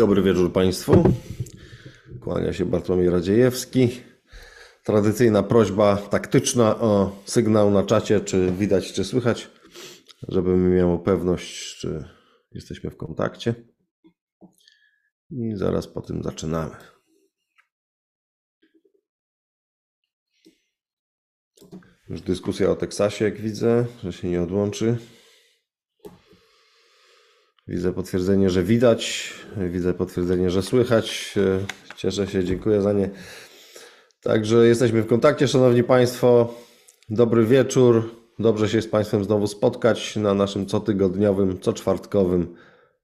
Dobry 0.00 0.22
wieczór 0.22 0.52
Państwu. 0.52 1.04
Kłania 2.20 2.52
się 2.52 2.64
Bartłomiej 2.64 3.10
Radziejewski. 3.10 4.00
Tradycyjna 4.84 5.42
prośba 5.42 5.96
taktyczna 5.96 6.80
o 6.80 7.16
sygnał 7.24 7.70
na 7.70 7.82
czacie, 7.82 8.20
czy 8.20 8.52
widać, 8.52 8.92
czy 8.92 9.04
słychać, 9.04 9.50
żebym 10.28 10.74
miał 10.74 11.02
pewność, 11.02 11.78
czy 11.78 12.04
jesteśmy 12.52 12.90
w 12.90 12.96
kontakcie. 12.96 13.54
I 15.30 15.56
zaraz 15.56 15.86
po 15.86 16.00
tym 16.00 16.22
zaczynamy. 16.22 16.76
Już 22.08 22.20
dyskusja 22.20 22.70
o 22.70 22.76
Teksasie, 22.76 23.24
jak 23.24 23.40
widzę, 23.40 23.86
że 24.04 24.12
się 24.12 24.28
nie 24.28 24.42
odłączy. 24.42 24.96
Widzę 27.70 27.92
potwierdzenie, 27.92 28.50
że 28.50 28.62
widać. 28.62 29.32
Widzę 29.56 29.94
potwierdzenie, 29.94 30.50
że 30.50 30.62
słychać. 30.62 31.34
Cieszę 31.96 32.26
się, 32.26 32.44
dziękuję 32.44 32.82
za 32.82 32.92
nie. 32.92 33.10
Także 34.22 34.66
jesteśmy 34.66 35.02
w 35.02 35.06
kontakcie, 35.06 35.48
Szanowni 35.48 35.84
Państwo. 35.84 36.54
Dobry 37.08 37.46
wieczór. 37.46 38.14
Dobrze 38.38 38.68
się 38.68 38.82
z 38.82 38.88
Państwem 38.88 39.24
znowu 39.24 39.46
spotkać 39.46 40.16
na 40.16 40.34
naszym 40.34 40.66
cotygodniowym, 40.66 41.60
coczwartkowym 41.60 42.56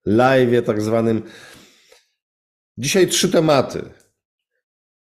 live, 0.06 0.64
tak 0.64 0.82
zwanym. 0.82 1.22
Dzisiaj 2.78 3.08
trzy 3.08 3.28
tematy. 3.28 3.82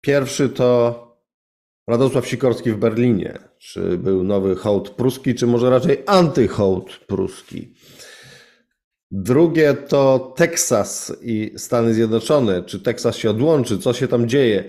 Pierwszy 0.02 0.50
to 0.50 1.08
Radosław 1.88 2.28
Sikorski 2.28 2.72
w 2.72 2.78
Berlinie. 2.78 3.40
Czy 3.58 3.98
był 3.98 4.24
nowy 4.24 4.56
hołd 4.56 4.90
pruski, 4.90 5.36
czy 5.36 5.48
może 5.48 5.70
raczej 5.70 6.04
antyhołd 6.06 7.00
pruski? 7.08 7.76
Drugie 9.12 9.74
to 9.74 10.34
Teksas 10.36 11.14
i 11.22 11.54
Stany 11.58 11.94
Zjednoczone. 11.94 12.64
Czy 12.64 12.80
Teksas 12.80 13.16
się 13.16 13.30
odłączy? 13.30 13.80
Co 13.80 13.94
się 13.94 14.08
tam 14.08 14.30
dzieje? 14.30 14.64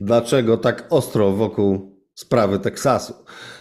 Dlaczego 0.00 0.56
tak 0.56 0.86
ostro 0.90 1.32
wokół 1.32 1.96
sprawy 2.14 2.58
Teksasu? 2.58 3.14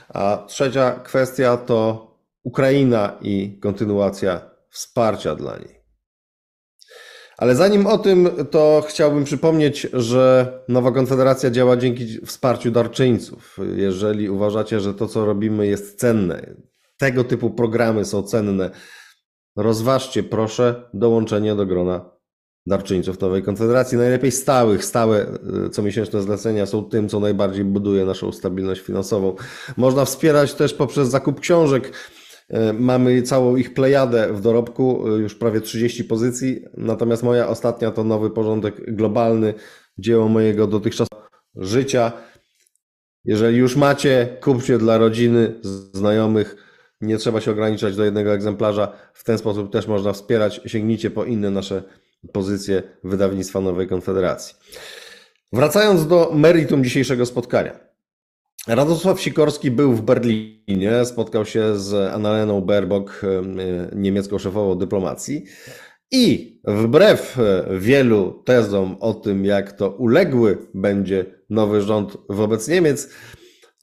A 0.09 0.45
trzecia 0.47 0.91
kwestia 0.91 1.57
to 1.57 2.09
Ukraina 2.44 3.17
i 3.22 3.59
kontynuacja 3.61 4.52
wsparcia 4.69 5.35
dla 5.35 5.57
niej. 5.57 5.80
Ale 7.38 7.55
zanim 7.55 7.88
o 7.88 7.97
tym, 7.97 8.30
to 8.52 8.83
chciałbym 8.88 9.23
przypomnieć, 9.23 9.88
że 9.94 10.53
Nowa 10.67 10.91
Konfederacja 10.91 11.50
działa 11.50 11.77
dzięki 11.77 12.25
wsparciu 12.25 12.72
darczyńców. 12.72 13.57
Jeżeli 13.75 14.30
uważacie, 14.30 14.80
że 14.80 14.94
to, 14.94 15.07
co 15.07 15.25
robimy, 15.25 15.67
jest 15.67 16.00
cenne, 16.00 16.55
tego 16.97 17.23
typu 17.23 17.50
programy 17.50 18.05
są 18.05 18.23
cenne, 18.23 18.69
rozważcie 19.62 20.24
proszę 20.24 20.90
dołączenie 20.94 21.56
do 21.56 21.66
grona 21.66 22.20
darczyńców 22.68 23.20
Nowej 23.20 23.44
Konfederacji. 23.44 23.98
Najlepiej 23.98 24.32
stałych, 24.32 24.86
stałe 24.86 25.26
y, 25.66 25.70
comiesięczne 25.70 26.22
zlecenia 26.22 26.66
są 26.66 26.84
tym, 26.84 27.10
co 27.10 27.20
najbardziej 27.20 27.66
buduje 27.66 28.06
naszą 28.06 28.32
stabilność 28.32 28.82
finansową. 28.82 29.36
Można 29.78 30.06
wspierać 30.06 30.54
też 30.54 30.74
poprzez 30.74 31.10
zakup 31.10 31.40
książek. 31.40 31.94
Y, 32.54 32.74
mamy 32.74 33.22
całą 33.22 33.56
ich 33.56 33.74
plejadę 33.74 34.34
w 34.34 34.42
dorobku, 34.42 35.08
y, 35.08 35.20
już 35.20 35.36
prawie 35.36 35.62
30 35.62 36.04
pozycji. 36.04 36.66
Natomiast 36.78 37.24
moja 37.24 37.48
ostatnia 37.48 37.92
to 37.92 38.04
nowy 38.04 38.30
porządek 38.30 38.96
globalny, 38.96 39.54
dzieło 39.98 40.28
mojego 40.28 40.68
dotychczasowego 40.68 41.30
życia. 41.56 42.12
Jeżeli 43.26 43.58
już 43.58 43.76
macie, 43.76 44.38
kupcie 44.42 44.78
dla 44.78 44.98
rodziny, 44.98 45.60
znajomych 45.94 46.69
nie 47.02 47.17
trzeba 47.17 47.42
się 47.42 47.52
ograniczać 47.52 47.95
do 47.95 48.05
jednego 48.05 48.33
egzemplarza. 48.33 48.92
W 49.14 49.23
ten 49.23 49.38
sposób 49.38 49.72
też 49.72 49.88
można 49.88 50.14
wspierać. 50.14 50.61
Sięgnijcie 50.66 51.11
po 51.11 51.25
inne 51.25 51.52
nasze 51.52 51.83
pozycje 52.33 52.83
wydawnictwa 53.03 53.61
Nowej 53.61 53.88
Konfederacji. 53.88 54.56
Wracając 55.53 56.07
do 56.07 56.31
meritum 56.34 56.84
dzisiejszego 56.84 57.25
spotkania. 57.25 57.79
Radosław 58.68 59.22
Sikorski 59.22 59.72
był 59.72 59.94
w 59.94 60.01
Berlinie, 60.01 61.06
spotkał 61.06 61.46
się 61.46 61.78
z 61.78 62.13
Annaleną 62.13 62.62
Baerbock, 62.62 63.22
e, 63.24 63.28
niemiecką 63.95 64.38
szefową 64.38 64.75
dyplomacji. 64.75 65.45
I 66.12 66.59
wbrew 66.63 67.38
wielu 67.79 68.44
tezom 68.45 68.97
o 69.00 69.13
tym, 69.13 69.45
jak 69.45 69.72
to 69.72 69.90
uległy 69.90 70.57
będzie 70.74 71.25
nowy 71.50 71.81
rząd 71.81 72.18
wobec 72.29 72.68
Niemiec, 72.68 73.09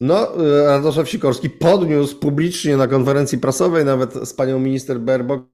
no, 0.00 0.32
Radosław 0.64 1.08
Sikorski 1.08 1.50
podniósł 1.50 2.18
publicznie 2.18 2.76
na 2.76 2.86
konferencji 2.86 3.38
prasowej, 3.38 3.84
nawet 3.84 4.14
z 4.14 4.34
panią 4.34 4.58
minister 4.58 5.00
Baerbock, 5.00 5.44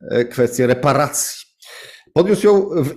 e, 0.00 0.24
kwestię 0.24 0.66
reparacji. 0.66 1.46
Podniósł 2.12 2.46
ją 2.46 2.68
w 2.84 2.94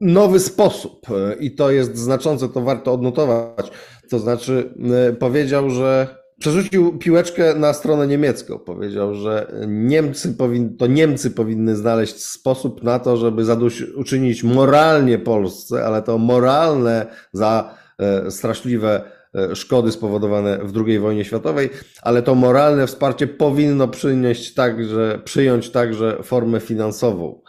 nowy 0.00 0.40
sposób 0.40 1.06
e, 1.10 1.34
i 1.34 1.54
to 1.54 1.70
jest 1.70 1.96
znaczące, 1.96 2.48
to 2.48 2.60
warto 2.60 2.92
odnotować. 2.92 3.70
To 4.10 4.18
znaczy, 4.18 4.74
e, 5.08 5.12
powiedział, 5.12 5.70
że 5.70 6.22
przerzucił 6.38 6.98
piłeczkę 6.98 7.54
na 7.54 7.72
stronę 7.72 8.06
niemiecką. 8.06 8.58
Powiedział, 8.58 9.14
że 9.14 9.52
Niemcy 9.66 10.34
powin, 10.34 10.76
to 10.76 10.86
Niemcy 10.86 11.30
powinny 11.30 11.76
znaleźć 11.76 12.24
sposób 12.24 12.82
na 12.82 12.98
to, 12.98 13.16
żeby 13.16 13.44
zadośćuczynić 13.44 14.42
moralnie 14.44 15.18
Polsce, 15.18 15.84
ale 15.84 16.02
to 16.02 16.18
moralne 16.18 17.06
za 17.32 17.82
straszliwe 18.28 19.02
E, 19.02 19.11
szkody 19.54 19.92
spowodowane 19.92 20.58
w 20.58 20.86
II 20.86 20.98
wojnie 20.98 21.24
światowej, 21.24 21.70
ale 22.02 22.22
to 22.22 22.34
moralne 22.34 22.86
wsparcie 22.86 23.26
powinno 23.26 23.88
przynieść 23.88 24.54
także, 24.54 25.20
przyjąć 25.24 25.70
także 25.70 26.22
formę 26.22 26.60
finansową. 26.60 27.42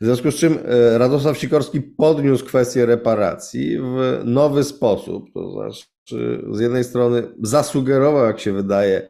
W 0.00 0.04
związku 0.04 0.30
z 0.30 0.34
czym 0.34 0.58
e, 0.64 0.98
Radosław 0.98 1.38
Sikorski 1.38 1.80
podniósł 1.80 2.44
kwestię 2.44 2.86
reparacji 2.86 3.78
w 3.78 4.20
nowy 4.24 4.64
sposób. 4.64 5.24
To 5.34 5.50
znaczy, 5.52 6.44
z 6.52 6.60
jednej 6.60 6.84
strony 6.84 7.22
zasugerował, 7.42 8.26
jak 8.26 8.40
się 8.40 8.52
wydaje, 8.52 9.08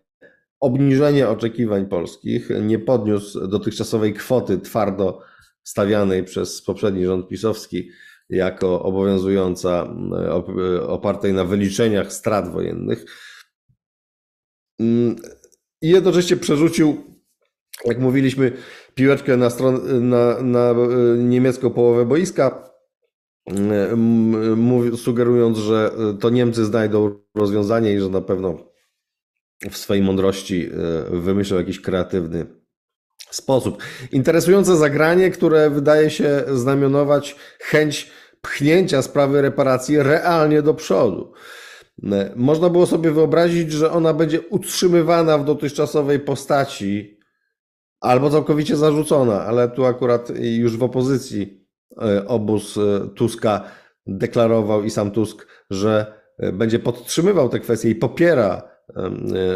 obniżenie 0.60 1.28
oczekiwań 1.28 1.86
polskich, 1.86 2.48
nie 2.62 2.78
podniósł 2.78 3.46
dotychczasowej 3.46 4.14
kwoty 4.14 4.58
twardo 4.58 5.20
stawianej 5.62 6.24
przez 6.24 6.62
poprzedni 6.62 7.06
rząd 7.06 7.28
pisowski 7.28 7.90
jako 8.32 8.82
obowiązująca, 8.82 9.94
e, 10.18 10.82
opartej 10.86 11.32
na 11.32 11.44
wyliczeniach 11.44 12.12
strat 12.12 12.52
wojennych. 12.52 13.04
Mm, 14.80 15.16
I 15.82 15.88
jednocześnie 15.88 16.36
przerzucił, 16.36 16.96
jak 17.84 17.98
mówiliśmy, 17.98 18.52
piłeczkę 18.94 19.36
na, 19.36 19.48
na, 20.00 20.42
na 20.42 20.70
e, 20.70 20.76
niemiecką 21.18 21.70
połowę 21.70 22.06
boiska, 22.06 22.70
e, 23.50 24.96
sugerując, 24.96 25.58
że 25.58 25.90
to 26.20 26.30
Niemcy 26.30 26.64
znajdą 26.64 27.18
rozwiązanie 27.34 27.92
i 27.92 28.00
że 28.00 28.08
na 28.08 28.20
pewno 28.20 28.72
w 29.70 29.76
swojej 29.76 30.02
mądrości 30.02 30.70
wymyślą 31.10 31.56
jakiś 31.56 31.80
kreatywny 31.80 32.46
sposób. 33.30 33.82
Interesujące 34.12 34.76
zagranie, 34.76 35.30
które 35.30 35.70
wydaje 35.70 36.10
się 36.10 36.44
znamionować 36.52 37.36
chęć 37.60 38.10
pchnięcia 38.42 39.02
sprawy 39.02 39.42
reparacji 39.42 39.98
realnie 39.98 40.62
do 40.62 40.74
przodu. 40.74 41.32
Można 42.36 42.70
było 42.70 42.86
sobie 42.86 43.10
wyobrazić, 43.10 43.72
że 43.72 43.90
ona 43.90 44.14
będzie 44.14 44.40
utrzymywana 44.40 45.38
w 45.38 45.44
dotychczasowej 45.44 46.20
postaci 46.20 47.18
albo 48.00 48.30
całkowicie 48.30 48.76
zarzucona, 48.76 49.44
ale 49.44 49.68
tu 49.68 49.84
akurat 49.84 50.28
już 50.40 50.76
w 50.76 50.82
opozycji 50.82 51.66
e, 52.02 52.26
obóz 52.26 52.76
e, 52.76 53.08
Tuska 53.14 53.64
deklarował 54.06 54.84
i 54.84 54.90
sam 54.90 55.10
Tusk, 55.10 55.46
że 55.70 56.14
e, 56.38 56.52
będzie 56.52 56.78
podtrzymywał 56.78 57.48
te 57.48 57.60
kwestie 57.60 57.90
i 57.90 57.94
popiera 57.94 58.72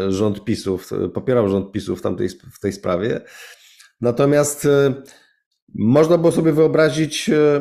rząd 0.09 0.43
PiSów, 0.43 0.89
popierał 1.13 1.49
rząd 1.49 1.71
PiSów 1.71 1.99
w, 1.99 2.01
tamtej, 2.01 2.29
w 2.29 2.59
tej 2.59 2.73
sprawie. 2.73 3.21
Natomiast 4.01 4.67
można 5.75 6.17
było 6.17 6.31
sobie 6.31 6.51
wyobrazić 6.51 7.29
e, 7.29 7.55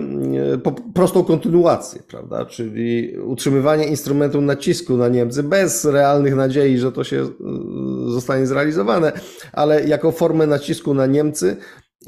e, 0.55 0.73
prostą 0.94 1.25
kontynuację, 1.25 2.03
prawda? 2.08 2.44
Czyli 2.44 3.19
utrzymywanie 3.19 3.87
instrumentu 3.87 4.41
nacisku 4.41 4.97
na 4.97 5.08
Niemcy 5.08 5.43
bez 5.43 5.85
realnych 5.85 6.35
nadziei, 6.35 6.79
że 6.79 6.93
to 6.93 7.05
się 7.05 7.20
e, 7.20 7.26
zostanie 8.11 8.47
zrealizowane, 8.47 9.12
ale 9.53 9.85
jako 9.85 10.12
formę 10.12 10.47
nacisku 10.47 10.94
na 10.94 11.06
Niemcy, 11.06 11.56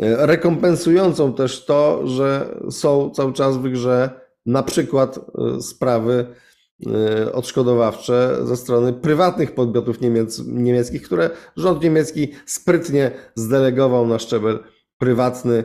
rekompensującą 0.00 1.32
też 1.32 1.64
to, 1.64 2.06
że 2.06 2.58
są 2.70 3.10
cały 3.10 3.32
czas 3.32 3.56
w 3.56 3.62
grze 3.62 4.10
na 4.46 4.62
przykład 4.62 5.20
sprawy 5.60 6.26
odszkodowawcze 7.32 8.36
ze 8.42 8.56
strony 8.56 8.92
prywatnych 8.92 9.54
podmiotów 9.54 10.00
niemiec, 10.00 10.42
niemieckich, 10.46 11.02
które 11.02 11.30
rząd 11.56 11.82
niemiecki 11.82 12.28
sprytnie 12.46 13.10
zdelegował 13.34 14.06
na 14.06 14.18
szczebel 14.18 14.58
prywatny, 14.98 15.64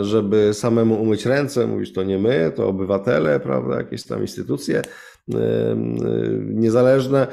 żeby 0.00 0.54
samemu 0.54 1.02
umyć 1.02 1.26
ręce, 1.26 1.66
mówić 1.66 1.92
to 1.92 2.02
nie 2.02 2.18
my, 2.18 2.52
to 2.56 2.68
obywatele, 2.68 3.40
prawda, 3.40 3.76
jakieś 3.76 4.04
tam 4.04 4.20
instytucje 4.20 4.82
niezależne. 6.40 7.26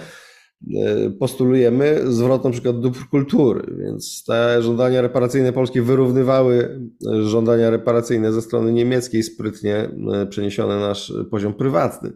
postulujemy 1.19 2.01
zwrot 2.05 2.43
na 2.43 2.49
przykład 2.49 2.79
dóbr 2.79 2.99
kultury, 3.09 3.75
więc 3.77 4.23
te 4.27 4.61
żądania 4.61 5.01
reparacyjne 5.01 5.53
Polski 5.53 5.81
wyrównywały 5.81 6.81
żądania 7.21 7.69
reparacyjne 7.69 8.33
ze 8.33 8.41
strony 8.41 8.73
niemieckiej, 8.73 9.23
sprytnie 9.23 9.89
przeniesione 10.29 10.75
na 10.75 10.87
nasz 10.87 11.13
poziom 11.31 11.53
prywatny. 11.53 12.11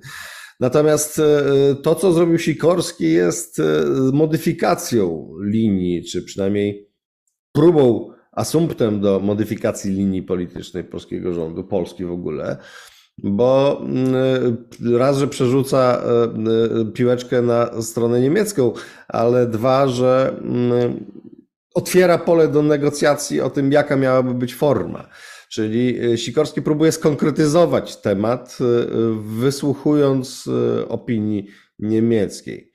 Natomiast 0.60 1.22
to, 1.84 1.96
co 1.96 2.12
zrobił 2.12 2.38
Sikorski, 2.38 3.12
jest 3.12 3.62
modyfikacją 4.14 5.30
linii, 5.44 6.04
czy 6.04 6.24
przynajmniej 6.24 6.90
próbą, 7.54 8.10
asumptem 8.36 9.02
do 9.02 9.20
modyfikacji 9.20 9.92
linii 9.92 10.24
politycznej 10.24 10.84
polskiego 10.84 11.34
rządu, 11.34 11.64
Polski 11.64 12.06
w 12.06 12.12
ogóle 12.12 12.58
bo 13.18 13.82
mm, 13.82 14.14
raz, 14.98 15.18
że 15.18 15.28
przerzuca 15.28 16.02
e, 16.02 16.24
e, 16.82 16.86
piłeczkę 16.86 17.42
na 17.42 17.82
stronę 17.82 18.22
niemiecką, 18.22 18.74
ale 19.08 19.48
dwa, 19.48 19.88
że 19.88 20.36
mm, 20.42 21.06
otwiera 21.74 22.18
pole 22.18 22.48
do 22.48 22.64
negocjacji 22.64 23.42
o 23.42 23.50
tym, 23.50 23.72
jaka 23.72 23.96
miałaby 23.96 24.34
być 24.34 24.56
forma. 24.56 25.10
Czyli 25.50 26.14
e, 26.14 26.18
Sikorski 26.18 26.62
próbuje 26.62 26.92
skonkretyzować 26.92 27.98
temat, 27.98 28.58
wysłuchując 29.22 30.50
opinii 30.88 31.48
niemieckiej. 31.80 32.72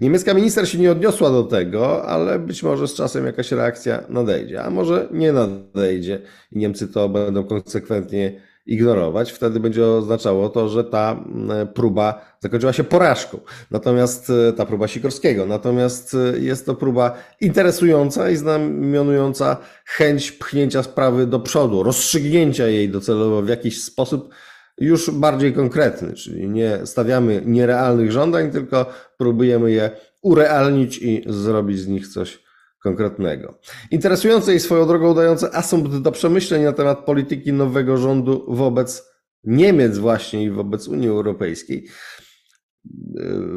Niemiecka 0.00 0.34
minister 0.34 0.68
się 0.68 0.78
nie 0.78 0.92
odniosła 0.92 1.30
do 1.30 1.42
tego, 1.42 2.04
ale 2.04 2.38
być 2.38 2.62
może 2.62 2.88
z 2.88 2.94
czasem 2.94 3.26
jakaś 3.26 3.52
reakcja 3.52 4.04
nadejdzie, 4.08 4.62
a 4.62 4.70
może 4.70 5.08
nie 5.12 5.32
nadejdzie 5.32 6.20
i 6.52 6.58
Niemcy 6.58 6.88
to 6.88 7.08
będą 7.08 7.44
konsekwentnie 7.44 8.40
ignorować, 8.66 9.32
wtedy 9.32 9.60
będzie 9.60 9.86
oznaczało 9.86 10.48
to, 10.48 10.68
że 10.68 10.84
ta 10.84 11.12
mm, 11.12 11.68
próba 11.68 12.36
zakończyła 12.40 12.72
się 12.72 12.84
porażką. 12.84 13.40
Natomiast 13.70 14.30
e, 14.30 14.52
ta 14.52 14.66
próba 14.66 14.88
Sikorskiego, 14.88 15.46
natomiast 15.46 16.16
e, 16.34 16.38
jest 16.38 16.66
to 16.66 16.74
próba 16.74 17.14
interesująca 17.40 18.30
i 18.30 18.36
znamionująca 18.36 19.56
chęć 19.84 20.32
pchnięcia 20.32 20.82
sprawy 20.82 21.26
do 21.26 21.40
przodu, 21.40 21.82
rozstrzygnięcia 21.82 22.66
jej 22.66 22.88
docelowo 22.88 23.42
w 23.42 23.48
jakiś 23.48 23.84
sposób 23.84 24.30
już 24.78 25.10
bardziej 25.10 25.52
konkretny, 25.52 26.12
czyli 26.12 26.48
nie 26.48 26.86
stawiamy 26.86 27.42
nierealnych 27.44 28.12
żądań, 28.12 28.50
tylko 28.50 28.86
próbujemy 29.18 29.70
je 29.70 29.90
urealnić 30.22 30.98
i 30.98 31.24
zrobić 31.26 31.80
z 31.80 31.86
nich 31.86 32.08
coś 32.08 32.42
konkretnego. 32.82 33.58
Interesujące 33.90 34.54
i 34.54 34.60
swoją 34.60 34.86
drogą 34.86 35.14
dające 35.14 35.54
asumpt 35.54 35.96
do 35.96 36.12
przemyśleń 36.12 36.62
na 36.62 36.72
temat 36.72 37.04
polityki 37.04 37.52
nowego 37.52 37.96
rządu 37.96 38.44
wobec 38.48 39.16
Niemiec 39.46 39.98
właśnie 39.98 40.44
i 40.44 40.50
wobec 40.50 40.88
Unii 40.88 41.08
Europejskiej. 41.08 41.86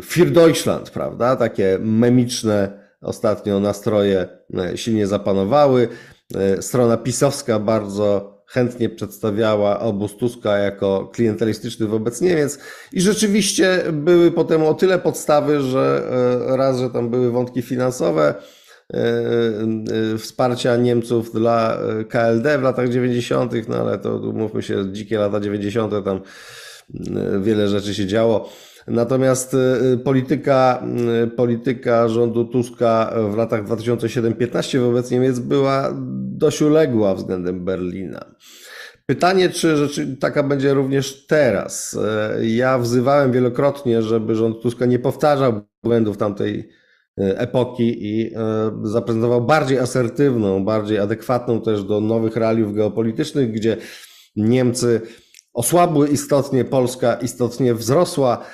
Für 0.01 0.31
Deutschland, 0.31 0.89
prawda? 0.89 1.35
Takie 1.35 1.79
memiczne 1.81 2.89
ostatnio 3.01 3.59
nastroje 3.59 4.27
e, 4.57 4.77
silnie 4.77 5.07
zapanowały. 5.07 5.87
E, 6.35 6.61
strona 6.61 6.97
pisowska 6.97 7.59
bardzo 7.59 8.38
chętnie 8.49 8.89
przedstawiała 8.89 9.79
obóz 9.79 10.17
Tuska 10.17 10.57
jako 10.57 11.09
klientelistyczny 11.13 11.87
wobec 11.87 12.21
Niemiec 12.21 12.59
i 12.93 13.01
rzeczywiście 13.01 13.83
były 13.93 14.31
potem 14.31 14.63
o 14.63 14.73
tyle 14.73 14.99
podstawy, 14.99 15.61
że 15.61 16.03
e, 16.51 16.57
raz, 16.57 16.79
że 16.79 16.89
tam 16.89 17.09
były 17.09 17.31
wątki 17.31 17.61
finansowe, 17.61 18.35
E, 18.93 18.97
e, 20.13 20.17
wsparcia 20.17 20.75
Niemców 20.75 21.31
dla 21.33 21.79
KLD 22.09 22.57
w 22.57 22.61
latach 22.61 22.89
90., 22.89 23.53
no 23.67 23.75
ale 23.75 23.97
to 23.97 24.19
mówmy 24.19 24.61
się, 24.63 24.91
dzikie 24.91 25.17
lata 25.17 25.39
90., 25.39 25.93
tam 26.05 26.21
wiele 27.41 27.67
rzeczy 27.67 27.95
się 27.95 28.07
działo. 28.07 28.49
Natomiast 28.89 29.55
polityka, 30.03 30.83
polityka 31.37 32.09
rządu 32.09 32.45
Tuska 32.45 33.13
w 33.31 33.37
latach 33.37 33.65
2007-15 33.65 34.79
wobec 34.79 35.11
Niemiec 35.11 35.39
była 35.39 35.95
dość 36.37 36.61
uległa 36.61 37.15
względem 37.15 37.65
Berlina. 37.65 38.35
Pytanie, 39.05 39.49
czy 39.49 39.77
rzeczy, 39.77 40.17
taka 40.17 40.43
będzie 40.43 40.73
również 40.73 41.25
teraz. 41.27 41.99
Ja 42.41 42.77
wzywałem 42.77 43.31
wielokrotnie, 43.31 44.01
żeby 44.01 44.35
rząd 44.35 44.61
Tuska 44.61 44.85
nie 44.85 44.99
powtarzał 44.99 45.61
błędów 45.83 46.17
tamtej 46.17 46.69
epoki 47.17 48.05
i 48.07 48.31
zaprezentował 48.83 49.45
bardziej 49.45 49.79
asertywną, 49.79 50.65
bardziej 50.65 50.99
adekwatną 50.99 51.61
też 51.61 51.83
do 51.83 52.01
nowych 52.01 52.35
realiów 52.35 52.73
geopolitycznych, 52.73 53.51
gdzie 53.51 53.77
Niemcy 54.35 55.01
osłabły 55.53 56.07
istotnie, 56.07 56.65
Polska 56.65 57.13
istotnie 57.13 57.73
wzrosła 57.73 58.45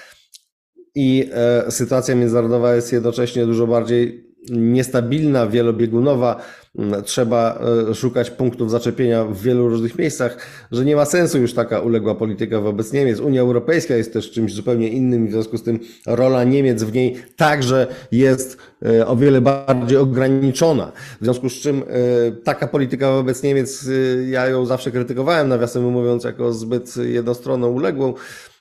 i 0.95 1.30
e, 1.33 1.71
sytuacja 1.71 2.15
międzynarodowa 2.15 2.75
jest 2.75 2.94
jednocześnie 2.94 3.45
dużo 3.45 3.68
bardziej 3.68 4.25
niestabilna, 4.50 5.47
wielobiegunowa, 5.47 6.42
mm, 6.77 7.03
trzeba 7.03 7.59
e, 7.89 7.95
szukać 7.95 8.31
punktów 8.31 8.71
zaczepienia 8.71 9.25
w 9.25 9.42
wielu 9.42 9.69
różnych 9.69 9.97
miejscach, 9.97 10.38
że 10.71 10.86
nie 10.86 10.95
ma 10.95 11.06
sensu 11.06 11.39
już 11.39 11.53
taka 11.53 11.80
uległa 11.80 12.15
polityka 12.15 12.62
wobec 12.62 12.94
Niemiec. 12.94 13.19
Unia 13.19 13.42
Europejska 13.42 13.95
jest 13.95 14.13
też 14.13 14.31
czymś 14.31 14.53
zupełnie 14.53 14.89
innym 14.89 15.27
w 15.27 15.31
związku 15.31 15.57
z 15.57 15.63
tym 15.63 15.80
rola 16.06 16.44
Niemiec 16.44 16.83
w 16.83 16.94
niej 16.94 17.15
także 17.36 17.88
jest 18.12 18.57
e, 18.86 19.07
o 19.07 19.15
wiele 19.15 19.42
bardziej 19.42 19.97
ograniczona. 19.97 20.92
W 21.21 21.24
związku 21.24 21.50
z 21.50 21.53
czym 21.53 21.83
e, 21.88 22.31
taka 22.31 22.68
polityka 22.68 23.12
wobec 23.12 23.44
Niemiec, 23.44 23.89
ja 24.27 24.47
ją 24.47 24.65
zawsze 24.65 24.92
krytykowałem, 24.92 25.50
nawiasem 25.50 25.83
mówiąc, 25.83 26.24
jako 26.24 26.53
zbyt 26.53 26.97
jednostronną, 26.97 27.68
uległą, 27.69 28.13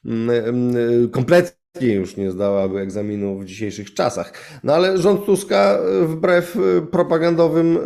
mm, 0.05 0.31
mm, 0.31 1.11
kompletnie 1.11 1.64
już 1.81 2.17
nie 2.17 2.31
zdałaby 2.31 2.81
egzaminu 2.81 3.39
w 3.39 3.45
dzisiejszych 3.45 3.95
czasach. 3.95 4.33
No 4.65 4.75
ale 4.75 4.99
rząd 4.99 5.27
Tuska 5.27 5.79
e, 5.79 6.07
wbrew 6.07 6.57
e, 6.57 6.87
propagandowym, 6.87 7.79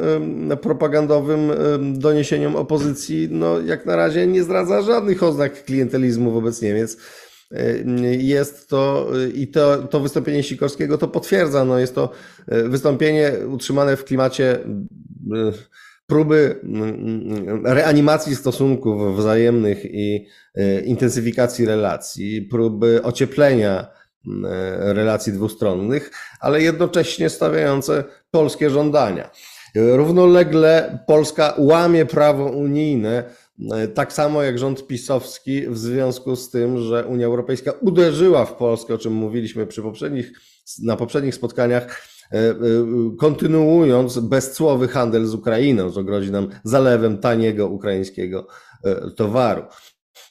e, 0.50 0.56
propagandowym 0.56 1.50
doniesieniom 1.94 2.56
opozycji, 2.56 3.28
no 3.30 3.60
jak 3.60 3.86
na 3.86 3.96
razie 3.96 4.26
nie 4.26 4.42
zdradza 4.42 4.82
żadnych 4.82 5.22
oznak 5.22 5.64
klientelizmu 5.64 6.30
wobec 6.30 6.62
Niemiec. 6.62 6.96
Jest 8.18 8.68
to 8.68 9.10
i 9.34 9.48
to, 9.48 9.78
to 9.78 10.00
wystąpienie 10.00 10.42
Sikorskiego 10.42 10.98
to 10.98 11.08
potwierdza. 11.08 11.64
No 11.64 11.78
jest 11.78 11.94
to 11.94 12.10
wystąpienie 12.46 13.32
utrzymane 13.46 13.96
w 13.96 14.04
klimacie 14.04 14.58
próby 16.08 16.60
reanimacji 17.64 18.36
stosunków 18.36 19.16
wzajemnych 19.16 19.84
i 19.84 20.26
e, 20.54 20.80
intensyfikacji 20.80 21.66
relacji, 21.66 22.42
próby 22.42 23.02
ocieplenia 23.02 23.80
e, 23.80 23.88
relacji 24.94 25.32
dwustronnych, 25.32 26.10
ale 26.40 26.62
jednocześnie 26.62 27.30
stawiające 27.30 28.04
polskie 28.30 28.70
żądania. 28.70 29.30
Równolegle 29.74 30.98
Polska 31.06 31.54
łamie 31.58 32.06
prawo 32.06 32.44
unijne, 32.44 33.24
e, 33.72 33.88
tak 33.88 34.12
samo 34.12 34.42
jak 34.42 34.58
rząd 34.58 34.86
pisowski, 34.86 35.68
w 35.68 35.78
związku 35.78 36.36
z 36.36 36.50
tym, 36.50 36.78
że 36.78 37.06
Unia 37.06 37.26
Europejska 37.26 37.72
uderzyła 37.80 38.44
w 38.44 38.56
Polskę, 38.56 38.94
o 38.94 38.98
czym 38.98 39.12
mówiliśmy 39.12 39.66
przy 39.66 39.82
poprzednich, 39.82 40.32
na 40.82 40.96
poprzednich 40.96 41.34
spotkaniach, 41.34 42.02
kontynuując 43.18 44.18
bezcłowy 44.18 44.88
handel 44.88 45.26
z 45.26 45.34
Ukrainą, 45.34 45.92
co 45.92 46.04
grozi 46.04 46.30
nam 46.30 46.48
zalewem 46.64 47.18
taniego 47.18 47.68
ukraińskiego 47.68 48.46
e, 48.84 49.10
towaru. 49.10 49.62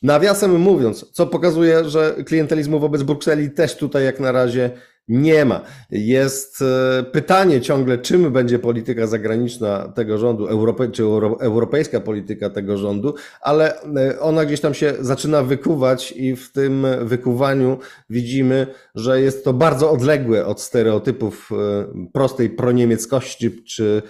Nawiasem 0.03 0.59
mówiąc, 0.59 1.11
co 1.11 1.27
pokazuje, 1.27 1.85
że 1.89 2.15
klientelizmu 2.25 2.79
wobec 2.79 3.03
Brukseli 3.03 3.51
też 3.51 3.77
tutaj 3.77 4.05
jak 4.05 4.19
na 4.19 4.31
razie 4.31 4.71
nie 5.07 5.45
ma. 5.45 5.61
Jest 5.91 6.61
e, 6.61 7.03
pytanie 7.03 7.61
ciągle, 7.61 7.97
czym 7.97 8.31
będzie 8.33 8.59
polityka 8.59 9.07
zagraniczna 9.07 9.91
tego 9.95 10.17
rządu, 10.17 10.47
czy 10.91 11.03
europejska 11.39 11.99
polityka 11.99 12.49
tego 12.49 12.77
rządu, 12.77 13.15
ale 13.41 13.81
e, 13.81 14.19
ona 14.19 14.45
gdzieś 14.45 14.61
tam 14.61 14.73
się 14.73 14.93
zaczyna 14.99 15.43
wykuwać 15.43 16.11
i 16.11 16.35
w 16.35 16.51
tym 16.51 16.87
wykuwaniu 17.01 17.77
widzimy, 18.09 18.67
że 18.95 19.21
jest 19.21 19.43
to 19.43 19.53
bardzo 19.53 19.91
odległe 19.91 20.45
od 20.45 20.61
stereotypów 20.61 21.49
e, 21.51 22.07
prostej 22.13 22.49
proniemieckości 22.49 23.63
czy 23.63 24.01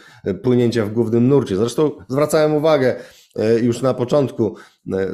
płynięcia 0.44 0.86
w 0.86 0.94
głównym 0.94 1.28
nurcie. 1.28 1.56
Zresztą 1.56 1.92
zwracałem 2.10 2.56
uwagę, 2.56 2.96
już 3.62 3.82
na 3.82 3.94
początku 3.94 4.56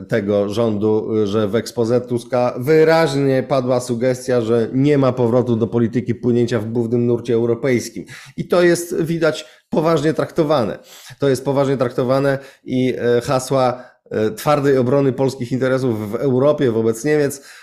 tego 0.07 0.49
rządu, 0.49 1.09
że 1.23 1.47
w 1.47 1.55
ekspoze 1.55 2.01
Tuska 2.01 2.53
wyraźnie 2.57 3.43
padła 3.47 3.79
sugestia, 3.79 4.41
że 4.41 4.69
nie 4.73 4.97
ma 4.97 5.11
powrotu 5.11 5.55
do 5.55 5.67
polityki 5.67 6.15
płynięcia 6.15 6.59
w 6.59 6.71
głównym 6.71 7.05
nurcie 7.05 7.33
europejskim. 7.33 8.05
I 8.37 8.47
to 8.47 8.63
jest 8.63 9.01
widać 9.01 9.45
poważnie 9.69 10.13
traktowane. 10.13 10.79
To 11.19 11.29
jest 11.29 11.45
poważnie 11.45 11.77
traktowane 11.77 12.39
i 12.63 12.93
e, 12.97 13.21
hasła 13.21 13.93
twardej 14.35 14.77
obrony 14.77 15.13
polskich 15.13 15.51
interesów 15.51 16.11
w 16.11 16.15
Europie 16.15 16.71
wobec 16.71 17.05
Niemiec 17.05 17.37
e, 17.37 17.62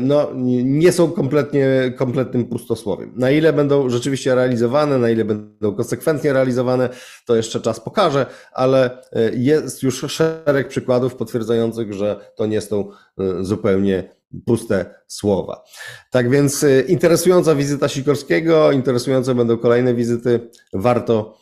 no, 0.00 0.30
nie 0.64 0.92
są 0.92 1.12
kompletnie, 1.12 1.92
kompletnym 1.96 2.44
pustosłowiem. 2.44 3.12
Na 3.16 3.30
ile 3.30 3.52
będą 3.52 3.90
rzeczywiście 3.90 4.34
realizowane, 4.34 4.98
na 4.98 5.10
ile 5.10 5.24
będą 5.24 5.74
konsekwentnie 5.74 6.32
realizowane, 6.32 6.88
to 7.26 7.36
jeszcze 7.36 7.60
czas 7.60 7.80
pokaże, 7.80 8.26
ale 8.52 9.02
e, 9.12 9.30
jest 9.34 9.82
już 9.82 10.04
szereg 10.08 10.68
przykładów 10.68 11.14
potwierdzających, 11.14 11.92
że 11.92 12.32
to 12.36 12.46
nie 12.46 12.60
są 12.60 12.90
e, 13.18 13.44
zupełnie 13.44 14.14
puste 14.46 14.94
słowa. 15.06 15.64
Tak 16.10 16.30
więc 16.30 16.66
interesująca 16.88 17.54
wizyta 17.54 17.88
Sikorskiego, 17.88 18.72
interesujące 18.72 19.34
będą 19.34 19.58
kolejne 19.58 19.94
wizyty, 19.94 20.50
warto 20.72 21.38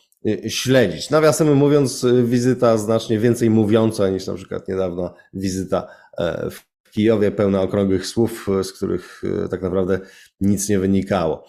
śledzić. 0.49 1.11
Nawiasem 1.11 1.55
mówiąc, 1.55 2.07
wizyta 2.25 2.77
znacznie 2.77 3.19
więcej 3.19 3.51
mówiąca 3.51 4.09
niż 4.09 4.27
na 4.27 4.35
przykład 4.35 4.69
niedawna 4.69 5.15
wizyta 5.35 5.87
w 6.51 6.70
Kijowie, 6.91 7.31
pełna 7.31 7.63
okrągłych 7.63 8.07
słów, 8.07 8.49
z 8.63 8.73
których 8.73 9.23
tak 9.51 9.63
naprawdę 9.63 10.01
nic 10.41 10.69
nie 10.69 10.79
wynikało. 10.79 11.45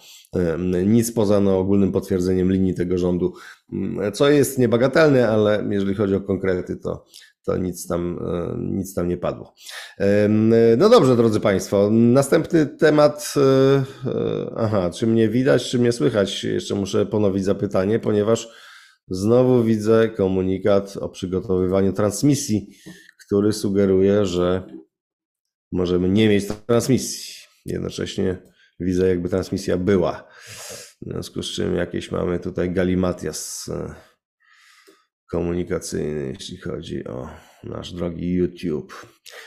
Nic 0.86 1.12
poza 1.12 1.40
no, 1.40 1.58
ogólnym 1.58 1.92
potwierdzeniem 1.92 2.52
linii 2.52 2.74
tego 2.74 2.98
rządu, 2.98 3.32
co 4.12 4.30
jest 4.30 4.58
niebagatelne, 4.58 5.28
ale 5.28 5.64
jeżeli 5.70 5.94
chodzi 5.94 6.14
o 6.14 6.20
konkrety, 6.20 6.76
to, 6.76 7.04
to 7.44 7.56
nic, 7.56 7.86
tam, 7.86 8.18
e, 8.18 8.56
nic 8.58 8.94
tam 8.94 9.08
nie 9.08 9.16
padło. 9.16 9.54
No 10.76 10.88
dobrze, 10.88 11.16
drodzy 11.16 11.40
Państwo, 11.40 11.88
następny 11.90 12.66
temat. 12.66 13.34
E, 13.36 14.10
e, 14.10 14.52
aha, 14.56 14.90
czy 14.90 15.06
mnie 15.06 15.28
widać, 15.28 15.70
czy 15.70 15.78
mnie 15.78 15.92
słychać? 15.92 16.44
Jeszcze 16.44 16.74
muszę 16.74 17.06
ponowić 17.06 17.44
zapytanie, 17.44 17.98
ponieważ 17.98 18.48
znowu 19.08 19.62
widzę 19.62 20.08
komunikat 20.08 20.96
o 21.00 21.08
przygotowywaniu 21.08 21.92
transmisji, 21.92 22.68
który 23.26 23.52
sugeruje, 23.52 24.26
że 24.26 24.62
możemy 25.72 26.08
nie 26.08 26.28
mieć 26.28 26.44
transmisji. 26.66 27.34
Jednocześnie 27.66 28.36
widzę, 28.80 29.08
jakby 29.08 29.28
transmisja 29.28 29.76
była. 29.76 30.28
W 31.00 31.04
związku 31.06 31.42
z 31.42 31.46
czym 31.46 31.76
jakieś 31.76 32.10
mamy 32.10 32.38
tutaj 32.38 32.70
galimatias 32.70 33.68
e, 33.68 33.94
komunikacyjny, 35.30 36.32
jeśli 36.38 36.56
chodzi 36.56 37.04
o 37.04 37.28
nasz 37.64 37.92
drogi 37.92 38.32
YouTube. 38.32 39.06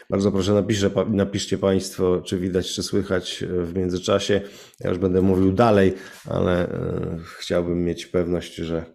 Bardzo 0.10 0.32
proszę, 0.32 0.54
napiszę, 0.54 0.90
napiszcie 1.08 1.58
Państwo, 1.58 2.22
czy 2.22 2.40
widać, 2.40 2.74
czy 2.74 2.84
słychać 2.84 3.44
w 3.50 3.76
międzyczasie. 3.76 4.42
Ja 4.80 4.90
już 4.90 5.00
będę 5.00 5.22
mówił 5.22 5.52
dalej, 5.54 5.94
ale 6.26 6.70
e, 6.70 7.20
chciałbym 7.40 7.84
mieć 7.84 8.06
pewność, 8.06 8.56
że, 8.56 8.95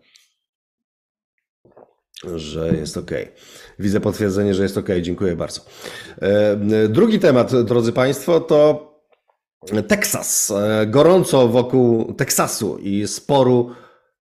że 2.36 2.76
jest 2.76 2.96
ok. 2.96 3.10
Widzę 3.78 4.00
potwierdzenie, 4.00 4.54
że 4.54 4.62
jest 4.62 4.78
ok. 4.78 4.88
Dziękuję 5.02 5.36
bardzo. 5.36 5.60
E, 6.22 6.56
drugi 6.88 7.18
temat, 7.18 7.62
drodzy 7.64 7.92
Państwo, 7.92 8.40
to 8.40 8.90
Teksas. 9.88 10.50
E, 10.50 10.86
gorąco 10.86 11.48
wokół 11.48 12.14
Teksasu 12.14 12.78
i 12.78 13.06
sporu 13.06 13.70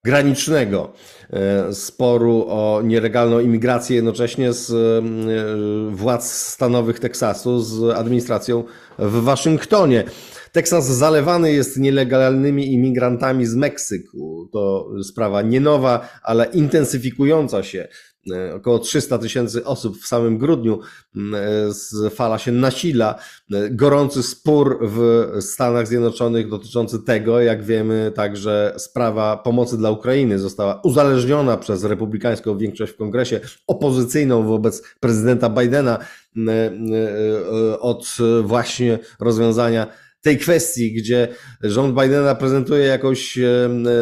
granicznego, 0.03 0.93
e, 1.29 1.73
sporu 1.73 2.45
o 2.47 2.81
nielegalną 2.83 3.39
imigrację 3.39 3.95
jednocześnie 3.95 4.53
z 4.53 4.71
e, 4.71 5.95
władz 5.95 6.31
stanowych 6.31 6.99
Teksasu 6.99 7.59
z 7.59 7.95
administracją 7.95 8.63
w 8.99 9.23
Waszyngtonie. 9.23 10.03
Teksas 10.51 10.87
zalewany 10.87 11.53
jest 11.53 11.77
nielegalnymi 11.77 12.73
imigrantami 12.73 13.45
z 13.45 13.55
Meksyku. 13.55 14.49
To 14.53 14.89
sprawa 15.03 15.41
nie 15.41 15.59
nowa, 15.59 16.09
ale 16.23 16.45
intensyfikująca 16.45 17.63
się. 17.63 17.87
E, 18.31 18.55
około 18.55 18.79
300 18.79 19.17
tysięcy 19.17 19.65
osób 19.65 19.97
w 19.97 20.07
samym 20.07 20.37
grudniu 20.37 20.79
e, 22.05 22.09
fala 22.09 22.37
się 22.37 22.51
nasila. 22.51 23.15
E, 23.53 23.69
gorący 23.69 24.23
spór 24.23 24.79
w 24.81 25.27
Stanach 25.41 25.87
Zjednoczonych 25.87 26.49
dotyczący 26.49 26.99
tego, 26.99 27.41
jak 27.41 27.63
wiemy, 27.63 28.11
także 28.15 28.73
sprawa 28.77 29.37
pomocy 29.37 29.77
dla 29.77 29.91
Ukrainy 29.91 30.39
została 30.39 30.81
uzależniona 30.83 31.57
przez 31.57 31.83
republikańską 31.83 32.57
większość 32.57 32.93
w 32.93 32.97
kongresie, 32.97 33.39
opozycyjną 33.67 34.43
wobec 34.43 34.83
prezydenta 34.99 35.49
Bidena 35.49 35.97
od 37.79 38.17
właśnie 38.43 38.99
rozwiązania 39.19 39.87
tej 40.21 40.37
kwestii, 40.37 40.93
gdzie 40.93 41.27
rząd 41.61 42.01
Bidena 42.01 42.35
prezentuje 42.35 42.85
jakąś 42.85 43.39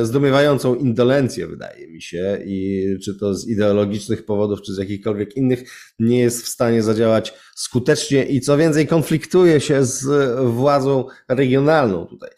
zdumiewającą 0.01 0.75
indolencję, 0.75 1.47
wydaje 1.47 1.87
mi 1.87 2.01
się, 2.01 2.39
i 2.45 2.85
czy 3.03 3.15
to 3.15 3.33
z 3.33 3.47
ideologicznych 3.47 4.25
powodów, 4.25 4.61
czy 4.61 4.73
z 4.73 4.77
jakichkolwiek 4.77 5.37
innych, 5.37 5.63
nie 5.99 6.19
jest 6.19 6.45
w 6.45 6.47
stanie 6.47 6.83
zadziałać 6.83 7.33
skutecznie 7.55 8.23
i 8.23 8.41
co 8.41 8.57
więcej, 8.57 8.87
konfliktuje 8.87 9.59
się 9.59 9.85
z 9.85 10.05
władzą 10.45 11.05
regionalną 11.29 12.05
tutaj. 12.05 12.29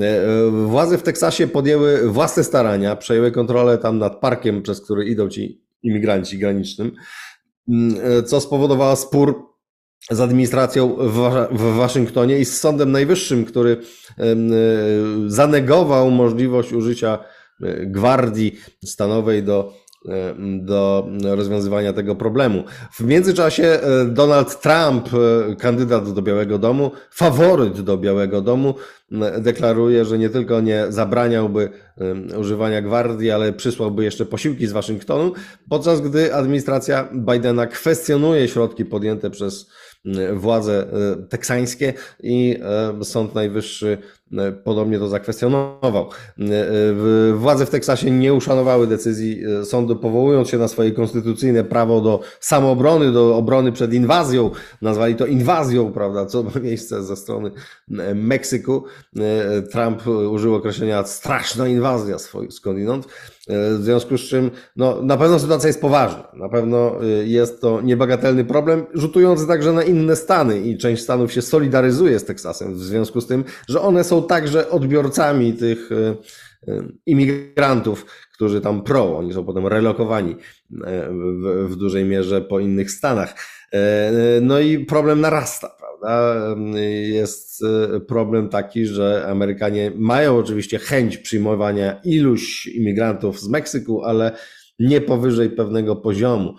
E, 0.00 0.50
władze 0.50 0.98
w 0.98 1.02
Teksasie 1.02 1.46
podjęły 1.46 2.10
własne 2.10 2.44
starania, 2.44 2.96
przejęły 2.96 3.32
kontrolę 3.32 3.78
tam 3.78 3.98
nad 3.98 4.20
parkiem, 4.20 4.62
przez 4.62 4.80
który 4.80 5.04
idą 5.04 5.28
ci 5.28 5.64
imigranci 5.82 6.38
granicznym, 6.38 6.92
e, 8.02 8.22
co 8.22 8.40
spowodowało 8.40 8.96
spór 8.96 9.49
z 10.10 10.20
administracją 10.20 10.96
w 11.50 11.76
Waszyngtonie 11.76 12.38
i 12.38 12.44
z 12.44 12.60
Sądem 12.60 12.92
Najwyższym, 12.92 13.44
który 13.44 13.76
e, 14.18 14.24
zanegował 15.26 16.10
możliwość 16.10 16.72
użycia 16.72 17.18
e, 17.62 17.86
gwardii 17.86 18.58
stanowej 18.84 19.42
do, 19.42 19.72
e, 20.08 20.34
do 20.58 21.08
rozwiązywania 21.22 21.92
tego 21.92 22.16
problemu. 22.16 22.64
W 22.92 23.00
międzyczasie 23.00 23.80
Donald 24.06 24.60
Trump, 24.60 25.08
kandydat 25.58 26.12
do 26.12 26.22
Białego 26.22 26.58
Domu, 26.58 26.90
faworyt 27.10 27.80
do 27.80 27.98
Białego 27.98 28.40
Domu, 28.40 28.74
deklaruje, 29.38 30.04
że 30.04 30.18
nie 30.18 30.30
tylko 30.30 30.60
nie 30.60 30.86
zabraniałby 30.88 31.70
używania 32.38 32.82
gwardii, 32.82 33.30
ale 33.30 33.52
przysłałby 33.52 34.04
jeszcze 34.04 34.26
posiłki 34.26 34.66
z 34.66 34.72
Waszyngtonu, 34.72 35.32
podczas 35.68 36.00
gdy 36.00 36.34
administracja 36.34 37.08
Bidena 37.14 37.66
kwestionuje 37.66 38.48
środki 38.48 38.84
podjęte 38.84 39.30
przez 39.30 39.70
władze 40.34 40.86
e, 40.92 41.16
teksańskie 41.28 41.92
i 42.22 42.58
e, 43.00 43.04
Sąd 43.04 43.34
Najwyższy 43.34 43.98
e, 44.38 44.52
podobnie 44.52 44.98
to 44.98 45.08
zakwestionował. 45.08 46.10
Władze 47.34 47.66
w 47.66 47.70
Teksasie 47.70 48.10
nie 48.10 48.34
uszanowały 48.34 48.86
decyzji 48.86 49.42
sądu, 49.64 49.96
powołując 49.96 50.48
się 50.48 50.58
na 50.58 50.68
swoje 50.68 50.92
konstytucyjne 50.92 51.64
prawo 51.64 52.00
do 52.00 52.20
samoobrony, 52.40 53.12
do 53.12 53.36
obrony 53.36 53.72
przed 53.72 53.92
inwazją. 53.94 54.50
Nazwali 54.82 55.14
to 55.14 55.26
inwazją, 55.26 55.92
prawda, 55.92 56.26
co 56.26 56.42
ma 56.42 56.50
miejsce 56.62 57.04
ze 57.04 57.16
strony 57.16 57.50
Meksyku. 58.14 58.84
Trump 59.72 60.06
użył 60.06 60.54
określenia 60.54 61.04
straszna 61.04 61.68
inwazja 61.68 62.16
skądinąd. 62.50 63.06
W 63.50 63.78
związku 63.80 64.18
z 64.18 64.20
czym, 64.20 64.50
no, 64.76 65.02
na 65.02 65.16
pewno 65.16 65.38
sytuacja 65.38 65.66
jest 65.66 65.80
poważna. 65.80 66.28
Na 66.34 66.48
pewno 66.48 66.92
jest 67.24 67.60
to 67.60 67.80
niebagatelny 67.80 68.44
problem, 68.44 68.86
rzutujący 68.94 69.46
także 69.46 69.72
na 69.72 69.82
inne 69.82 70.16
stany 70.16 70.60
i 70.60 70.78
część 70.78 71.02
stanów 71.02 71.32
się 71.32 71.42
solidaryzuje 71.42 72.18
z 72.18 72.24
Teksasem 72.24 72.74
w 72.74 72.82
związku 72.82 73.20
z 73.20 73.26
tym, 73.26 73.44
że 73.68 73.80
one 73.80 74.04
są 74.04 74.22
także 74.22 74.70
odbiorcami 74.70 75.52
tych 75.52 75.90
e, 75.92 76.16
e, 76.72 76.82
imigrantów, 77.06 78.06
którzy 78.34 78.60
tam 78.60 78.82
pro, 78.82 79.18
oni 79.18 79.34
są 79.34 79.44
potem 79.44 79.66
relokowani 79.66 80.36
e, 80.84 81.08
w, 81.10 81.66
w 81.68 81.76
dużej 81.76 82.04
mierze 82.04 82.40
po 82.40 82.60
innych 82.60 82.90
stanach. 82.90 83.34
No 84.42 84.60
i 84.60 84.84
problem 84.84 85.20
narasta, 85.20 85.76
prawda? 85.78 86.34
Jest 87.02 87.62
problem 88.08 88.48
taki, 88.48 88.86
że 88.86 89.26
Amerykanie 89.28 89.92
mają 89.96 90.36
oczywiście 90.38 90.78
chęć 90.78 91.18
przyjmowania 91.18 92.00
iluś 92.04 92.66
imigrantów 92.66 93.40
z 93.40 93.48
Meksyku, 93.48 94.04
ale 94.04 94.32
nie 94.78 95.00
powyżej 95.00 95.50
pewnego 95.50 95.96
poziomu. 95.96 96.54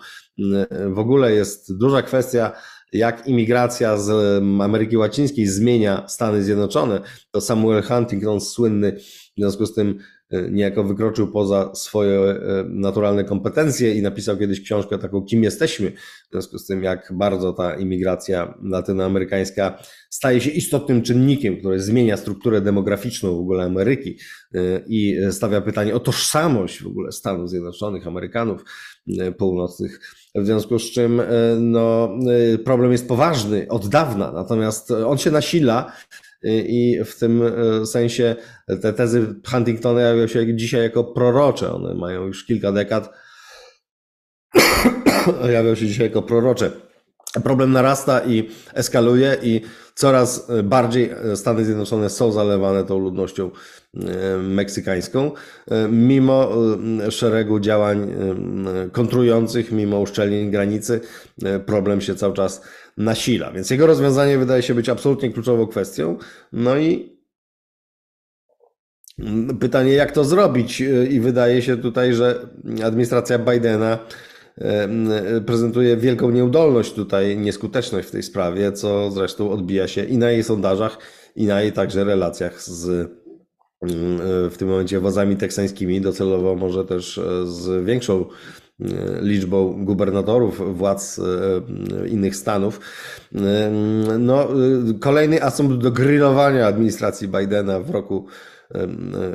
W 0.94 0.98
ogóle 0.98 1.32
jest 1.32 1.78
duża 1.78 2.02
kwestia 2.02 2.52
jak 2.92 3.26
imigracja 3.26 3.96
z 3.96 4.42
Ameryki 4.60 4.96
Łacińskiej 4.96 5.46
zmienia 5.46 6.08
Stany 6.08 6.42
Zjednoczone, 6.42 7.00
to 7.30 7.40
Samuel 7.40 7.82
Huntington 7.82 8.40
słynny 8.40 8.92
w 9.36 9.40
związku 9.40 9.66
z 9.66 9.74
tym 9.74 9.98
e, 9.98 10.21
niejako 10.50 10.84
wykroczył 10.84 11.28
poza 11.28 11.74
swoje 11.74 12.20
e, 12.20 12.64
naturalne 12.68 13.24
kompetencje 13.24 13.94
i 13.94 14.02
napisał 14.02 14.36
kiedyś 14.36 14.60
książkę 14.60 14.98
taką 14.98 15.22
Kim 15.22 15.42
jesteśmy, 15.42 15.90
w 15.90 16.32
związku 16.32 16.58
z 16.58 16.66
tym 16.66 16.82
jak 16.82 17.12
bardzo 17.14 17.52
ta 17.52 17.74
imigracja 17.74 18.54
latynoamerykańska 18.62 19.78
staje 20.10 20.40
się 20.40 20.50
istotnym 20.50 21.02
czynnikiem, 21.02 21.56
który 21.58 21.80
zmienia 21.80 22.16
strukturę 22.16 22.60
demograficzną 22.60 23.36
w 23.36 23.40
ogóle 23.40 23.64
Ameryki 23.64 24.18
e, 24.54 24.58
i 24.86 25.16
stawia 25.30 25.60
pytanie 25.60 25.94
o 25.94 26.00
tożsamość 26.00 26.82
w 26.82 26.86
ogóle 26.86 27.12
Stanów 27.12 27.50
Zjednoczonych, 27.50 28.06
Amerykanów 28.06 28.64
północnych. 29.38 30.00
W 30.34 30.46
związku 30.46 30.78
z 30.78 30.90
czym 30.90 31.22
no, 31.58 32.18
problem 32.64 32.92
jest 32.92 33.08
poważny 33.08 33.66
od 33.68 33.88
dawna, 33.88 34.32
natomiast 34.32 34.90
on 34.90 35.18
się 35.18 35.30
nasila 35.30 35.92
i 36.44 37.00
w 37.04 37.18
tym 37.18 37.42
e, 37.42 37.86
sensie 37.86 38.36
te 38.82 38.92
tezy 38.92 39.34
Huntingtona 39.50 40.00
jawią 40.00 40.26
się 40.26 40.56
dzisiaj 40.56 40.82
jako 40.82 41.04
prorocze. 41.04 41.72
One 41.72 41.94
mają 41.94 42.26
już 42.26 42.44
kilka 42.44 42.72
dekad. 42.72 43.10
jawią 45.52 45.74
się 45.74 45.86
dzisiaj 45.86 46.06
jako 46.06 46.22
prorocze. 46.22 46.70
Problem 47.44 47.72
narasta 47.72 48.20
i 48.20 48.48
eskaluje 48.74 49.36
i 49.42 49.60
coraz 49.94 50.50
bardziej 50.64 51.10
Stany 51.34 51.64
Zjednoczone 51.64 52.10
są 52.10 52.32
zalewane 52.32 52.84
tą 52.84 52.98
ludnością 52.98 53.50
e, 53.94 54.36
meksykańską, 54.38 55.30
e, 55.70 55.88
mimo 55.88 56.50
szeregu 57.10 57.60
działań 57.60 58.14
kontrujących, 58.92 59.72
mimo 59.72 60.00
uszczelnień 60.00 60.50
granicy, 60.50 61.00
problem 61.66 62.00
się 62.00 62.14
cały 62.14 62.34
czas 62.34 62.62
nasila. 62.96 63.52
Więc 63.52 63.70
jego 63.70 63.86
rozwiązanie 63.86 64.38
wydaje 64.38 64.62
się 64.62 64.74
być 64.74 64.88
absolutnie 64.88 65.30
kluczową 65.30 65.66
kwestią. 65.66 66.18
No 66.52 66.78
i 66.78 67.12
pytanie, 69.60 69.92
jak 69.92 70.12
to 70.12 70.24
zrobić? 70.24 70.82
I 71.10 71.20
wydaje 71.20 71.62
się 71.62 71.76
tutaj, 71.76 72.14
że 72.14 72.48
administracja 72.84 73.38
Bidena 73.38 73.98
prezentuje 75.46 75.96
wielką 75.96 76.30
nieudolność 76.30 76.92
tutaj, 76.92 77.36
nieskuteczność 77.38 78.08
w 78.08 78.10
tej 78.10 78.22
sprawie, 78.22 78.72
co 78.72 79.10
zresztą 79.10 79.50
odbija 79.50 79.88
się 79.88 80.04
i 80.04 80.18
na 80.18 80.30
jej 80.30 80.44
sondażach, 80.44 80.98
i 81.36 81.46
na 81.46 81.62
jej 81.62 81.72
także 81.72 82.04
relacjach 82.04 82.62
z 82.62 83.10
w 84.50 84.54
tym 84.58 84.68
momencie 84.68 85.00
wozami 85.00 85.36
teksańskimi, 85.36 86.00
docelowo 86.00 86.54
może 86.54 86.84
też 86.84 87.20
z 87.44 87.86
większą 87.86 88.24
liczbą 89.20 89.84
gubernatorów, 89.84 90.76
władz 90.78 91.20
innych 92.08 92.36
stanów. 92.36 92.80
No, 94.18 94.48
kolejny 95.00 95.42
asumpt 95.42 95.76
do 95.76 95.90
grillowania 95.90 96.66
administracji 96.66 97.28
Bidena 97.28 97.80
w 97.80 97.90
roku 97.90 98.26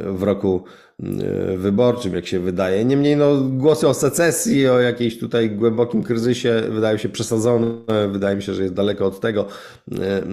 w 0.06 0.24
roku 0.24 0.64
e, 1.04 1.58
wyborczym, 1.58 2.14
jak 2.16 2.28
się 2.28 2.40
wydaje. 2.40 2.86
Niemniej 2.86 3.18
no, 3.18 3.36
głosy 3.42 3.88
o 3.88 3.94
secesji, 3.94 4.68
o 4.68 4.80
jakiejś 4.80 5.20
tutaj 5.20 5.50
głębokim 5.50 6.04
kryzysie 6.04 6.64
wydają 6.70 6.98
się 6.98 7.10
przesadzone. 7.10 7.68
Wydaje 8.12 8.36
mi 8.36 8.44
się, 8.44 8.54
że 8.54 8.64
jest 8.64 8.74
daleko 8.74 9.06
od 9.06 9.20
tego. 9.20 9.46
E, 9.92 10.24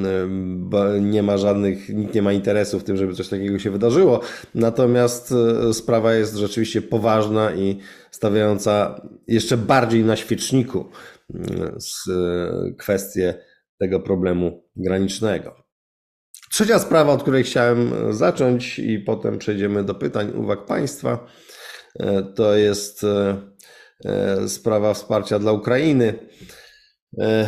e, 0.94 1.00
nie 1.00 1.22
ma 1.22 1.36
żadnych, 1.36 1.88
nikt 1.88 2.14
nie 2.14 2.22
ma 2.22 2.32
interesu 2.32 2.80
w 2.80 2.84
tym, 2.84 2.96
żeby 2.96 3.14
coś 3.14 3.28
takiego 3.28 3.58
się 3.58 3.70
wydarzyło. 3.70 4.20
Natomiast 4.54 5.34
sprawa 5.72 6.14
jest 6.14 6.36
rzeczywiście 6.36 6.82
poważna 6.82 7.54
i 7.54 7.78
stawiająca 8.14 9.00
jeszcze 9.28 9.56
bardziej 9.56 10.04
na 10.04 10.16
świeczniku 10.16 10.90
kwestię 12.78 13.34
tego 13.78 14.00
problemu 14.00 14.64
granicznego. 14.76 15.64
Trzecia 16.50 16.78
sprawa, 16.78 17.12
od 17.12 17.22
której 17.22 17.44
chciałem 17.44 17.92
e, 17.92 18.12
zacząć, 18.12 18.78
i 18.78 18.98
potem 18.98 19.38
przejdziemy 19.38 19.84
do 19.84 19.94
pytań, 19.94 20.32
uwag 20.36 20.64
Państwa, 20.64 21.26
e, 22.00 22.22
to 22.22 22.54
jest 22.54 23.04
e, 23.04 24.48
sprawa 24.48 24.94
wsparcia 24.94 25.38
dla 25.38 25.52
Ukrainy. 25.52 26.14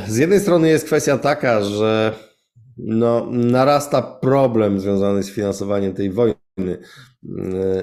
Z 0.08 0.16
jednej 0.16 0.40
strony 0.40 0.68
jest 0.68 0.87
kwestia 0.87 1.18
taka, 1.18 1.62
że 1.62 2.12
no, 2.76 3.26
narasta 3.30 4.02
problem 4.02 4.80
związany 4.80 5.23
z 5.23 5.30
finansowaniem 5.30 5.94
tej 5.94 6.11
wojny. 6.11 6.46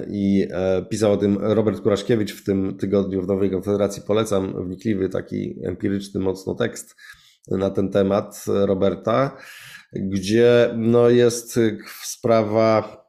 I 0.08 0.48
pisał 0.90 1.12
o 1.12 1.16
tym 1.16 1.38
Robert 1.40 1.80
Kuraszkiewicz 1.80 2.34
w 2.34 2.44
tym 2.44 2.76
tygodniu 2.76 3.22
w 3.22 3.28
Nowej 3.28 3.50
Konfederacji. 3.50 4.02
Polecam 4.06 4.64
wnikliwy, 4.66 5.08
taki 5.08 5.56
empiryczny 5.64 6.20
mocno 6.20 6.54
tekst 6.54 6.96
na 7.50 7.70
ten 7.70 7.90
temat 7.90 8.44
Roberta 8.46 9.36
gdzie 9.94 10.74
no, 10.76 11.08
jest 11.08 11.60
sprawa 12.02 13.04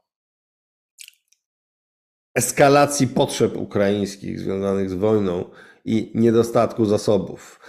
eskalacji 2.35 3.07
potrzeb 3.07 3.57
ukraińskich 3.57 4.39
związanych 4.39 4.89
z 4.89 4.93
wojną 4.93 5.49
i 5.85 6.11
niedostatku 6.15 6.85
zasobów. 6.85 7.59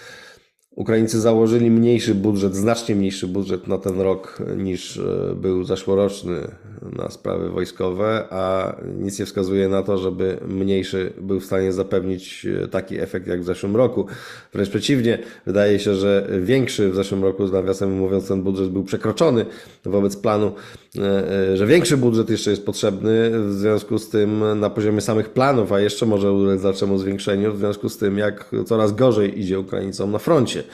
Ukraińcy 0.76 1.21
założyli 1.21 1.71
mniejszy 1.71 2.14
budżet, 2.14 2.56
znacznie 2.56 2.95
mniejszy 2.95 3.28
budżet 3.28 3.68
na 3.68 3.78
ten 3.78 4.00
rok 4.00 4.38
niż 4.56 4.97
e, 4.97 5.35
był 5.35 5.64
zeszłoroczny 5.64 6.49
na 6.97 7.11
sprawy 7.11 7.50
wojskowe, 7.50 8.25
a 8.30 8.76
nic 8.99 9.18
nie 9.18 9.26
wskazuje 9.26 9.68
na 9.68 9.83
to, 9.83 9.99
żeby 9.99 10.38
mniejszy 10.49 11.12
był 11.21 11.40
w 11.40 11.45
stanie 11.45 11.73
zapewnić 11.73 12.47
e, 12.64 12.68
taki 12.68 13.00
efekt 13.00 13.26
jak 13.26 13.40
w 13.40 13.45
zeszłym 13.45 13.76
roku. 13.76 14.06
Wręcz 14.52 14.68
przeciwnie, 14.68 15.18
wydaje 15.47 15.78
się, 15.78 15.95
że 15.95 16.28
większy 16.40 16.90
w 16.90 16.95
zeszłym 16.95 17.25
roku, 17.25 17.47
z 17.47 17.52
nawiasem 17.52 17.99
mówiąc, 17.99 18.28
ten 18.28 18.42
budżet 18.42 18.71
był 18.71 18.85
przekroczony 18.85 19.47
wobec 19.85 20.16
planu, 20.16 20.52
e, 20.99 21.56
że 21.56 21.66
większy 21.66 21.97
budżet 21.97 22.30
jeszcze 22.30 22.50
jest 22.50 22.66
potrzebny 22.66 23.30
w 23.49 23.52
związku 23.52 23.99
z 23.99 24.09
tym 24.09 24.61
na 24.61 24.71
poziomie 24.71 25.00
samych 25.00 25.28
planów, 25.30 25.73
a 25.73 25.80
jeszcze 25.80 26.06
może 26.06 26.33
ulec 26.33 26.62
dalszemu 26.62 26.99
zwiększeniu 26.99 27.52
w 27.52 27.59
związku 27.59 27.88
z 27.88 27.99
tym, 27.99 28.18
jak 28.18 28.50
coraz 28.66 28.92
gorzej 28.92 29.40
idzie 29.40 29.61
Ukraińcom 29.61 30.12
na 30.12 30.18
froncie. 30.18 30.65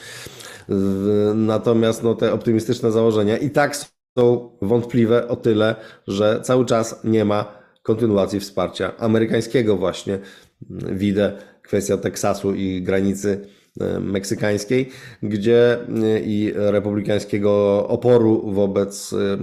Natomiast 1.35 2.03
no, 2.03 2.15
te 2.15 2.33
optymistyczne 2.33 2.91
założenia 2.91 3.37
i 3.37 3.49
tak 3.49 3.75
są 4.17 4.49
wątpliwe 4.61 5.27
o 5.27 5.35
tyle, 5.35 5.75
że 6.07 6.39
cały 6.43 6.65
czas 6.65 6.99
nie 7.03 7.25
ma 7.25 7.63
kontynuacji 7.83 8.39
wsparcia 8.39 8.97
amerykańskiego 8.97 9.77
właśnie. 9.77 10.19
Widzę 10.91 11.33
kwestia 11.61 11.97
Teksasu 11.97 12.53
i 12.53 12.81
granicy 12.81 13.47
e, 13.81 13.99
meksykańskiej, 13.99 14.89
gdzie 15.23 15.77
e, 15.81 16.19
i 16.19 16.53
republikańskiego 16.55 17.85
oporu 17.87 18.51
wobec 18.51 19.13
e, 19.13 19.37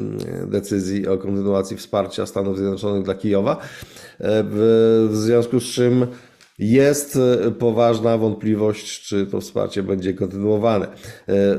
decyzji 0.47 1.09
o 1.09 1.19
kontynuacji 1.19 1.77
wsparcia 1.77 2.27
Stanów 2.27 2.59
Zjednoczonych 2.59 3.03
dla 3.03 3.15
Kijowa, 3.15 3.57
w 4.21 5.09
związku 5.13 5.61
z 5.61 5.65
czym 5.65 6.07
jest 6.61 7.19
e, 7.47 7.51
poważna 7.51 8.19
wątpliwość, 8.19 9.03
czy 9.03 9.27
to 9.27 9.41
wsparcie 9.41 9.83
będzie 9.83 10.15
kontynuowane. 10.15 10.87
E, 10.87 11.33
e, 11.33 11.57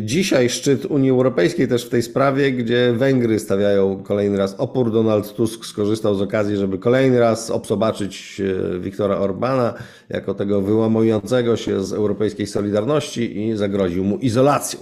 dzisiaj 0.00 0.50
szczyt 0.50 0.84
Unii 0.84 1.10
Europejskiej 1.10 1.68
też 1.68 1.84
w 1.84 1.88
tej 1.88 2.02
sprawie, 2.02 2.52
gdzie 2.52 2.92
Węgry 2.92 3.38
stawiają 3.38 4.02
kolejny 4.02 4.38
raz 4.38 4.54
opór. 4.58 4.92
Donald 4.92 5.34
Tusk 5.34 5.66
skorzystał 5.66 6.14
z 6.14 6.22
okazji, 6.22 6.56
żeby 6.56 6.78
kolejny 6.78 7.20
raz 7.20 7.50
obsobaczyć 7.50 8.42
Viktora 8.80 9.16
Orbana 9.16 9.74
jako 10.08 10.34
tego 10.34 10.62
wyłamującego 10.62 11.56
się 11.56 11.84
z 11.84 11.92
europejskiej 11.92 12.46
solidarności 12.46 13.46
i 13.46 13.56
zagroził 13.56 14.04
mu 14.04 14.16
izolacją. 14.16 14.80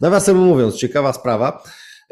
Nawiasem 0.00 0.36
mówiąc, 0.36 0.74
ciekawa 0.74 1.12
sprawa. 1.12 1.62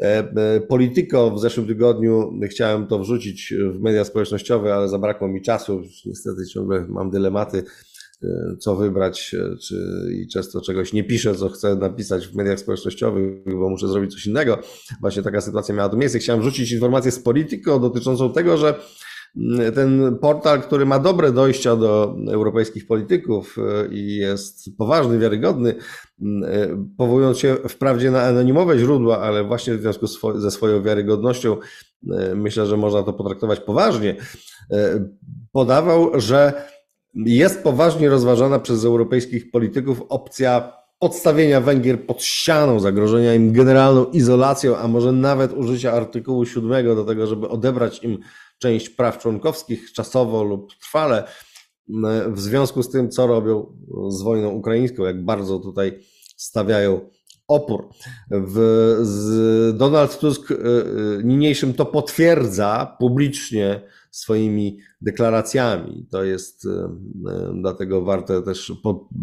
E, 0.03 0.33
e, 0.35 0.61
Polityko 0.61 1.31
w 1.31 1.39
zeszłym 1.39 1.67
tygodniu 1.67 2.39
chciałem 2.49 2.87
to 2.87 2.99
wrzucić 2.99 3.53
w 3.73 3.81
media 3.81 4.05
społecznościowe, 4.05 4.75
ale 4.75 4.89
zabrakło 4.89 5.27
mi 5.27 5.41
czasu. 5.41 5.81
Niestety 6.05 6.45
ciągle 6.45 6.85
mam 6.89 7.09
dylematy, 7.09 7.63
e, 8.23 8.27
co 8.59 8.75
wybrać, 8.75 9.35
czy 9.61 9.75
i 10.23 10.27
często 10.27 10.61
czegoś 10.61 10.93
nie 10.93 11.03
piszę, 11.03 11.35
co 11.35 11.49
chcę 11.49 11.75
napisać 11.75 12.27
w 12.27 12.35
mediach 12.35 12.59
społecznościowych, 12.59 13.43
bo 13.45 13.69
muszę 13.69 13.87
zrobić 13.87 14.13
coś 14.13 14.27
innego. 14.27 14.59
Właśnie 15.01 15.23
taka 15.23 15.41
sytuacja 15.41 15.75
miała 15.75 15.89
tu 15.89 15.97
miejsce. 15.97 16.19
Chciałem 16.19 16.41
wrzucić 16.41 16.71
informację 16.71 17.11
z 17.11 17.19
Polityko 17.19 17.79
dotyczącą 17.79 18.33
tego, 18.33 18.57
że 18.57 18.75
ten 19.75 20.17
portal, 20.21 20.61
który 20.61 20.85
ma 20.85 20.99
dobre 20.99 21.31
dojścia 21.31 21.75
do 21.75 22.15
europejskich 22.31 22.87
polityków 22.87 23.55
e, 23.57 23.93
i 23.93 24.15
jest 24.15 24.77
poważny, 24.77 25.19
wiarygodny, 25.19 25.75
e, 26.21 26.85
powołując 26.97 27.39
się 27.39 27.55
wprawdzie 27.67 28.11
na 28.11 28.21
anonimowe 28.21 28.79
źródła, 28.79 29.19
ale 29.19 29.43
właśnie 29.43 29.73
w 29.73 29.81
związku 29.81 30.07
ze 30.35 30.51
swoją 30.51 30.83
wiarygodnością, 30.83 31.57
e, 32.11 32.35
myślę, 32.35 32.65
że 32.65 32.77
można 32.77 33.03
to 33.03 33.13
potraktować 33.13 33.59
poważnie, 33.59 34.15
podawał, 35.51 36.19
że 36.19 36.53
jest 37.15 37.63
poważnie 37.63 38.09
rozważana 38.09 38.59
przez 38.59 38.85
europejskich 38.85 39.51
polityków 39.51 40.01
opcja 40.09 40.73
podstawienia 40.99 41.61
Węgier 41.61 42.05
pod 42.05 42.23
ścianą, 42.23 42.79
zagrożenia 42.79 43.35
im 43.35 43.53
generalną 43.53 44.05
izolacją, 44.05 44.77
a 44.77 44.87
może 44.87 45.11
nawet 45.11 45.53
użycia 45.53 45.91
artykułu 45.91 46.45
7 46.45 46.95
do 46.95 47.05
tego, 47.05 47.27
żeby 47.27 47.49
odebrać 47.49 48.03
im 48.03 48.17
część 48.63 48.89
praw 48.89 49.17
członkowskich 49.17 49.93
czasowo 49.93 50.43
lub 50.43 50.73
trwale 50.79 51.23
w 52.27 52.39
związku 52.39 52.83
z 52.83 52.89
tym, 52.89 53.09
co 53.09 53.27
robią 53.27 53.77
z 54.09 54.21
wojną 54.21 54.49
ukraińską, 54.49 55.03
jak 55.03 55.25
bardzo 55.25 55.59
tutaj 55.59 55.99
stawiają 56.37 57.09
opór. 57.47 57.89
W, 58.31 58.57
z 59.01 59.77
Donald 59.77 60.19
Tusk 60.19 60.51
y, 60.51 60.55
y, 60.55 61.23
niniejszym 61.23 61.73
to 61.73 61.85
potwierdza 61.85 62.95
publicznie 62.99 63.81
swoimi 64.11 64.79
deklaracjami. 65.01 66.07
To 66.11 66.23
jest 66.23 66.65
y, 66.65 66.69
dlatego 67.61 68.01
warte 68.01 68.41
też 68.41 68.71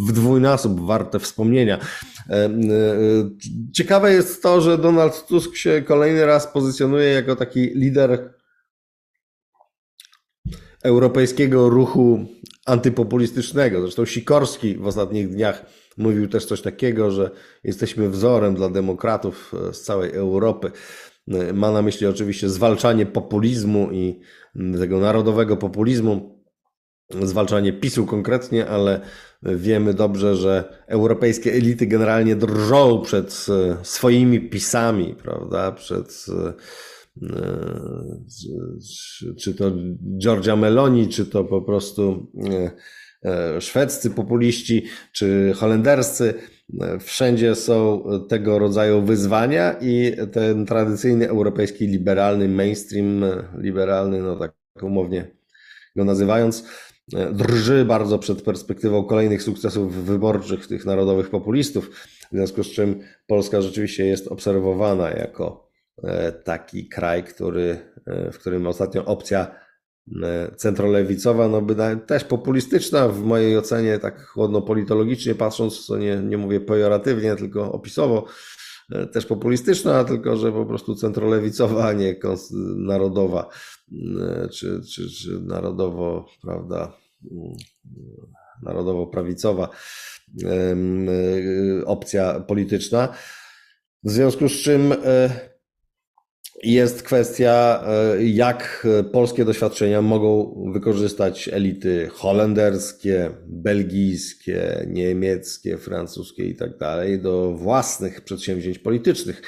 w 0.07 0.13
dwójnasób 0.13 0.87
warte 0.87 1.19
wspomnienia. 1.19 1.79
Ciekawe 3.73 4.13
jest 4.13 4.43
to, 4.43 4.61
że 4.61 4.79
Donald 4.79 5.27
Tusk 5.27 5.57
się 5.57 5.83
kolejny 5.87 6.27
raz 6.27 6.47
pozycjonuje 6.47 7.09
jako 7.09 7.37
taki 7.37 7.61
lider 7.61 8.40
europejskiego 10.83 11.69
ruchu 11.69 12.27
antypopulistycznego. 12.67 13.81
Zresztą 13.81 14.05
Sikorski 14.05 14.77
w 14.77 14.87
ostatnich 14.87 15.29
dniach 15.29 15.67
mówił 15.97 16.29
też 16.29 16.45
coś 16.45 16.63
takiego, 16.63 17.11
że 17.11 17.31
jesteśmy 17.65 18.11
wzorem 18.11 18.55
dla 18.55 18.69
demokratów 18.69 19.55
e, 19.69 19.75
z 19.75 19.83
całej 19.83 20.13
Europy. 20.13 20.71
E, 21.29 21.53
ma 21.53 21.71
na 21.71 21.83
myśli 21.83 22.07
oczywiście 22.07 22.49
zwalczanie 22.49 23.07
populizmu 23.07 23.91
i 23.93 24.21
tego 24.79 25.01
narodowego 25.01 25.57
populizmu, 25.57 26.41
zwalczanie 27.23 27.73
PiSu 27.73 28.07
konkretnie, 28.07 28.67
ale 28.67 29.01
wiemy 29.43 29.95
dobrze, 29.95 30.37
że 30.37 30.83
europejskie 30.87 31.53
elity 31.53 31.87
generalnie 31.87 32.37
drżą 32.37 33.03
przed 33.03 33.47
e, 33.49 33.77
swoimi 33.83 34.41
pisami, 34.41 35.15
prawda, 35.23 35.73
przed 35.73 36.27
czy 39.39 39.55
to 39.55 39.73
Giorgia 40.19 40.57
Meloni, 40.57 41.09
czy 41.09 41.27
to 41.27 41.45
po 41.45 41.63
prostu 41.63 42.33
e, 43.25 43.61
szwedzcy 43.61 44.11
populiści 44.11 44.85
czy 45.13 45.53
holenderscy. 45.57 46.35
Wszędzie 47.01 47.55
są 47.55 48.05
tego 48.29 48.59
rodzaju 48.59 49.03
wyzwania 49.03 49.77
i 49.81 50.13
ten 50.33 50.67
tradycyjny 50.67 51.29
europejski 51.29 51.87
liberalny 51.87 52.49
mainstream, 52.49 53.25
liberalny, 53.59 54.23
no 54.23 54.37
tak 54.37 54.55
umownie 54.83 55.31
go 55.97 56.05
nazywając, 56.05 56.65
drży 57.33 57.85
bardzo 57.85 58.19
przed 58.19 58.43
perspektywą 58.43 59.05
kolejnych 59.05 59.43
sukcesów 59.43 60.05
wyborczych 60.05 60.67
tych 60.67 60.87
narodowych 60.87 61.31
populistów, 61.31 61.91
w 62.33 62.37
związku 62.37 62.65
z 62.65 62.71
czym 62.71 63.01
Polska 63.27 63.63
rzeczywiście 63.63 64.07
jest 64.07 64.29
obserwowana 64.29 65.11
jako 65.11 65.70
e, 65.70 65.70
taki 66.45 66.89
kraj, 66.89 67.25
który, 67.25 67.79
e, 68.07 68.33
w 68.33 68.39
którym 68.39 68.67
ostatnio 68.67 69.05
opcja 69.05 69.55
e, 70.23 70.55
centrolewicowa, 70.57 71.49
no 71.49 71.63
by 71.63 71.77
też 72.07 72.25
populistyczna 72.25 73.09
w 73.09 73.23
mojej 73.23 73.59
ocenie, 73.59 73.99
tak 73.99 74.27
chłodno 74.27 74.63
politologicznie 74.63 75.35
patrząc, 75.35 75.87
co 75.87 75.97
nie, 75.97 76.17
nie 76.17 76.39
mówię 76.39 76.61
pejoratywnie, 76.61 77.37
tylko 77.37 77.73
opisowo, 77.73 78.25
też 79.13 79.27
populistyczna, 79.27 80.05
tylko 80.05 80.37
że 80.37 80.53
po 80.53 80.67
prostu 80.67 80.95
centrolewicowa, 80.95 81.89
a 81.89 81.93
nie 81.93 82.17
narodowa, 82.77 83.49
czy, 84.53 84.81
czy, 84.95 85.11
czy 85.11 85.41
narodowo, 85.41 86.27
prawda, 86.43 86.93
narodowo-prawicowa 88.63 89.69
opcja 91.87 92.41
polityczna. 92.41 93.15
W 94.05 94.11
związku 94.11 94.49
z 94.49 94.53
czym 94.53 94.93
e, 94.93 95.50
jest 96.63 97.03
kwestia, 97.03 97.85
e, 97.87 98.25
jak 98.25 98.87
polskie 99.13 99.45
doświadczenia 99.45 100.03
mogą 100.03 100.55
wykorzystać 100.73 101.49
elity 101.53 102.09
holenderskie, 102.13 103.31
belgijskie, 103.47 104.87
niemieckie, 104.89 105.79
francuskie 105.79 106.45
i 106.45 106.55
tak 106.57 106.79
dalej 106.79 107.23
do 107.23 107.53
własnych 107.53 108.21
przedsięwzięć 108.21 108.79
politycznych. 108.79 109.43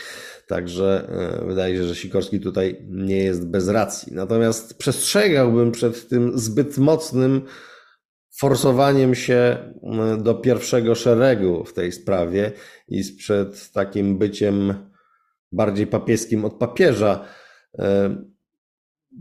Także 0.47 1.09
e, 1.43 1.47
wydaje 1.47 1.77
się, 1.77 1.85
że 1.85 1.95
Sikorski 1.95 2.41
tutaj 2.41 2.87
nie 2.89 3.19
jest 3.19 3.47
bez 3.47 3.69
racji. 3.69 4.13
Natomiast 4.15 4.79
przestrzegałbym 4.79 5.73
przed 5.73 6.09
tym 6.09 6.39
zbyt 6.39 6.79
mocnym 6.79 7.43
forsowaniem 8.39 9.15
się 9.15 9.57
do 10.19 10.35
pierwszego 10.35 10.95
szeregu 10.95 11.65
w 11.65 11.75
tej 11.75 11.93
sprawie 11.93 12.53
i 12.89 13.03
przed 13.19 13.73
takim 13.73 14.19
byciem 14.19 14.75
bardziej 15.53 15.87
papieskim 15.87 16.45
od 16.45 16.55
papieża. 16.55 17.25
E, 17.79 18.17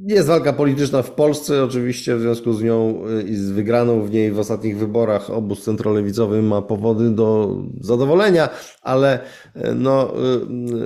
jest 0.07 0.27
walka 0.27 0.53
polityczna 0.53 1.01
w 1.01 1.11
Polsce, 1.11 1.63
oczywiście 1.63 2.15
w 2.15 2.21
związku 2.21 2.53
z 2.53 2.63
nią 2.63 3.03
y, 3.19 3.23
i 3.23 3.35
z 3.35 3.51
wygraną 3.51 4.01
w 4.01 4.11
niej 4.11 4.31
w 4.31 4.39
ostatnich 4.39 4.77
wyborach 4.77 5.29
obóz 5.29 5.63
centrolewicowy 5.63 6.41
ma 6.41 6.61
powody 6.61 7.09
do 7.09 7.57
zadowolenia, 7.81 8.49
ale 8.81 9.19
y, 9.19 9.75
no, 9.75 10.13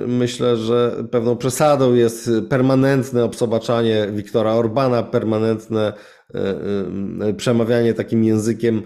myślę, 0.06 0.56
że 0.56 1.04
pewną 1.10 1.36
przesadą 1.36 1.94
jest 1.94 2.30
permanentne 2.48 3.24
obsobaczanie 3.24 4.08
Wiktora 4.12 4.52
Orbana, 4.52 5.02
permanentne 5.02 5.92
przemawianie 7.36 7.94
takim 7.94 8.24
językiem 8.24 8.82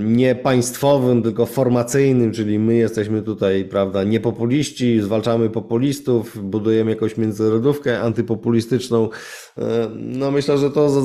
nie 0.00 0.34
państwowym, 0.34 1.22
tylko 1.22 1.46
formacyjnym, 1.46 2.32
czyli 2.32 2.58
my 2.58 2.74
jesteśmy 2.74 3.22
tutaj, 3.22 3.64
prawda, 3.64 4.04
nie 4.04 4.20
populiści, 4.20 5.00
zwalczamy 5.00 5.50
populistów, 5.50 6.44
budujemy 6.44 6.90
jakąś 6.90 7.16
międzynarodówkę 7.16 8.00
antypopulistyczną. 8.00 9.08
E, 9.58 9.90
no 9.94 10.30
myślę, 10.30 10.58
że 10.58 10.70
to 10.70 11.02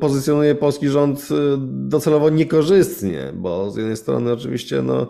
pozycjonuje 0.00 0.54
polski 0.54 0.88
rząd 0.88 1.28
e, 1.30 1.34
docelowo 1.68 2.30
niekorzystnie, 2.30 3.32
bo 3.34 3.70
z 3.70 3.76
jednej 3.76 3.96
strony 3.96 4.32
oczywiście 4.32 4.82
no 4.82 5.06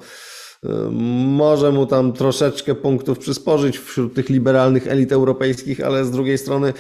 może 1.26 1.72
mu 1.72 1.86
tam 1.86 2.12
troszeczkę 2.12 2.74
punktów 2.74 3.18
przysporzyć 3.18 3.78
wśród 3.78 4.14
tych 4.14 4.28
liberalnych 4.28 4.88
elit 4.88 5.12
europejskich, 5.12 5.80
ale 5.80 6.04
z 6.04 6.10
drugiej 6.10 6.38
strony 6.38 6.72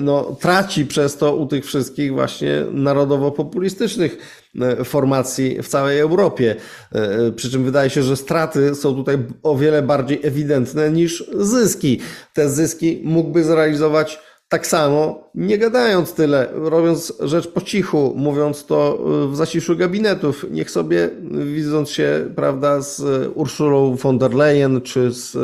no, 0.00 0.36
traci 0.40 0.86
przez 0.86 1.16
to 1.16 1.36
u 1.36 1.46
tych 1.46 1.66
wszystkich 1.66 2.12
właśnie 2.12 2.64
narodowo-populistycznych 2.72 4.18
e, 4.60 4.84
formacji 4.84 5.62
w 5.62 5.68
całej 5.68 5.98
Europie. 5.98 6.56
Przy 7.36 7.50
czym 7.50 7.64
wydaje 7.64 7.90
się, 7.90 8.02
że 8.02 8.16
straty 8.16 8.74
są 8.74 8.94
tutaj 8.94 9.18
o 9.42 9.56
wiele 9.56 9.82
bardziej 9.82 10.20
ewidentne 10.22 10.90
niż 10.90 11.24
zyski. 11.38 12.00
Te 12.34 12.50
zyski 12.50 13.00
mógłby 13.04 13.44
zrealizować 13.44 14.18
tak 14.48 14.66
samo, 14.66 15.30
nie 15.34 15.58
gadając 15.58 16.12
tyle, 16.12 16.48
robiąc 16.52 17.12
rzecz 17.20 17.48
po 17.48 17.60
cichu, 17.60 18.14
mówiąc 18.16 18.64
to 18.64 18.98
w 19.30 19.36
zaciszu 19.36 19.76
gabinetów. 19.76 20.46
Niech 20.50 20.70
sobie, 20.70 21.10
widząc 21.54 21.90
się, 21.90 22.30
prawda, 22.36 22.80
z 22.80 23.02
Urszulą 23.34 23.96
von 23.96 24.18
der 24.18 24.34
Leyen 24.34 24.80
czy 24.80 25.10
z 25.10 25.36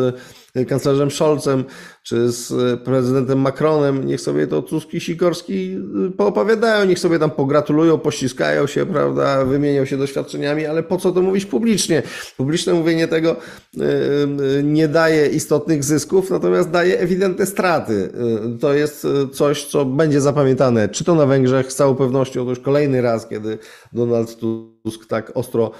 kanclerzem 0.68 1.10
Scholzem, 1.10 1.64
czy 2.04 2.32
z 2.32 2.80
prezydentem 2.80 3.40
Macronem, 3.40 4.06
niech 4.06 4.20
sobie 4.20 4.46
to 4.46 4.62
Tusk 4.62 4.94
i 4.94 5.00
Sikorski 5.00 5.76
y, 6.08 6.10
poopowiadają, 6.10 6.86
niech 6.86 6.98
sobie 6.98 7.18
tam 7.18 7.30
pogratulują, 7.30 7.98
pościskają 7.98 8.66
się, 8.66 8.86
prawda, 8.86 9.44
wymienią 9.44 9.84
się 9.84 9.96
doświadczeniami, 9.96 10.66
ale 10.66 10.82
po 10.82 10.96
co 10.96 11.12
to 11.12 11.22
mówić 11.22 11.46
publicznie? 11.46 12.02
Publiczne 12.36 12.74
mówienie 12.74 13.08
tego 13.08 13.36
y, 13.76 14.62
nie 14.62 14.88
daje 14.88 15.26
istotnych 15.26 15.84
zysków, 15.84 16.30
natomiast 16.30 16.70
daje 16.70 17.00
ewidentne 17.00 17.46
straty. 17.46 18.12
To 18.60 18.74
jest 18.74 19.06
coś, 19.32 19.64
co 19.64 19.84
będzie 19.84 20.20
zapamiętane, 20.20 20.88
czy 20.88 21.04
to 21.04 21.14
na 21.14 21.26
Węgrzech, 21.26 21.72
z 21.72 21.76
całą 21.76 21.94
pewnością 21.94 22.44
to 22.44 22.50
już 22.50 22.60
kolejny 22.60 23.02
raz, 23.02 23.28
kiedy 23.28 23.58
Donald 23.92 24.36
Tusk 24.36 25.06
tak 25.06 25.32
ostro 25.34 25.70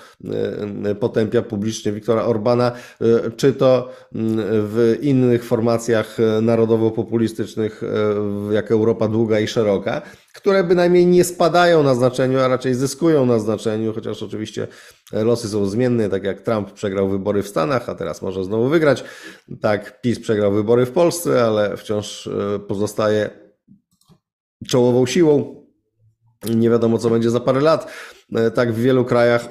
potępia 1.00 1.42
publicznie 1.42 1.92
Wiktora 1.92 2.24
Orbana, 2.24 2.72
czy 3.36 3.52
to 3.52 3.90
w 4.12 4.98
innych 5.02 5.44
formacjach 5.44 6.13
narodowo-populistycznych, 6.42 7.82
e, 7.82 8.54
jak 8.54 8.70
Europa 8.70 9.08
długa 9.08 9.40
i 9.40 9.48
szeroka, 9.48 10.02
które 10.34 10.64
bynajmniej 10.64 11.06
nie 11.06 11.24
spadają 11.24 11.82
na 11.82 11.94
znaczeniu, 11.94 12.38
a 12.38 12.48
raczej 12.48 12.74
zyskują 12.74 13.26
na 13.26 13.38
znaczeniu, 13.38 13.92
chociaż 13.92 14.22
oczywiście 14.22 14.68
losy 15.12 15.48
są 15.48 15.66
zmienne, 15.66 16.08
tak 16.08 16.24
jak 16.24 16.40
Trump 16.40 16.72
przegrał 16.72 17.08
wybory 17.08 17.42
w 17.42 17.48
Stanach, 17.48 17.88
a 17.88 17.94
teraz 17.94 18.22
może 18.22 18.44
znowu 18.44 18.68
wygrać. 18.68 19.04
Tak, 19.60 20.00
PiS 20.00 20.20
przegrał 20.20 20.52
wybory 20.52 20.86
w 20.86 20.92
Polsce, 20.92 21.44
ale 21.44 21.76
wciąż 21.76 22.26
e, 22.26 22.58
pozostaje 22.58 23.30
czołową 24.68 25.06
siłą. 25.06 25.64
Nie 26.54 26.70
wiadomo, 26.70 26.98
co 26.98 27.10
będzie 27.10 27.30
za 27.30 27.40
parę 27.40 27.60
lat. 27.60 27.92
E, 28.34 28.50
tak 28.50 28.72
w 28.72 28.80
wielu 28.80 29.04
krajach 29.04 29.48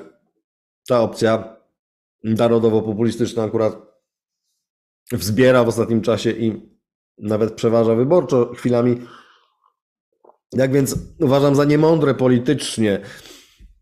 ta 0.88 1.02
opcja 1.02 1.56
narodowo-populistyczna 2.24 3.44
akurat 3.44 3.93
wzbiera 5.12 5.64
w 5.64 5.68
ostatnim 5.68 6.02
czasie 6.02 6.32
i 6.32 6.74
nawet 7.18 7.54
przeważa 7.54 7.96
wyborczo 7.96 8.54
chwilami. 8.54 9.02
Jak 10.54 10.72
więc 10.72 10.96
uważam 11.20 11.56
za 11.56 11.66
niemądre 11.66 12.14
politycznie 12.14 13.00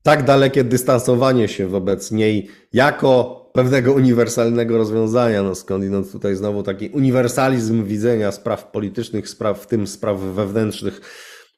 tak 0.04 0.26
dalekie 0.26 0.64
dystansowanie 0.64 1.48
się 1.48 1.68
wobec 1.68 2.12
niej 2.12 2.50
jako 2.74 3.42
pewnego 3.54 3.94
uniwersalnego 3.94 4.78
rozwiązania. 4.78 5.44
No 5.44 5.56
skądinąd 5.56 6.12
tutaj 6.12 6.36
znowu 6.36 6.64
taki 6.64 6.90
uniwersalizm 6.90 7.86
widzenia 7.86 8.32
spraw 8.32 8.72
politycznych, 8.72 9.30
spraw, 9.30 9.64
w 9.64 9.68
tym 9.68 9.88
spraw 9.88 10.20
wewnętrznych, 10.20 11.02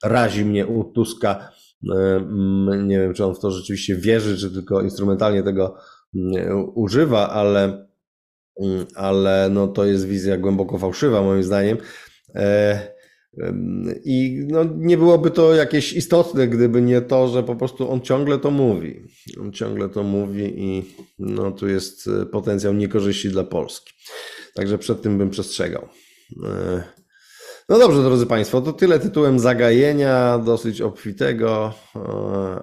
razi 0.03 0.45
mnie 0.45 0.67
u 0.67 0.83
Tuska. 0.83 1.49
Nie 2.83 2.99
wiem, 2.99 3.13
czy 3.13 3.25
on 3.25 3.35
w 3.35 3.39
to 3.39 3.51
rzeczywiście 3.51 3.95
wierzy, 3.95 4.37
czy 4.37 4.53
tylko 4.53 4.81
instrumentalnie 4.81 5.43
tego 5.43 5.75
używa, 6.75 7.29
ale 7.29 7.63
Mm, 7.67 7.92
ale 8.95 9.49
no 9.51 9.67
to 9.67 9.85
jest 9.85 10.07
wizja 10.07 10.37
głęboko 10.37 10.77
fałszywa 10.77 11.21
moim 11.21 11.43
zdaniem. 11.43 11.77
E, 12.35 12.93
I 14.05 14.45
no, 14.47 14.63
nie 14.75 14.97
byłoby 14.97 15.31
to 15.31 15.55
jakieś 15.55 15.93
istotne, 15.93 16.47
gdyby 16.47 16.81
nie 16.81 17.01
to, 17.01 17.27
że 17.27 17.43
po 17.43 17.55
prostu 17.55 17.91
on 17.91 18.01
ciągle 18.01 18.37
to 18.37 18.51
mówi. 18.51 19.03
On 19.41 19.51
ciągle 19.51 19.89
to 19.89 20.03
mówi 20.03 20.53
i 20.55 20.95
no, 21.19 21.51
tu 21.51 21.67
jest 21.67 22.07
e, 22.07 22.25
potencjał 22.25 22.73
niekorzyści 22.73 23.29
dla 23.29 23.43
Polski. 23.43 23.93
Także 24.55 24.77
przed 24.77 25.01
tym 25.01 25.17
bym 25.17 25.29
przestrzegał. 25.29 25.87
E, 26.43 26.83
no 27.69 27.79
dobrze, 27.79 28.03
drodzy 28.03 28.25
Państwo, 28.25 28.61
to 28.61 28.73
tyle 28.73 28.99
tytułem 28.99 29.39
zagajenia, 29.39 30.37
dosyć 30.37 30.81
obfitego, 30.81 31.73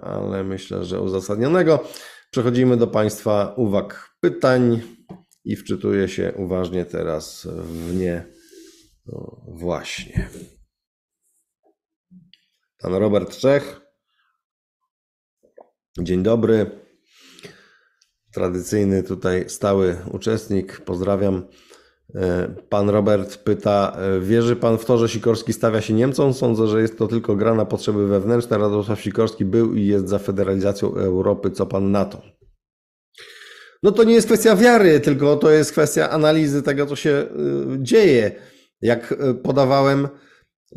ale 0.02 0.44
myślę, 0.44 0.84
że 0.84 1.00
uzasadnionego. 1.00 1.84
Przechodzimy 2.30 2.76
do 2.76 2.86
Państwa 2.86 3.54
uwag, 3.56 4.14
pytań 4.20 4.80
i 5.44 5.56
wczytuję 5.56 6.08
się 6.08 6.32
uważnie 6.36 6.84
teraz 6.84 7.48
w 7.62 7.96
nie. 7.96 8.26
No 9.06 9.44
właśnie. 9.48 10.28
Pan 12.78 12.94
Robert 12.94 13.38
Czech. 13.38 13.80
Dzień 15.98 16.22
dobry. 16.22 16.70
Tradycyjny 18.32 19.02
tutaj 19.02 19.48
stały 19.48 19.96
uczestnik. 20.12 20.80
Pozdrawiam. 20.80 21.48
Pan 22.68 22.90
Robert 22.90 23.36
pyta, 23.36 23.96
wierzy 24.20 24.56
pan 24.56 24.78
w 24.78 24.84
to, 24.84 24.98
że 24.98 25.08
Sikorski 25.08 25.52
stawia 25.52 25.80
się 25.80 25.94
Niemcom? 25.94 26.34
Sądzę, 26.34 26.66
że 26.66 26.80
jest 26.80 26.98
to 26.98 27.08
tylko 27.08 27.36
gra 27.36 27.54
na 27.54 27.64
potrzeby 27.64 28.06
wewnętrzne. 28.06 28.58
Radosław 28.58 29.00
Sikorski 29.00 29.44
był 29.44 29.74
i 29.74 29.86
jest 29.86 30.08
za 30.08 30.18
federalizacją 30.18 30.94
Europy. 30.94 31.50
Co 31.50 31.66
pan 31.66 31.90
na 31.90 32.04
to? 32.04 32.39
No 33.82 33.92
to 33.92 34.04
nie 34.04 34.14
jest 34.14 34.26
kwestia 34.26 34.56
wiary, 34.56 35.00
tylko 35.00 35.36
to 35.36 35.50
jest 35.50 35.72
kwestia 35.72 36.10
analizy 36.10 36.62
tego, 36.62 36.86
co 36.86 36.96
się 36.96 37.26
dzieje. 37.78 38.32
Jak 38.82 39.14
podawałem, 39.42 40.08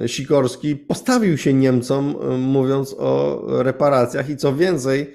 Sikorski 0.06 0.76
postawił 0.76 1.38
się 1.38 1.54
Niemcom, 1.54 2.16
mówiąc 2.40 2.96
o 3.00 3.42
reparacjach 3.48 4.30
i 4.30 4.38
co 4.38 4.56
więcej, 4.56 5.14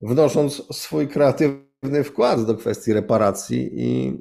wnosząc 0.00 0.62
swój 0.72 1.08
kreatywny 1.08 2.04
wkład 2.04 2.46
do 2.46 2.54
kwestii 2.54 2.92
reparacji 2.92 3.70
i 3.74 4.18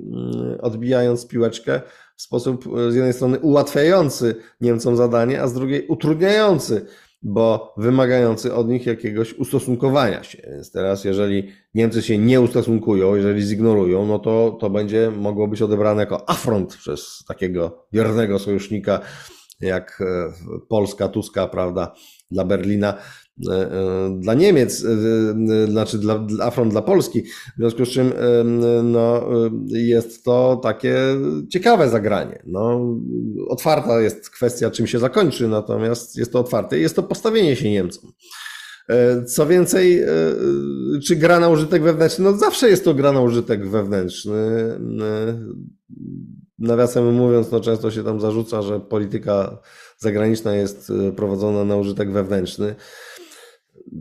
odbijając 0.62 1.28
piłeczkę 1.28 1.82
w 2.18 2.22
sposób 2.22 2.66
z 2.90 2.96
jednej 2.96 3.14
strony 3.14 3.40
ułatwiający 3.40 4.36
Niemcom 4.62 4.96
zadanie, 4.96 5.42
a 5.42 5.48
z 5.48 5.54
drugiej 5.54 5.88
utrudniający, 5.88 6.86
bo 7.24 7.74
wymagający 7.78 8.54
od 8.54 8.68
nich 8.68 8.86
jakiegoś 8.86 9.34
ustosunkowania 9.34 10.24
się. 10.24 10.42
Więc 10.52 10.72
teraz, 10.72 11.04
jeżeli 11.04 11.48
Niemcy 11.76 12.02
się 12.02 12.18
nie 12.18 12.42
ustosunkują, 12.42 13.16
jeżeli 13.16 13.42
zignorują, 13.42 14.06
no 14.06 14.20
to 14.20 14.58
to 14.60 14.70
będzie 14.70 15.12
mogło 15.12 15.48
być 15.48 15.62
odebrane 15.62 16.02
jako 16.02 16.30
afront 16.30 16.78
przez 16.78 17.24
takiego 17.28 17.86
wiernego 17.94 18.40
sojusznika 18.40 19.00
jak 19.62 20.02
e, 20.02 20.34
Polska, 20.68 21.08
Tuska, 21.08 21.48
prawda, 21.48 21.94
dla 22.32 22.46
Berlina, 22.46 22.98
dla 24.20 24.34
Niemiec, 24.34 24.86
znaczy 25.68 25.98
dla, 25.98 26.20
dla 26.20 26.52
dla 26.52 26.82
Polski. 26.82 27.24
W 27.24 27.58
związku 27.58 27.86
z 27.86 27.90
czym 27.90 28.14
no, 28.84 29.30
jest 29.68 30.24
to 30.24 30.60
takie 30.64 30.96
ciekawe 31.50 31.90
zagranie. 31.90 32.44
No, 32.46 32.96
otwarta 33.48 34.02
jest 34.02 34.30
kwestia, 34.30 34.72
czym 34.72 34.88
się 34.88 35.00
zakończy, 35.00 35.48
natomiast 35.48 36.18
jest 36.18 36.32
to 36.32 36.40
otwarte 36.40 36.80
i 36.80 36.82
jest 36.82 36.96
to 36.96 37.04
postawienie 37.04 37.56
się 37.56 37.72
Niemcom. 37.72 38.12
Co 39.28 39.48
więcej, 39.48 40.04
czy 41.06 41.16
gra 41.16 41.40
na 41.40 41.50
użytek 41.50 41.84
wewnętrzny? 41.84 42.26
No 42.26 42.38
zawsze 42.38 42.70
jest 42.70 42.86
to 42.86 42.94
gra 42.94 43.12
na 43.12 43.22
użytek 43.22 43.70
wewnętrzny. 43.70 44.80
Nawiasem 46.60 47.14
mówiąc, 47.14 47.52
no 47.52 47.60
często 47.60 47.92
się 47.92 48.04
tam 48.04 48.20
zarzuca, 48.20 48.62
że 48.62 48.80
polityka 48.80 49.58
zagraniczna 49.98 50.56
jest 50.56 50.90
e, 50.90 51.12
prowadzona 51.12 51.66
na 51.66 51.76
użytek 51.76 52.12
wewnętrzny. 52.12 52.76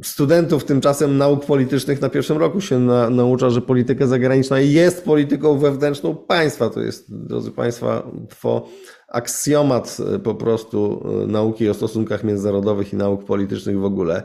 Studentów 0.03 0.65
tymczasem 0.65 1.19
nauk 1.19 1.47
politycznych 1.47 2.01
na 2.01 2.09
pierwszym 2.09 2.37
roku 2.37 2.61
się 2.61 2.79
na, 2.79 3.11
naucza, 3.11 3.51
że 3.51 3.61
polityka 3.61 4.07
zagraniczna 4.07 4.61
jest 4.61 5.05
polityką 5.05 5.59
wewnętrzną 5.59 6.17
państwa. 6.17 6.71
To 6.71 6.81
jest, 6.81 7.27
drodzy 7.27 7.51
Państwo, 7.51 8.03
aksjomat 9.09 9.97
e, 10.15 10.19
po 10.19 10.35
prostu 10.35 11.07
e, 11.23 11.27
nauki 11.27 11.69
o 11.69 11.75
stosunkach 11.75 12.25
międzynarodowych 12.25 12.93
i 12.93 12.97
nauk 12.97 13.25
politycznych 13.25 13.79
w 13.79 13.85
ogóle 13.85 14.23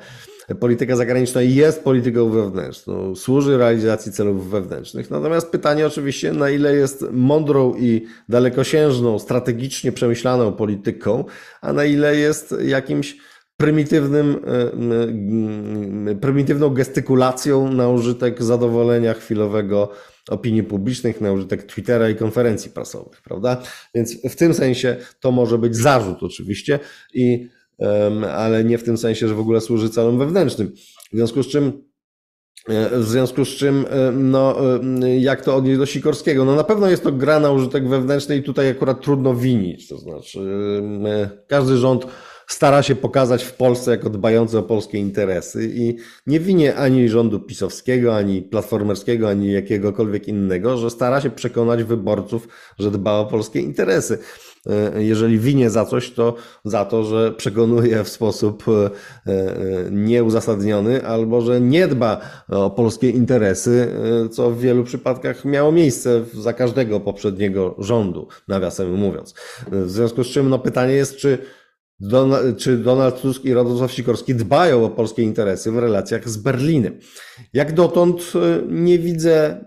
polityka 0.59 0.95
zagraniczna 0.95 1.41
jest 1.41 1.83
polityką 1.83 2.29
wewnętrzną, 2.29 3.15
służy 3.15 3.57
realizacji 3.57 4.11
celów 4.11 4.49
wewnętrznych. 4.49 5.11
Natomiast 5.11 5.49
pytanie 5.49 5.87
oczywiście, 5.87 6.33
na 6.33 6.49
ile 6.49 6.75
jest 6.75 7.05
mądrą 7.11 7.75
i 7.75 8.05
dalekosiężną, 8.29 9.19
strategicznie 9.19 9.91
przemyślaną 9.91 10.53
polityką, 10.53 11.23
a 11.61 11.73
na 11.73 11.85
ile 11.85 12.15
jest 12.15 12.55
jakimś 12.65 13.17
prymitywnym, 13.57 14.39
e, 16.07 16.15
prymitywną 16.15 16.69
gestykulacją 16.69 17.71
na 17.71 17.89
użytek 17.89 18.43
zadowolenia 18.43 19.13
chwilowego 19.13 19.91
opinii 20.29 20.63
publicznych, 20.63 21.21
na 21.21 21.31
użytek 21.31 21.63
Twittera 21.63 22.09
i 22.09 22.15
konferencji 22.15 22.71
prasowych, 22.71 23.21
prawda? 23.21 23.61
Więc 23.95 24.29
w 24.29 24.35
tym 24.35 24.53
sensie 24.53 24.97
to 25.19 25.31
może 25.31 25.57
być 25.57 25.75
zarzut 25.75 26.23
oczywiście 26.23 26.79
i 27.13 27.49
ale 28.35 28.63
nie 28.63 28.77
w 28.77 28.83
tym 28.83 28.97
sensie, 28.97 29.27
że 29.27 29.35
w 29.35 29.39
ogóle 29.39 29.61
służy 29.61 29.89
celom 29.89 30.19
wewnętrznym. 30.19 30.71
W 31.13 31.17
związku 31.17 31.43
z 31.43 31.47
czym 31.47 31.83
e, 32.69 32.99
w 32.99 33.05
związku 33.05 33.45
z 33.45 33.49
czym, 33.49 33.85
e, 33.89 34.11
no, 34.11 34.55
jak 35.19 35.41
to 35.41 35.55
odnieść 35.55 35.79
do 35.79 35.85
Sikorskiego? 35.85 36.45
No 36.45 36.55
na 36.55 36.63
pewno 36.63 36.89
jest 36.89 37.03
to 37.03 37.11
gra 37.11 37.39
na 37.39 37.51
użytek 37.51 37.89
wewnętrzny 37.89 38.37
i 38.37 38.43
tutaj 38.43 38.69
akurat 38.69 39.01
trudno 39.01 39.35
winić. 39.35 39.87
To 39.87 39.97
znaczy, 39.97 40.39
każdy 41.47 41.77
rząd 41.77 42.07
stara 42.47 42.83
się 42.83 42.95
pokazać 42.95 43.43
w 43.43 43.53
Polsce 43.53 43.91
jako 43.91 44.09
dbający 44.09 44.57
o 44.57 44.63
polskie 44.63 44.97
interesy 44.97 45.69
i 45.73 45.97
nie 46.27 46.39
winie 46.39 46.75
ani 46.75 47.09
rządu 47.09 47.39
pisowskiego, 47.39 48.15
ani 48.15 48.41
platformerskiego, 48.41 49.29
ani 49.29 49.51
jakiegokolwiek 49.51 50.27
innego, 50.27 50.77
że 50.77 50.89
stara 50.89 51.21
się 51.21 51.29
przekonać 51.29 51.83
wyborców, 51.83 52.47
że 52.79 52.91
dba 52.91 53.13
o 53.13 53.25
polskie 53.25 53.59
interesy. 53.59 54.17
E, 54.69 55.03
jeżeli 55.03 55.39
winie 55.39 55.69
za 55.69 55.85
coś, 55.85 56.11
to 56.11 56.35
za 56.65 56.85
to, 56.85 57.03
że 57.03 57.31
przekonuje 57.31 58.03
w 58.03 58.09
sposób 58.09 58.63
e, 58.67 58.71
e, 59.31 59.91
nieuzasadniony 59.91 61.05
albo 61.05 61.41
że 61.41 61.61
nie 61.61 61.87
dba 61.87 62.21
o 62.49 62.69
polskie 62.69 63.09
interesy, 63.09 63.87
co 64.31 64.51
w 64.51 64.59
wielu 64.59 64.83
przypadkach 64.83 65.45
miało 65.45 65.71
miejsce 65.71 66.23
za 66.33 66.53
każdego 66.53 66.99
poprzedniego 66.99 67.75
rządu, 67.79 68.27
nawiasem 68.47 68.93
mówiąc. 68.93 69.33
W 69.71 69.89
związku 69.89 70.23
z 70.23 70.27
czym 70.27 70.49
no, 70.49 70.59
pytanie 70.59 70.93
jest, 70.93 71.17
czy 71.17 71.37
czy 72.57 72.77
Donald 72.77 73.21
Tusk 73.21 73.45
i 73.45 73.53
Radosław 73.53 73.91
Sikorski 73.91 74.35
dbają 74.35 74.85
o 74.85 74.89
polskie 74.89 75.23
interesy 75.23 75.71
w 75.71 75.77
relacjach 75.77 76.29
z 76.29 76.37
Berlinem. 76.37 76.99
Jak 77.53 77.73
dotąd 77.73 78.33
nie 78.69 78.99
widzę 78.99 79.65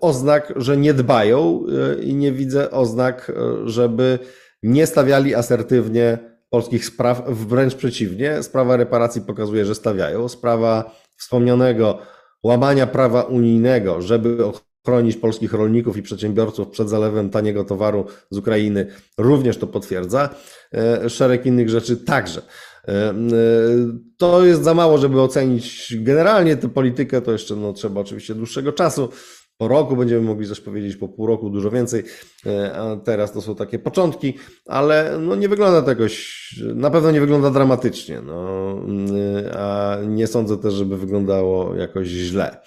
oznak, 0.00 0.52
że 0.56 0.76
nie 0.76 0.94
dbają 0.94 1.64
i 2.02 2.14
nie 2.14 2.32
widzę 2.32 2.70
oznak, 2.70 3.32
żeby 3.64 4.18
nie 4.62 4.86
stawiali 4.86 5.34
asertywnie 5.34 6.18
polskich 6.50 6.84
spraw, 6.84 7.22
wręcz 7.28 7.74
przeciwnie. 7.74 8.42
Sprawa 8.42 8.76
reparacji 8.76 9.20
pokazuje, 9.20 9.64
że 9.64 9.74
stawiają. 9.74 10.28
Sprawa 10.28 10.96
wspomnianego 11.16 11.98
łamania 12.42 12.86
prawa 12.86 13.22
unijnego, 13.22 14.02
żeby 14.02 14.36
chronić 14.86 15.16
polskich 15.16 15.52
rolników 15.52 15.96
i 15.96 16.02
przedsiębiorców 16.02 16.68
przed 16.68 16.88
zalewem 16.88 17.30
taniego 17.30 17.64
towaru 17.64 18.04
z 18.30 18.38
Ukrainy, 18.38 18.86
również 19.18 19.56
to 19.58 19.66
potwierdza. 19.66 20.34
E, 20.74 21.10
szereg 21.10 21.46
innych 21.46 21.68
rzeczy 21.68 21.96
także. 21.96 22.42
E, 22.88 22.92
e, 22.92 23.14
to 24.16 24.44
jest 24.44 24.62
za 24.62 24.74
mało, 24.74 24.98
żeby 24.98 25.20
ocenić 25.20 25.96
generalnie 26.00 26.56
tę 26.56 26.68
politykę, 26.68 27.22
to 27.22 27.32
jeszcze 27.32 27.56
no, 27.56 27.72
trzeba 27.72 28.00
oczywiście 28.00 28.34
dłuższego 28.34 28.72
czasu 28.72 29.08
po 29.56 29.68
roku 29.68 29.96
będziemy 29.96 30.20
mogli 30.20 30.48
coś 30.48 30.60
powiedzieć, 30.60 30.96
po 30.96 31.08
pół 31.08 31.26
roku 31.26 31.50
dużo 31.50 31.70
więcej, 31.70 32.04
a 32.74 32.96
teraz 33.04 33.32
to 33.32 33.42
są 33.42 33.54
takie 33.54 33.78
początki, 33.78 34.34
ale 34.66 35.18
no 35.20 35.36
nie 35.36 35.48
wygląda 35.48 35.82
to 35.82 35.90
jakoś, 35.90 36.54
na 36.74 36.90
pewno 36.90 37.10
nie 37.10 37.20
wygląda 37.20 37.50
dramatycznie, 37.50 38.20
no, 38.20 38.74
a 39.54 39.96
nie 40.06 40.26
sądzę 40.26 40.58
też, 40.58 40.74
żeby 40.74 40.96
wyglądało 40.96 41.74
jakoś 41.74 42.06
źle. 42.06 42.60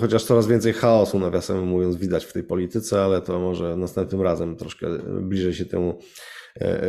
Chociaż 0.00 0.24
coraz 0.24 0.46
więcej 0.46 0.72
chaosu, 0.72 1.18
nawiasem 1.18 1.66
mówiąc, 1.66 1.96
widać 1.96 2.24
w 2.24 2.32
tej 2.32 2.42
polityce, 2.42 3.04
ale 3.04 3.20
to 3.20 3.40
może 3.40 3.76
następnym 3.76 4.22
razem 4.22 4.56
troszkę 4.56 4.86
bliżej 5.20 5.54
się 5.54 5.64
temu 5.64 5.98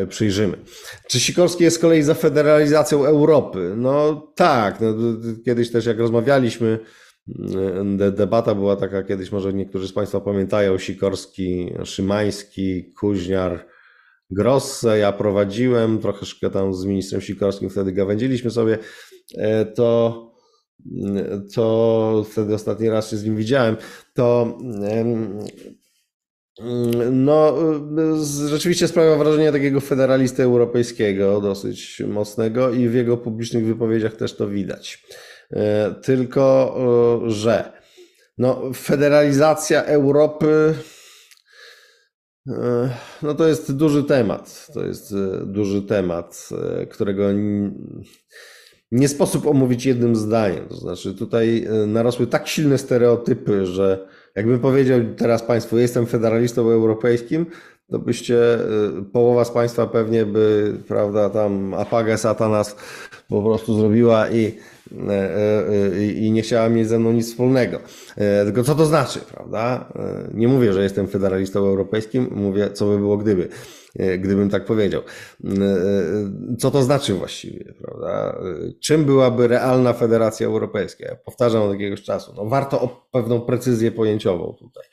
przyjrzymy. 0.09 0.57
Czy 1.09 1.19
Sikorski 1.19 1.63
jest 1.63 1.77
z 1.77 1.79
kolei 1.79 2.03
za 2.03 2.13
federalizacją 2.13 3.05
Europy? 3.05 3.73
No 3.77 4.27
tak, 4.35 4.81
no, 4.81 4.93
kiedyś 5.45 5.71
też 5.71 5.85
jak 5.85 5.99
rozmawialiśmy, 5.99 6.79
Debata 8.11 8.55
była 8.55 8.75
taka 8.75 9.03
kiedyś, 9.03 9.31
może 9.31 9.53
niektórzy 9.53 9.87
z 9.87 9.93
Państwa 9.93 10.21
pamiętają, 10.21 10.77
Sikorski, 10.77 11.73
Szymański, 11.83 12.93
Kuźniar, 12.99 13.65
Grosse, 14.29 14.97
ja 14.97 15.11
prowadziłem, 15.11 15.99
troszeczkę 15.99 16.49
tam 16.49 16.73
z 16.73 16.85
ministrem 16.85 17.21
Sikorskim 17.21 17.69
wtedy 17.69 17.91
gawędziliśmy 17.91 18.51
sobie, 18.51 18.77
e, 19.37 19.65
to, 19.65 20.21
to 21.55 22.25
wtedy 22.31 22.53
ostatni 22.53 22.89
raz 22.89 23.11
się 23.11 23.17
z 23.17 23.23
nim 23.25 23.35
widziałem, 23.35 23.77
to 24.13 24.57
no, 27.11 27.55
rzeczywiście 28.47 28.87
sprawia 28.87 29.15
wrażenie 29.15 29.51
takiego 29.51 29.81
federalisty 29.81 30.43
europejskiego, 30.43 31.41
dosyć 31.41 32.03
mocnego 32.07 32.71
i 32.71 32.89
w 32.89 32.93
jego 32.93 33.17
publicznych 33.17 33.65
wypowiedziach 33.65 34.15
też 34.15 34.35
to 34.35 34.47
widać. 34.47 35.03
E, 35.51 35.95
tylko 36.03 36.75
e, 37.25 37.29
że 37.29 37.71
no, 38.37 38.61
federalizacja 38.75 39.83
Europy 39.83 40.73
e, 42.47 42.89
no 43.21 43.33
to 43.33 43.47
jest 43.47 43.75
duży 43.75 44.03
temat. 44.03 44.67
To 44.73 44.85
jest 44.85 45.13
duży 45.45 45.81
temat, 45.81 46.49
którego 46.89 47.23
nie 48.95 49.07
sposób 49.07 49.47
omówić 49.47 49.85
jednym 49.85 50.15
zdaniem. 50.15 50.65
To 50.69 50.75
znaczy, 50.75 51.13
tutaj 51.13 51.65
e, 51.65 51.85
narosły 51.85 52.27
tak 52.27 52.47
silne 52.47 52.77
stereotypy, 52.77 53.65
że 53.65 54.07
jakbym 54.35 54.59
powiedział 54.59 54.99
teraz 55.17 55.43
Państwu, 55.43 55.77
jestem 55.77 56.05
federalistą 56.05 56.61
europejskim, 56.69 57.45
to 57.89 57.99
byście, 57.99 58.37
połowa 59.11 59.45
z 59.45 59.51
Państwa 59.51 59.87
pewnie 59.87 60.25
by, 60.25 60.73
prawda, 60.87 61.29
tam 61.29 61.73
apagę 61.73 62.17
satanas 62.17 62.75
po 63.27 63.41
prostu 63.43 63.79
zrobiła 63.79 64.29
i 64.29 64.57
E, 65.09 65.67
e, 65.97 66.05
i 66.05 66.31
nie 66.31 66.41
chciała 66.41 66.69
mieć 66.69 66.87
ze 66.87 66.99
mną 66.99 67.11
nic 67.11 67.27
wspólnego. 67.27 67.79
E, 68.17 68.45
tylko 68.45 68.63
co 68.63 68.75
to 68.75 68.85
znaczy, 68.85 69.19
prawda? 69.19 69.85
Nie 70.33 70.47
mówię, 70.47 70.73
że 70.73 70.83
jestem 70.83 71.07
federalistą 71.07 71.59
europejskim, 71.59 72.27
mówię, 72.31 72.69
co 72.73 72.85
by 72.85 72.97
było 72.97 73.17
gdyby, 73.17 73.49
gdybym 74.19 74.49
tak 74.49 74.65
powiedział. 74.65 75.01
Co 76.59 76.71
to 76.71 76.83
znaczy 76.83 77.13
właściwie, 77.13 77.73
prawda? 77.81 78.39
Czym 78.81 79.05
byłaby 79.05 79.47
realna 79.47 79.93
federacja 79.93 80.47
europejska? 80.47 81.05
Ja 81.05 81.15
powtarzam 81.15 81.61
od 81.61 81.71
jakiegoś 81.71 82.01
czasu. 82.01 82.33
No 82.37 82.45
warto 82.45 82.81
o 82.81 83.07
pewną 83.11 83.41
precyzję 83.41 83.91
pojęciową 83.91 84.55
tutaj. 84.59 84.83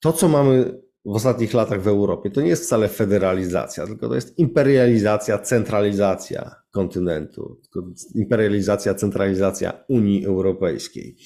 To, 0.00 0.12
co 0.12 0.28
mamy 0.28 0.80
w 1.04 1.14
ostatnich 1.14 1.54
latach 1.54 1.82
w 1.82 1.88
Europie, 1.88 2.30
to 2.30 2.40
nie 2.40 2.48
jest 2.48 2.64
wcale 2.64 2.88
federalizacja, 2.88 3.86
tylko 3.86 4.08
to 4.08 4.14
jest 4.14 4.38
imperializacja, 4.38 5.38
centralizacja 5.38 6.54
kontynentu, 6.70 7.60
imperializacja, 8.14 8.94
centralizacja 8.94 9.84
Unii 9.88 10.26
Europejskiej. 10.26 11.16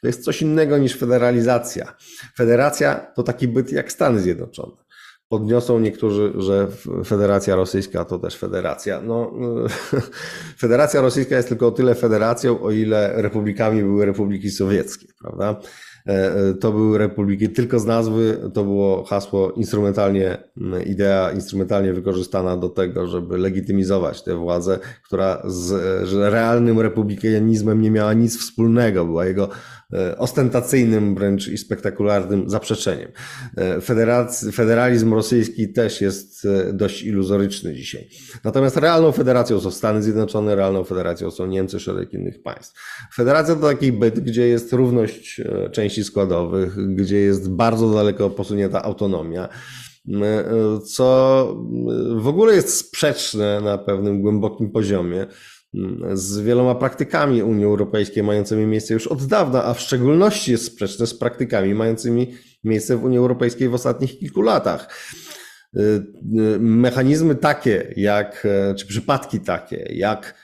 To 0.00 0.06
jest 0.06 0.24
coś 0.24 0.42
innego 0.42 0.78
niż 0.78 0.96
federalizacja. 0.96 1.96
Federacja 2.36 3.12
to 3.16 3.22
taki 3.22 3.48
byt 3.48 3.72
jak 3.72 3.92
Stany 3.92 4.20
Zjednoczone. 4.20 4.76
Podniosą 5.30 5.80
niektórzy, 5.80 6.32
że 6.38 6.68
Federacja 7.06 7.56
Rosyjska 7.56 8.04
to 8.04 8.18
też 8.18 8.36
federacja. 8.36 9.00
No, 9.00 9.32
Federacja 10.58 11.00
Rosyjska 11.00 11.36
jest 11.36 11.48
tylko 11.48 11.66
o 11.66 11.70
tyle 11.70 11.94
federacją, 11.94 12.62
o 12.62 12.70
ile 12.70 13.22
republikami 13.22 13.82
były 13.82 14.06
republiki 14.06 14.50
sowieckie, 14.50 15.06
prawda? 15.20 15.60
E, 16.06 16.34
e, 16.34 16.54
to 16.54 16.72
były 16.72 16.98
republiki 16.98 17.48
tylko 17.48 17.78
z 17.78 17.84
nazwy, 17.84 18.50
to 18.54 18.64
było 18.64 19.04
hasło 19.04 19.52
instrumentalnie, 19.52 20.38
idea 20.86 21.30
instrumentalnie 21.30 21.92
wykorzystana 21.92 22.56
do 22.56 22.68
tego, 22.68 23.06
żeby 23.06 23.38
legitymizować 23.38 24.22
tę 24.22 24.36
władzę, 24.36 24.78
która 25.04 25.42
z 25.44 26.12
realnym 26.32 26.80
republikanizmem 26.80 27.82
nie 27.82 27.90
miała 27.90 28.12
nic 28.12 28.38
wspólnego, 28.38 29.04
była 29.04 29.26
jego 29.26 29.48
ostentacyjnym 30.18 31.14
wręcz 31.14 31.48
i 31.48 31.58
spektakularnym 31.58 32.50
zaprzeczeniem. 32.50 33.08
E, 33.56 33.80
federalizm 34.52 35.14
rosyjski 35.14 35.72
też 35.72 36.00
jest 36.00 36.44
e, 36.44 36.72
dość 36.72 37.02
iluzoryczny 37.02 37.74
dzisiaj. 37.74 38.08
Natomiast 38.44 38.76
realną 38.76 39.12
federacją 39.12 39.60
są 39.60 39.70
Stany 39.70 40.02
Zjednoczone, 40.02 40.54
realną 40.54 40.84
federacją 40.84 41.30
są 41.30 41.46
Niemcy, 41.46 41.80
szereg 41.80 42.12
innych 42.12 42.42
państw. 42.42 42.80
Federacja 43.14 43.54
to 43.54 43.60
taki 43.60 43.92
byt, 43.92 44.20
gdzie 44.20 44.48
jest 44.48 44.72
równość 44.72 45.40
części 45.72 46.04
składowych, 46.04 46.94
gdzie 46.94 47.16
jest 47.16 47.50
bardzo 47.50 47.94
daleko 47.94 48.30
posunięta 48.30 48.82
autonomia 48.82 49.48
co 50.84 51.46
w 52.16 52.28
ogóle 52.28 52.54
jest 52.54 52.76
sprzeczne 52.76 53.60
na 53.60 53.78
pewnym 53.78 54.22
głębokim 54.22 54.70
poziomie 54.70 55.26
z 56.12 56.40
wieloma 56.40 56.74
praktykami 56.74 57.42
Unii 57.42 57.64
Europejskiej 57.64 58.22
mającymi 58.22 58.66
miejsce 58.66 58.94
już 58.94 59.06
od 59.06 59.26
dawna, 59.26 59.64
a 59.64 59.74
w 59.74 59.80
szczególności 59.80 60.52
jest 60.52 60.64
sprzeczne 60.64 61.06
z 61.06 61.14
praktykami 61.14 61.74
mającymi 61.74 62.34
miejsce 62.64 62.96
w 62.96 63.04
Unii 63.04 63.18
Europejskiej 63.18 63.68
w 63.68 63.74
ostatnich 63.74 64.18
kilku 64.18 64.42
latach. 64.42 65.06
Y, 65.76 65.80
y, 65.80 66.02
mechanizmy 66.60 67.34
takie, 67.34 67.94
jak, 67.96 68.46
e, 68.46 68.74
czy 68.74 68.86
przypadki 68.86 69.40
takie, 69.40 69.76
jak 69.90 70.34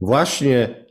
właśnie 0.00 0.86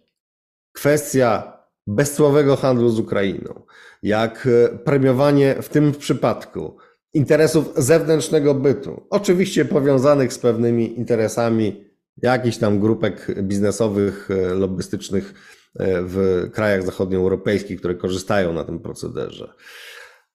kwestia 0.74 1.60
bezcłowego 1.88 2.56
handlu 2.56 2.90
z 2.90 3.00
Ukrainą, 3.00 3.66
jak 4.04 4.48
e, 4.48 4.78
premiowanie 4.78 5.56
w 5.62 5.70
tym 5.70 5.92
przypadku 5.92 6.78
interesów 7.14 7.74
zewnętrznego 7.76 8.56
bytu, 8.56 9.08
oczywiście 9.10 9.66
powiązanych 9.66 10.34
z 10.34 10.40
pewnymi 10.40 11.00
interesami 11.00 11.89
jakichś 12.22 12.58
tam 12.58 12.80
grupek 12.80 13.42
biznesowych, 13.42 14.30
e, 14.32 14.54
lobbystycznych 14.54 15.34
e, 15.80 16.02
w 16.02 16.48
krajach 16.54 16.86
zachodnioeuropejskich, 16.86 17.80
które 17.80 17.96
korzystają 17.96 18.54
na 18.54 18.64
tym 18.64 18.80
procederze. 18.80 19.54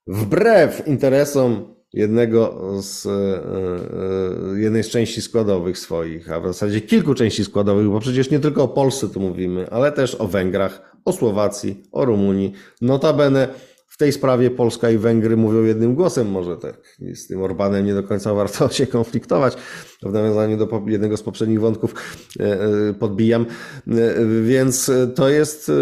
Wbrew 0.07 0.87
interesom 0.87 1.75
jednego 1.93 2.61
z, 2.83 3.07
e, 3.07 4.61
jednej 4.61 4.85
z 4.85 4.89
części 4.89 5.23
składowych 5.23 5.79
swoich, 5.79 6.33
a 6.33 6.41
w 6.41 6.47
zasadzie 6.47 6.81
kilku 6.81 7.15
części 7.15 7.45
składowych, 7.45 7.89
bo 7.89 8.01
przecież 8.01 8.31
nie 8.31 8.41
tylko 8.41 8.63
o 8.63 8.69
Polsce 8.69 9.09
tu 9.09 9.21
mówimy, 9.21 9.71
ale 9.71 9.93
też 9.93 10.15
o 10.15 10.29
Węgrach, 10.29 10.97
o 11.05 11.13
Słowacji, 11.13 11.83
o 11.93 12.05
Rumunii. 12.05 12.53
Notabene 12.81 13.49
w 13.95 13.97
tej 13.97 14.13
sprawie 14.13 14.51
Polska 14.51 14.91
i 14.91 14.99
Węgry 14.99 15.37
mówią 15.37 15.63
jednym 15.63 15.95
głosem, 15.95 16.31
może 16.31 16.57
tak. 16.57 16.99
Z 17.15 17.27
tym 17.27 17.43
Orbanem 17.43 17.87
nie 17.87 17.95
do 17.95 18.03
końca 18.03 18.35
warto 18.35 18.69
się 18.79 18.87
konfliktować. 18.87 19.57
W 20.03 20.13
nawiązaniu 20.13 20.57
do 20.57 20.83
jednego 20.87 21.17
z 21.17 21.23
poprzednich 21.23 21.61
wątków 21.61 21.95
e, 22.41 22.61
e, 22.63 22.95
podbijam. 22.95 23.47
E, 23.89 23.95
więc 24.43 24.91
to 25.15 25.29
jest 25.29 25.73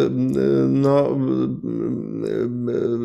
no, 0.69 1.19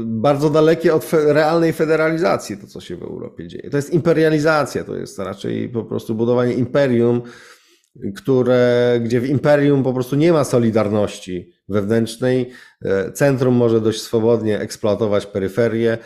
bardzo 0.06 0.50
dalekie 0.50 0.94
od 0.94 1.12
realnej 1.14 1.74
federalizacji, 1.74 2.58
to 2.58 2.68
co 2.68 2.82
się 2.82 2.98
w 2.98 3.04
Europie 3.04 3.48
dzieje. 3.48 3.70
To 3.70 3.78
jest 3.78 3.94
imperializacja, 3.94 4.84
to 4.84 4.96
jest 4.96 5.20
raczej 5.20 5.70
po 5.70 5.84
prostu 5.84 6.16
budowanie 6.16 6.54
imperium, 6.54 7.22
które, 8.16 9.00
gdzie 9.04 9.22
w 9.22 9.30
imperium 9.30 9.84
po 9.84 9.94
prostu 9.94 10.16
nie 10.16 10.34
ma 10.34 10.44
solidarności 10.44 11.52
wewnętrznej. 11.70 12.50
E, 12.82 13.12
centrum 13.12 13.56
może 13.56 13.82
dość 13.82 14.02
swobodnie 14.02 14.60
eksploatować 14.60 15.26
peryferię. 15.26 15.98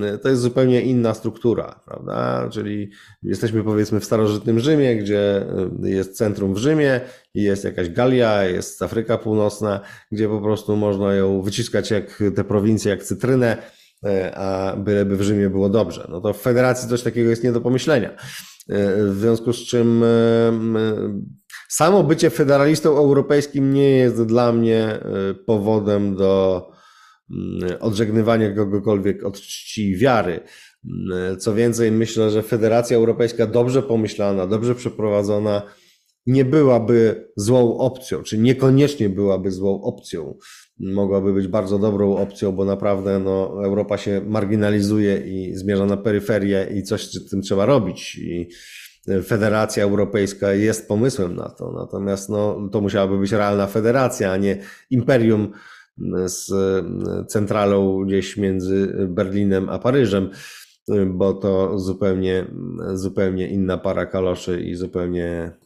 E, 0.00 0.18
to 0.18 0.28
jest 0.28 0.42
zupełnie 0.42 0.82
inna 0.82 1.14
struktura, 1.14 1.80
prawda? 1.84 2.48
Czyli 2.52 2.90
jesteśmy 3.22 3.64
powiedzmy 3.64 4.00
w 4.00 4.04
starożytnym 4.04 4.60
Rzymie, 4.60 4.96
gdzie 4.96 5.46
e, 5.82 5.88
jest 5.88 6.16
centrum 6.16 6.54
w 6.54 6.58
Rzymie 6.58 7.00
i 7.34 7.42
jest 7.42 7.64
jakaś 7.64 7.90
Galia, 7.90 8.44
jest 8.44 8.82
Afryka 8.82 9.18
Północna, 9.18 9.80
gdzie 10.12 10.28
po 10.28 10.40
prostu 10.40 10.76
można 10.76 11.14
ją 11.14 11.42
wyciskać 11.42 11.90
jak 11.90 12.22
te 12.36 12.44
prowincje, 12.44 12.90
jak 12.90 13.02
cytrynę, 13.02 13.56
a 14.34 14.76
byleby 14.76 15.16
w 15.16 15.22
Rzymie 15.22 15.50
było 15.50 15.68
dobrze. 15.68 16.06
No 16.10 16.20
to 16.20 16.32
w 16.32 16.40
federacji 16.40 16.88
coś 16.88 17.02
takiego 17.02 17.30
jest 17.30 17.44
nie 17.44 17.52
do 17.52 17.60
pomyślenia. 17.60 18.16
W 18.96 19.16
związku 19.18 19.52
z 19.52 19.56
czym 19.56 20.04
Samo 21.68 22.04
bycie 22.04 22.30
federalistą 22.30 22.96
europejskim 22.96 23.74
nie 23.74 23.90
jest 23.90 24.22
dla 24.22 24.52
mnie 24.52 24.98
powodem 25.46 26.16
do 26.16 26.62
odżegnywania 27.80 28.54
kogokolwiek 28.54 29.24
od 29.24 29.40
czci 29.40 29.90
i 29.90 29.96
wiary. 29.96 30.40
Co 31.38 31.54
więcej, 31.54 31.92
myślę, 31.92 32.30
że 32.30 32.42
Federacja 32.42 32.96
Europejska 32.96 33.46
dobrze 33.46 33.82
pomyślana, 33.82 34.46
dobrze 34.46 34.74
przeprowadzona 34.74 35.62
nie 36.26 36.44
byłaby 36.44 37.30
złą 37.36 37.78
opcją, 37.78 38.22
czy 38.22 38.38
niekoniecznie 38.38 39.08
byłaby 39.08 39.50
złą 39.50 39.82
opcją. 39.82 40.38
Mogłaby 40.80 41.32
być 41.32 41.48
bardzo 41.48 41.78
dobrą 41.78 42.16
opcją, 42.16 42.52
bo 42.52 42.64
naprawdę 42.64 43.18
no, 43.18 43.64
Europa 43.64 43.98
się 43.98 44.20
marginalizuje 44.26 45.16
i 45.16 45.54
zmierza 45.54 45.86
na 45.86 45.96
peryferię 45.96 46.66
i 46.74 46.82
coś 46.82 47.10
z 47.10 47.30
tym 47.30 47.42
trzeba 47.42 47.66
robić. 47.66 48.16
I 48.18 48.48
Federacja 49.24 49.84
Europejska 49.84 50.52
jest 50.52 50.88
pomysłem 50.88 51.36
na 51.36 51.48
to, 51.48 51.72
natomiast 51.72 52.28
no, 52.28 52.68
to 52.72 52.80
musiałaby 52.80 53.18
być 53.18 53.32
realna 53.32 53.66
federacja, 53.66 54.32
a 54.32 54.36
nie 54.36 54.58
imperium 54.90 55.52
z 56.24 56.52
centralą 57.28 58.04
gdzieś 58.04 58.36
między 58.36 59.06
Berlinem 59.08 59.68
a 59.68 59.78
Paryżem, 59.78 60.30
bo 61.06 61.34
to 61.34 61.78
zupełnie, 61.78 62.46
zupełnie 62.94 63.48
inna 63.48 63.78
para 63.78 64.06
kaloszy 64.06 64.60
i 64.60 64.74
zupełnie 64.74 65.28
e, 65.28 65.56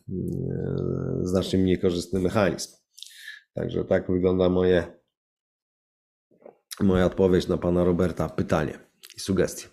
znacznie 1.23 1.59
mniej 1.59 1.79
korzystny 1.79 2.21
mechanizm. 2.21 2.73
Także 3.55 3.85
tak 3.85 4.11
wygląda 4.11 4.49
moje, 4.49 5.02
moja 6.81 7.07
odpowiedź 7.07 7.49
na 7.49 7.57
pana 7.57 7.85
Roberta 7.85 8.29
pytanie 8.29 8.79
i 9.17 9.21
sugestie. 9.21 9.69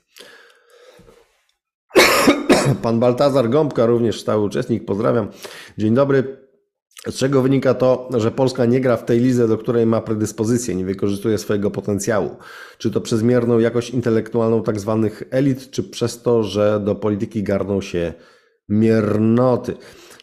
Pan 2.84 3.00
Baltazar 3.00 3.50
Gąbka, 3.50 3.86
również 3.86 4.22
stały 4.22 4.44
uczestnik, 4.44 4.86
pozdrawiam. 4.86 5.28
Dzień 5.78 5.94
dobry. 5.94 6.50
Z 7.08 7.16
czego 7.16 7.42
wynika 7.42 7.74
to, 7.74 8.10
że 8.18 8.32
Polska 8.32 8.66
nie 8.66 8.82
gra 8.82 8.98
w 8.98 9.06
tej 9.06 9.20
lidze, 9.20 9.48
do 9.48 9.58
której 9.58 9.86
ma 9.86 10.02
predyspozycję, 10.02 10.76
nie 10.76 10.86
wykorzystuje 10.86 11.38
swojego 11.38 11.72
potencjału? 11.72 12.36
Czy 12.78 12.92
to 12.92 13.02
przez 13.02 13.24
mierną 13.24 13.60
jakość 13.60 13.90
intelektualną 13.90 14.64
tak 14.64 14.80
zwanych 14.80 15.24
elit, 15.32 15.72
czy 15.72 15.84
przez 15.84 16.22
to, 16.22 16.44
że 16.44 16.80
do 16.86 16.96
polityki 16.96 17.44
garną 17.44 17.82
się 17.82 18.14
miernoty? 18.70 19.74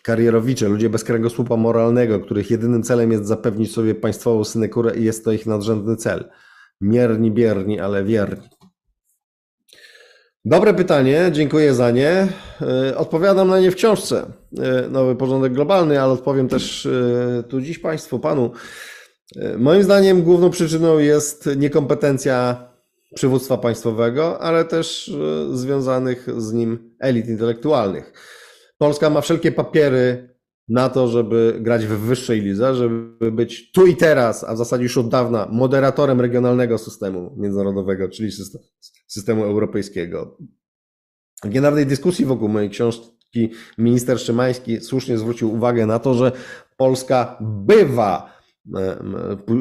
Karierowicze, 0.03 0.69
ludzie 0.69 0.91
bez 0.91 1.05
kręgosłupa 1.05 1.57
moralnego, 1.57 2.21
których 2.21 2.51
jedynym 2.51 2.83
celem 2.83 3.12
jest 3.12 3.27
zapewnić 3.27 3.73
sobie 3.73 3.95
państwową 3.95 4.45
synekurę 4.45 4.97
i 4.97 5.05
jest 5.05 5.25
to 5.25 5.33
ich 5.33 5.47
nadrzędny 5.47 5.97
cel. 5.97 6.31
Mierni, 6.81 7.31
bierni, 7.31 7.81
ale 7.81 8.05
wierni. 8.05 8.49
Dobre 10.45 10.75
pytanie, 10.75 11.29
dziękuję 11.33 11.75
za 11.75 11.90
nie. 11.90 12.29
E, 12.63 12.96
odpowiadam 12.96 13.48
na 13.48 13.61
nie 13.61 13.71
w 13.71 13.75
książce 13.75 14.27
e, 14.59 14.88
Nowy 14.88 15.17
Porządek 15.17 15.53
Globalny, 15.53 16.00
ale 16.00 16.13
odpowiem 16.13 16.48
też 16.48 16.87
e, 16.87 17.42
tu 17.42 17.61
dziś 17.61 17.79
Państwu, 17.79 18.19
Panu. 18.19 18.50
Moim 19.59 19.83
zdaniem 19.83 20.23
główną 20.23 20.50
przyczyną 20.50 20.98
jest 20.98 21.48
niekompetencja 21.57 22.69
przywództwa 23.15 23.57
państwowego, 23.57 24.40
ale 24.40 24.65
też 24.65 25.13
związanych 25.53 26.27
z 26.42 26.53
nim 26.53 26.96
elit 27.00 27.29
intelektualnych. 27.29 28.13
Polska 28.79 29.11
ma 29.11 29.21
wszelkie 29.21 29.53
papiery 29.53 30.36
na 30.69 30.88
to, 30.88 31.08
żeby 31.08 31.58
grać 31.60 31.87
w 31.87 31.98
wyższej 31.98 32.40
lidze, 32.40 32.75
żeby 32.75 33.33
być 33.33 33.73
tu 33.73 33.87
i 33.87 33.96
teraz, 33.96 34.44
a 34.44 34.54
w 34.54 34.58
zasadzie 34.58 34.83
już 34.83 34.98
od 34.98 35.08
dawna 35.08 35.48
moderatorem 35.52 36.21
regionalnego 36.21 36.79
systemu 36.79 37.35
międzynarodowego, 37.37 38.08
czyli 38.08 38.33
system, 38.33 38.62
systemu 39.06 39.44
europejskiego. 39.44 40.38
W 41.44 41.48
generalnej 41.48 41.87
dyskusji 41.87 42.25
wokół 42.25 42.48
mojej 42.48 42.71
książki 42.71 43.52
minister 43.79 44.21
Szymański 44.21 44.81
słusznie 44.81 45.19
zwrócił 45.19 45.54
uwagę 45.54 45.87
na 45.87 45.98
to, 45.98 46.14
że 46.14 46.33
Polska 46.77 47.38
bywa, 47.40 48.37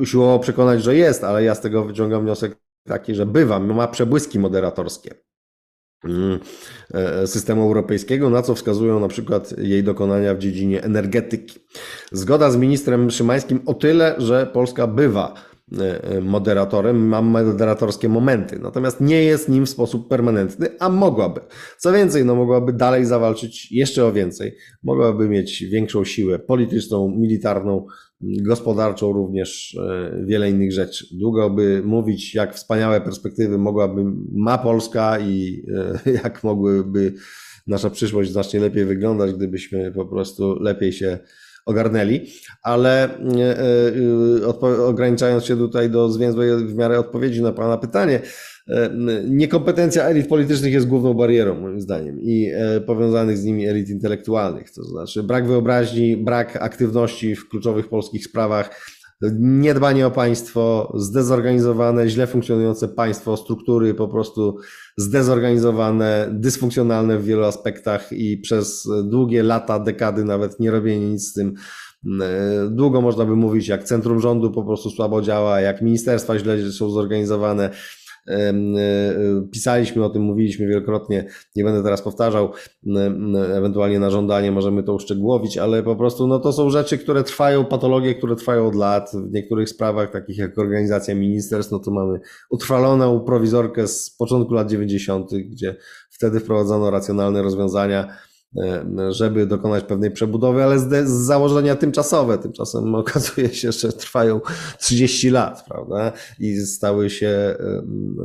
usiłował 0.01 0.39
przekonać, 0.39 0.83
że 0.83 0.95
jest, 0.95 1.23
ale 1.23 1.43
ja 1.43 1.55
z 1.55 1.61
tego 1.61 1.85
wyciągam 1.85 2.23
wniosek 2.23 2.57
taki, 2.87 3.15
że 3.15 3.25
bywa, 3.25 3.59
ma 3.59 3.87
przebłyski 3.87 4.39
moderatorskie. 4.39 5.15
Mm, 6.03 6.39
e, 6.93 7.27
systemu 7.27 7.61
europejskiego, 7.61 8.29
na 8.29 8.41
co 8.41 8.55
wskazują 8.55 8.99
na 8.99 9.07
przykład 9.07 9.57
jej 9.57 9.83
dokonania 9.83 10.35
w 10.35 10.37
dziedzinie 10.37 10.83
energetyki. 10.83 11.59
Zgoda 12.11 12.51
z 12.51 12.57
ministrem 12.57 13.11
Szymańskim 13.11 13.59
o 13.65 13.73
tyle, 13.73 14.15
że 14.17 14.47
Polska 14.53 14.87
bywa 14.87 15.33
e, 15.79 16.03
e, 16.03 16.21
moderatorem, 16.21 17.07
ma 17.07 17.21
moderatorskie 17.21 18.09
momenty, 18.09 18.59
natomiast 18.59 19.01
nie 19.01 19.23
jest 19.23 19.49
nim 19.49 19.65
w 19.65 19.69
sposób 19.69 20.09
permanentny, 20.09 20.69
a 20.79 20.89
mogłaby. 20.89 21.41
Co 21.77 21.91
więcej, 21.91 22.25
no 22.25 22.35
mogłaby 22.35 22.73
dalej 22.73 23.05
zawalczyć 23.05 23.71
jeszcze 23.71 24.05
o 24.05 24.13
więcej, 24.13 24.55
mogłaby 24.83 25.29
mieć 25.29 25.63
większą 25.63 26.03
siłę 26.05 26.39
polityczną, 26.39 27.09
militarną, 27.17 27.85
gospodarczą 28.41 29.13
również 29.13 29.77
e, 29.81 30.25
wiele 30.25 30.49
innych 30.49 30.71
rzeczy. 30.71 31.05
Długo 31.11 31.49
by 31.49 31.81
mówić, 31.85 32.35
jak 32.35 32.55
wspaniałe 32.55 33.01
perspektywy 33.01 33.57
mogłaby, 33.57 34.03
ma 34.31 34.57
Polska 34.57 35.19
i 35.19 35.65
e, 36.05 36.11
jak 36.23 36.43
mogłyby 36.43 37.13
nasza 37.67 37.89
przyszłość 37.89 38.31
znacznie 38.31 38.59
lepiej 38.59 38.85
wyglądać, 38.85 39.33
gdybyśmy 39.33 39.91
po 39.91 40.05
prostu 40.05 40.55
lepiej 40.59 40.93
się 40.93 41.19
ogarnęli, 41.65 42.21
ale 42.63 43.17
e, 43.17 44.85
ograniczając 44.85 45.45
się 45.45 45.57
tutaj 45.57 45.89
do 45.89 46.09
zwięzłej 46.09 46.65
w 46.65 46.75
miarę 46.75 46.99
odpowiedzi 46.99 47.41
na 47.41 47.51
Pana 47.51 47.77
pytanie, 47.77 48.21
niekompetencja 49.27 50.03
elit 50.03 50.27
politycznych 50.27 50.73
jest 50.73 50.87
główną 50.87 51.13
barierą, 51.13 51.61
moim 51.61 51.81
zdaniem, 51.81 52.21
i 52.21 52.51
e, 52.53 52.81
powiązanych 52.81 53.37
z 53.37 53.43
nimi 53.43 53.67
elit 53.67 53.89
intelektualnych. 53.89 54.71
To 54.71 54.83
znaczy 54.83 55.23
brak 55.23 55.47
wyobraźni, 55.47 56.17
brak 56.17 56.55
aktywności 56.55 57.35
w 57.35 57.49
kluczowych 57.49 57.89
polskich 57.89 58.25
sprawach, 58.25 58.95
niedbanie 59.39 60.07
o 60.07 60.11
państwo, 60.11 60.93
zdezorganizowane, 60.95 62.09
źle 62.09 62.27
funkcjonujące 62.27 62.87
państwo, 62.87 63.37
struktury 63.37 63.93
po 63.93 64.07
prostu 64.07 64.57
zdezorganizowane, 64.97 66.29
dysfunkcjonalne 66.31 67.17
w 67.17 67.25
wielu 67.25 67.43
aspektach 67.43 68.13
i 68.13 68.37
przez 68.37 68.87
długie 69.03 69.43
lata, 69.43 69.79
dekady 69.79 70.23
nawet 70.23 70.59
nie 70.59 70.71
robienie 70.71 71.09
nic 71.09 71.29
z 71.29 71.33
tym. 71.33 71.53
E, 72.21 72.69
długo 72.71 73.01
można 73.01 73.25
by 73.25 73.35
mówić, 73.35 73.67
jak 73.67 73.83
centrum 73.83 74.19
rządu 74.19 74.51
po 74.51 74.63
prostu 74.63 74.89
słabo 74.89 75.21
działa, 75.21 75.61
jak 75.61 75.81
ministerstwa 75.81 76.39
źle 76.39 76.71
są 76.71 76.89
zorganizowane 76.89 77.69
pisaliśmy 79.51 80.05
o 80.05 80.09
tym, 80.09 80.21
mówiliśmy 80.21 80.67
wielokrotnie, 80.67 81.25
nie 81.55 81.63
będę 81.63 81.83
teraz 81.83 82.01
powtarzał, 82.01 82.51
ewentualnie 83.53 83.99
na 83.99 84.09
żądanie 84.09 84.51
możemy 84.51 84.83
to 84.83 84.93
uszczegółowić, 84.93 85.57
ale 85.57 85.83
po 85.83 85.95
prostu 85.95 86.27
no 86.27 86.39
to 86.39 86.53
są 86.53 86.69
rzeczy, 86.69 86.97
które 86.97 87.23
trwają, 87.23 87.65
patologie, 87.65 88.15
które 88.15 88.35
trwają 88.35 88.67
od 88.67 88.75
lat. 88.75 89.11
W 89.29 89.31
niektórych 89.31 89.69
sprawach, 89.69 90.11
takich 90.11 90.37
jak 90.37 90.57
organizacja 90.57 91.15
ministerstw, 91.15 91.71
no 91.71 91.79
to 91.79 91.91
mamy 91.91 92.19
utrwaloną 92.49 93.19
prowizorkę 93.19 93.87
z 93.87 94.09
początku 94.09 94.53
lat 94.53 94.69
90., 94.69 95.31
gdzie 95.33 95.75
wtedy 96.09 96.39
wprowadzono 96.39 96.91
racjonalne 96.91 97.41
rozwiązania 97.41 98.07
E, 98.07 98.34
żeby 99.09 99.45
dokonać 99.45 99.83
pewnej 99.83 100.11
przebudowy, 100.11 100.63
ale 100.63 100.79
z, 100.79 101.09
z, 101.09 101.11
założenia 101.11 101.75
tymczasowe. 101.75 102.37
Tymczasem 102.37 102.95
okazuje 102.95 103.53
się, 103.53 103.71
że 103.71 103.93
trwają 103.93 104.41
30 104.79 105.29
lat, 105.29 105.65
prawda? 105.67 106.11
I 106.39 106.57
stały 106.57 107.09
się 107.09 107.55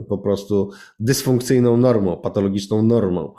po 0.08 0.18
prostu 0.18 0.70
dysfunkcyjną 1.00 1.76
normą, 1.76 2.16
patologiczną 2.16 2.82
normą, 2.82 3.34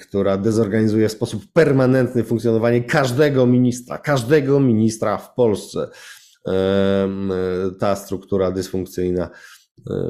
która 0.00 0.36
dezorganizuje 0.36 1.08
w 1.08 1.12
sposób 1.12 1.42
permanentny 1.52 2.24
funkcjonowanie 2.24 2.84
każdego 2.84 3.46
ministra, 3.46 3.98
każdego 3.98 4.60
ministra 4.60 5.18
w 5.18 5.34
Polsce. 5.34 5.88
Ta 7.78 7.96
struktura 7.96 8.50
dysfunkcyjna 8.50 9.30
E, 9.30 9.57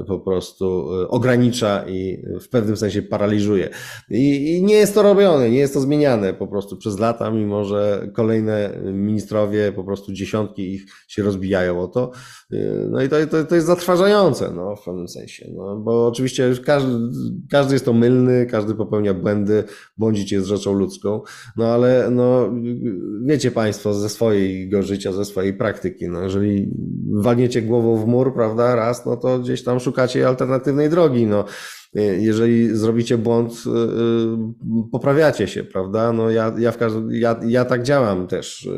po 0.06 0.18
prostu 0.18 0.88
e, 1.02 1.08
ogranicza 1.08 1.84
i 1.88 2.22
w 2.40 2.48
pewnym 2.48 2.76
sensie 2.76 3.02
paraliżuje. 3.02 3.68
I, 4.10 4.56
I, 4.56 4.62
nie 4.62 4.74
jest 4.74 4.94
to 4.94 5.02
robione, 5.02 5.50
nie 5.50 5.58
jest 5.58 5.74
to 5.74 5.80
zmieniane 5.80 6.34
po 6.34 6.46
prostu 6.46 6.76
przez 6.76 6.98
lata, 6.98 7.30
mimo 7.30 7.64
że 7.64 8.10
kolejne 8.14 8.70
ministrowie, 8.92 9.72
po 9.72 9.84
prostu 9.84 10.12
dziesiątki 10.12 10.74
ich 10.74 10.86
się 11.08 11.22
rozbijają 11.22 11.80
o 11.80 11.88
to. 11.88 12.10
E, 12.52 12.56
no 12.90 13.02
i 13.02 13.08
to, 13.08 13.26
to, 13.26 13.44
to 13.44 13.54
jest 13.54 13.66
zatrważające 13.66 14.52
no, 14.52 14.76
w 14.76 14.84
pewnym 14.84 15.08
sensie. 15.08 15.50
No, 15.56 15.76
bo 15.76 16.06
oczywiście 16.06 16.52
każdy, 16.64 16.92
każdy 17.50 17.74
jest 17.74 17.84
to 17.84 17.92
mylny, 17.92 18.46
każdy 18.46 18.74
popełnia 18.74 19.14
błędy, 19.14 19.64
błądzić 19.98 20.32
jest 20.32 20.46
rzeczą 20.46 20.72
ludzką, 20.72 21.20
no 21.56 21.66
ale 21.66 22.08
no, 22.10 22.50
wiecie 23.26 23.50
Państwo 23.50 23.94
ze 23.94 24.08
swojego 24.08 24.82
życia, 24.82 25.12
ze 25.12 25.24
swojej 25.24 25.54
praktyki, 25.54 26.08
no, 26.08 26.22
jeżeli 26.22 26.70
walniecie 27.12 27.62
głową 27.62 27.96
w 27.96 28.06
mur, 28.06 28.34
prawda, 28.34 28.76
raz, 28.76 29.06
no 29.06 29.16
to 29.16 29.38
gdzieś 29.38 29.57
tam 29.64 29.80
szukacie 29.80 30.28
alternatywnej 30.28 30.90
drogi. 30.90 31.26
No, 31.26 31.44
jeżeli 32.18 32.76
zrobicie 32.76 33.18
błąd, 33.18 33.52
y, 33.66 33.70
y, 33.70 34.90
poprawiacie 34.92 35.48
się, 35.48 35.64
prawda? 35.64 36.12
No 36.12 36.30
ja, 36.30 36.54
ja, 36.58 36.72
w 36.72 36.78
każdym, 36.78 37.10
ja, 37.12 37.40
ja 37.46 37.64
tak 37.64 37.82
działam 37.82 38.26
też. 38.26 38.68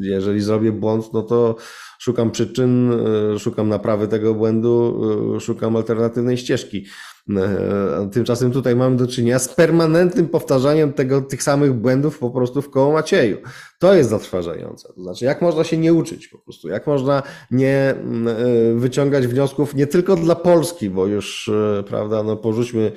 Jeżeli 0.00 0.40
zrobię 0.40 0.72
błąd, 0.72 1.12
no 1.12 1.22
to 1.22 1.56
szukam 1.98 2.30
przyczyn, 2.30 2.92
szukam 3.38 3.68
naprawy 3.68 4.08
tego 4.08 4.34
błędu, 4.34 5.00
szukam 5.40 5.76
alternatywnej 5.76 6.36
ścieżki. 6.36 6.86
E, 7.30 8.08
tymczasem 8.12 8.52
tutaj 8.52 8.76
mamy 8.76 8.96
do 8.96 9.06
czynienia 9.06 9.38
z 9.38 9.48
permanentnym 9.48 10.28
powtarzaniem 10.28 10.92
tego, 10.92 11.20
tych 11.20 11.42
samych 11.42 11.72
błędów 11.72 12.18
po 12.18 12.30
prostu 12.30 12.62
w 12.62 12.70
koło 12.70 12.92
Macieju. 12.92 13.38
To 13.78 13.94
jest 13.94 14.10
zatrważające. 14.10 14.88
To 14.88 15.02
znaczy, 15.02 15.24
jak 15.24 15.42
można 15.42 15.64
się 15.64 15.78
nie 15.78 15.94
uczyć 15.94 16.28
po 16.28 16.38
prostu, 16.38 16.68
jak 16.68 16.86
można 16.86 17.22
nie 17.50 17.94
e, 17.94 18.74
wyciągać 18.74 19.26
wniosków 19.26 19.74
nie 19.74 19.86
tylko 19.86 20.16
dla 20.16 20.34
Polski, 20.34 20.90
bo 20.90 21.06
już, 21.06 21.48
e, 21.48 21.82
prawda, 21.86 22.22
no 22.22 22.36
porzućmy 22.36 22.92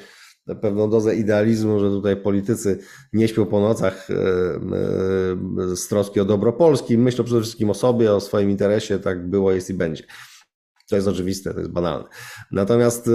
pewną 0.61 0.89
dozę 0.89 1.15
idealizmu, 1.15 1.79
że 1.79 1.89
tutaj 1.89 2.15
politycy 2.15 2.79
nie 3.13 3.27
śpią 3.27 3.45
po 3.45 3.59
nocach 3.59 4.07
z 5.75 5.87
troski 5.87 6.19
o 6.19 6.25
dobro 6.25 6.53
Polski, 6.53 6.97
myślą 6.97 7.25
przede 7.25 7.41
wszystkim 7.41 7.69
o 7.69 7.73
sobie, 7.73 8.13
o 8.13 8.19
swoim 8.19 8.49
interesie, 8.49 8.99
tak 8.99 9.29
było, 9.29 9.51
jest 9.51 9.69
i 9.69 9.73
będzie. 9.73 10.03
To 10.89 10.95
jest 10.95 11.07
oczywiste, 11.07 11.53
to 11.53 11.59
jest 11.59 11.71
banalne. 11.71 12.07
Natomiast 12.51 13.09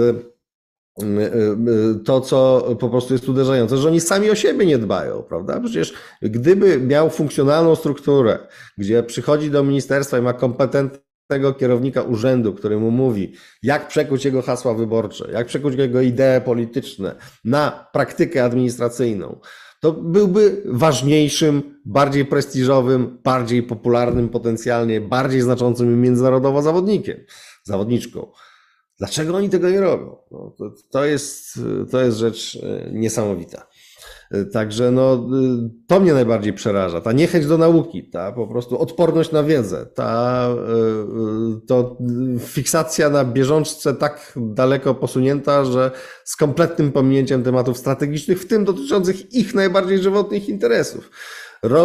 to, 2.05 2.21
co 2.21 2.67
po 2.79 2.89
prostu 2.89 3.13
jest 3.13 3.29
uderzające, 3.29 3.77
że 3.77 3.87
oni 3.87 3.99
sami 3.99 4.29
o 4.29 4.35
siebie 4.35 4.65
nie 4.65 4.77
dbają, 4.77 5.23
prawda? 5.23 5.59
Przecież 5.59 5.93
gdyby 6.21 6.79
miał 6.79 7.09
funkcjonalną 7.09 7.75
strukturę, 7.75 8.39
gdzie 8.77 9.03
przychodzi 9.03 9.51
do 9.51 9.63
ministerstwa 9.63 10.17
i 10.17 10.21
ma 10.21 10.33
kompetentnego 10.33 11.53
kierownika 11.59 12.01
urzędu, 12.01 12.53
który 12.53 12.79
mu 12.79 12.91
mówi, 12.91 13.33
jak 13.63 13.87
przekuć 13.87 14.25
jego 14.25 14.41
hasła 14.41 14.73
wyborcze, 14.73 15.31
jak 15.31 15.47
przekuć 15.47 15.75
jego 15.75 16.01
idee 16.01 16.41
polityczne 16.45 17.15
na 17.45 17.89
praktykę 17.93 18.43
administracyjną, 18.43 19.39
to 19.79 19.91
byłby 19.91 20.61
ważniejszym, 20.65 21.81
bardziej 21.85 22.25
prestiżowym, 22.25 23.17
bardziej 23.23 23.63
popularnym 23.63 24.29
potencjalnie, 24.29 25.01
bardziej 25.01 25.41
znaczącym 25.41 26.01
międzynarodowo 26.01 26.61
zawodnikiem, 26.61 27.17
zawodniczką. 27.63 28.31
Dlaczego 28.99 29.35
oni 29.35 29.49
tego 29.49 29.69
nie 29.69 29.81
robią? 29.81 30.15
No, 30.31 30.55
to, 30.57 30.71
to, 30.91 31.05
jest, 31.05 31.59
to 31.91 32.01
jest 32.01 32.17
rzecz 32.17 32.59
e, 32.63 32.91
niesamowita. 32.91 33.67
E, 34.31 34.45
także 34.45 34.91
no, 34.91 35.13
e, 35.13 35.19
to 35.87 35.99
mnie 35.99 36.13
najbardziej 36.13 36.53
przeraża. 36.53 37.01
Ta 37.01 37.11
niechęć 37.11 37.45
do 37.45 37.57
nauki, 37.57 38.09
ta 38.09 38.31
po 38.31 38.47
prostu 38.47 38.79
odporność 38.79 39.31
na 39.31 39.43
wiedzę, 39.43 39.85
ta 39.85 40.49
to 41.67 41.97
fiksacja 42.39 43.09
na 43.09 43.25
bieżączce 43.25 43.93
tak 43.93 44.33
daleko 44.37 44.95
posunięta, 44.95 45.65
że 45.65 45.91
z 46.23 46.35
kompletnym 46.35 46.91
pominięciem 46.91 47.43
tematów 47.43 47.77
strategicznych, 47.77 48.41
w 48.41 48.47
tym 48.47 48.65
dotyczących 48.65 49.33
ich 49.33 49.55
najbardziej 49.55 49.99
żywotnych 49.99 50.49
interesów. 50.49 51.11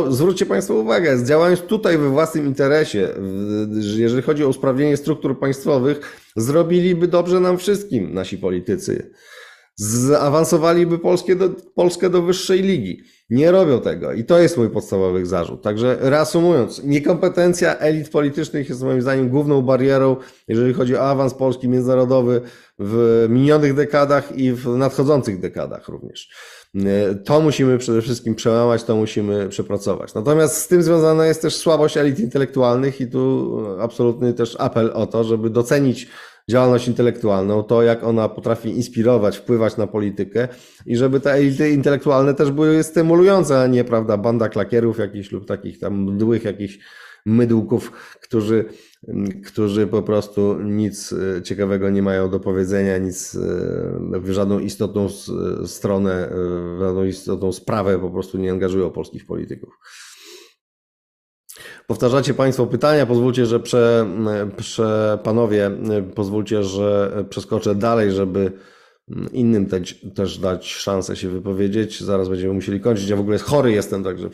Zwróćcie 0.08 0.46
Państwo 0.46 0.74
uwagę, 0.74 1.24
działając 1.24 1.60
tutaj 1.60 1.98
we 1.98 2.08
własnym 2.10 2.46
interesie, 2.46 3.08
jeżeli 3.96 4.22
chodzi 4.22 4.44
o 4.44 4.48
usprawnienie 4.48 4.96
struktur 4.96 5.38
państwowych, 5.38 6.18
zrobiliby 6.36 7.08
dobrze 7.08 7.40
nam 7.40 7.58
wszystkim 7.58 8.14
nasi 8.14 8.38
politycy. 8.38 9.10
zaawansowaliby 9.76 10.98
Polskę 10.98 11.36
do, 11.36 11.50
Polskę 11.74 12.10
do 12.10 12.22
wyższej 12.22 12.62
ligi. 12.62 13.02
Nie 13.30 13.50
robią 13.50 13.80
tego 13.80 14.12
i 14.12 14.24
to 14.24 14.38
jest 14.38 14.56
mój 14.56 14.70
podstawowy 14.70 15.26
zarzut. 15.26 15.62
Także 15.62 15.96
reasumując, 16.00 16.84
niekompetencja 16.84 17.78
elit 17.78 18.08
politycznych 18.08 18.68
jest 18.68 18.82
moim 18.82 19.02
zdaniem 19.02 19.28
główną 19.28 19.62
barierą, 19.62 20.16
jeżeli 20.48 20.74
chodzi 20.74 20.96
o 20.96 21.00
awans 21.00 21.34
polski 21.34 21.68
międzynarodowy 21.68 22.40
w 22.78 23.26
minionych 23.28 23.74
dekadach 23.74 24.38
i 24.38 24.52
w 24.52 24.66
nadchodzących 24.66 25.40
dekadach 25.40 25.88
również. 25.88 26.30
To 27.24 27.40
musimy 27.40 27.78
przede 27.78 28.02
wszystkim 28.02 28.34
przełamać, 28.34 28.84
to 28.84 28.96
musimy 28.96 29.48
przepracować. 29.48 30.14
Natomiast 30.14 30.56
z 30.56 30.68
tym 30.68 30.82
związana 30.82 31.26
jest 31.26 31.42
też 31.42 31.56
słabość 31.56 31.96
elit 31.96 32.20
intelektualnych 32.20 33.00
i 33.00 33.06
tu 33.06 33.56
absolutny 33.80 34.32
też 34.32 34.56
apel 34.58 34.90
o 34.94 35.06
to, 35.06 35.24
żeby 35.24 35.50
docenić 35.50 36.08
działalność 36.50 36.88
intelektualną, 36.88 37.62
to 37.62 37.82
jak 37.82 38.04
ona 38.04 38.28
potrafi 38.28 38.68
inspirować, 38.68 39.36
wpływać 39.36 39.76
na 39.76 39.86
politykę 39.86 40.48
i 40.86 40.96
żeby 40.96 41.20
te 41.20 41.32
elity 41.32 41.70
intelektualne 41.70 42.34
też 42.34 42.50
były 42.50 42.82
stymulujące, 42.82 43.60
a 43.60 43.66
nie, 43.66 43.84
prawda, 43.84 44.16
banda 44.16 44.48
klakierów 44.48 44.98
jakichś 44.98 45.32
lub 45.32 45.46
takich 45.46 45.78
tam 45.78 46.02
mdłych 46.02 46.44
jakichś 46.44 46.78
mydłków, 47.26 47.92
którzy, 48.22 48.64
którzy 49.46 49.86
po 49.86 50.02
prostu 50.02 50.62
nic 50.62 51.12
e, 51.12 51.42
ciekawego 51.42 51.90
nie 51.90 52.02
mają 52.02 52.30
do 52.30 52.40
powiedzenia, 52.40 52.98
nic 52.98 53.34
e, 53.34 54.20
w 54.20 54.30
żadną 54.30 54.58
istotną 54.58 55.08
stronę, 55.66 56.28
e, 56.28 56.30
w 56.76 56.78
żadną 56.80 57.04
istotną 57.04 57.52
sprawę 57.52 57.98
po 57.98 58.10
prostu 58.10 58.38
nie 58.38 58.50
angażują 58.50 58.90
polskich 58.90 59.26
polityków. 59.26 59.74
Powtarzacie 61.86 62.34
Państwo 62.34 62.66
pytania, 62.66 63.06
pozwólcie, 63.06 63.46
że 63.46 63.60
prze, 63.60 64.06
prze, 64.56 65.18
panowie, 65.22 65.70
pozwólcie, 66.14 66.64
że 66.64 67.24
przeskoczę 67.30 67.74
dalej, 67.74 68.12
żeby 68.12 68.52
innym 69.32 69.66
te, 69.66 69.80
też 70.14 70.38
dać 70.38 70.72
szansę 70.72 71.16
się 71.16 71.28
wypowiedzieć. 71.28 72.00
Zaraz 72.00 72.28
będziemy 72.28 72.54
musieli 72.54 72.80
kończyć. 72.80 73.08
Ja 73.08 73.16
w 73.16 73.20
ogóle 73.20 73.38
chory 73.38 73.72
jestem, 73.72 74.04
także 74.04 74.30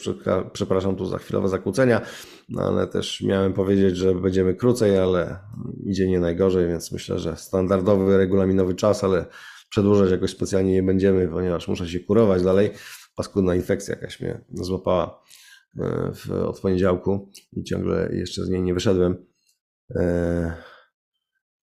przepraszam 0.53 0.97
tu 0.97 1.07
za 1.07 1.18
chwilowe 1.18 1.49
zakłócenia, 1.49 2.01
no 2.49 2.62
ale 2.62 2.87
też 2.87 3.20
miałem 3.20 3.53
powiedzieć, 3.53 3.97
że 3.97 4.14
będziemy 4.14 4.55
krócej, 4.55 4.99
ale 4.99 5.39
idzie 5.85 6.09
nie 6.09 6.20
najgorzej, 6.20 6.68
więc 6.68 6.93
myślę, 6.93 7.18
że 7.18 7.37
standardowy, 7.37 8.16
regulaminowy 8.16 8.75
czas, 8.75 9.05
ale 9.05 9.27
przedłużać 9.70 10.11
jakoś 10.11 10.31
specjalnie 10.31 10.72
nie 10.72 10.83
będziemy, 10.83 11.29
ponieważ 11.29 11.68
muszę 11.68 11.89
się 11.89 12.01
kurować 12.01 12.43
dalej. 12.43 12.70
Paskudna 13.16 13.55
infekcja 13.55 13.95
jakaś 13.95 14.20
mnie 14.20 14.45
złapała 14.53 15.22
e, 15.79 16.12
w, 16.14 16.31
od 16.31 16.61
poniedziałku 16.61 17.31
i 17.53 17.64
ciągle 17.64 18.11
jeszcze 18.12 18.45
z 18.45 18.49
niej 18.49 18.62
nie 18.62 18.75
wyszedłem. 18.75 19.16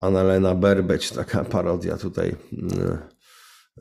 Annalena 0.01 0.55
Berbeć, 0.55 1.11
taka 1.11 1.43
parodia 1.43 1.97
tutaj 1.97 2.35
mm, 2.53 2.97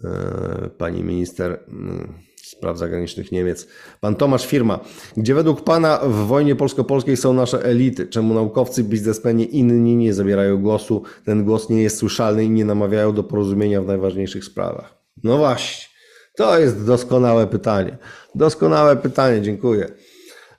e, 0.05 0.71
pani 0.79 1.05
minister 1.05 1.61
mm, 1.69 2.15
spraw 2.45 2.79
zagranicznych 2.79 3.33
Niemiec. 3.33 3.67
Pan 4.01 4.15
Tomasz 4.15 4.47
Firma, 4.47 4.81
gdzie 5.17 5.35
według 5.35 5.65
pana 5.65 5.99
w 5.99 6.13
wojnie 6.13 6.57
polsko-polskiej 6.57 7.17
są 7.17 7.33
nasze 7.33 7.65
elity? 7.65 8.07
Czemu 8.07 8.35
naukowcy, 8.35 8.85
biznesmeni 8.85 9.57
inni 9.57 9.97
nie 9.97 10.15
zabierają 10.15 10.63
głosu? 10.63 11.03
Ten 11.25 11.45
głos 11.45 11.69
nie 11.71 11.83
jest 11.83 11.99
słyszalny 11.99 12.45
i 12.45 12.51
nie 12.51 12.65
namawiają 12.65 13.13
do 13.13 13.25
porozumienia 13.25 13.83
w 13.83 13.87
najważniejszych 13.87 14.45
sprawach. 14.45 14.95
No 15.25 15.39
właśnie, 15.39 15.89
to 16.37 16.59
jest 16.59 16.87
doskonałe 16.87 17.47
pytanie. 17.47 17.99
Doskonałe 18.35 18.97
pytanie, 18.97 19.43
dziękuję. 19.43 19.89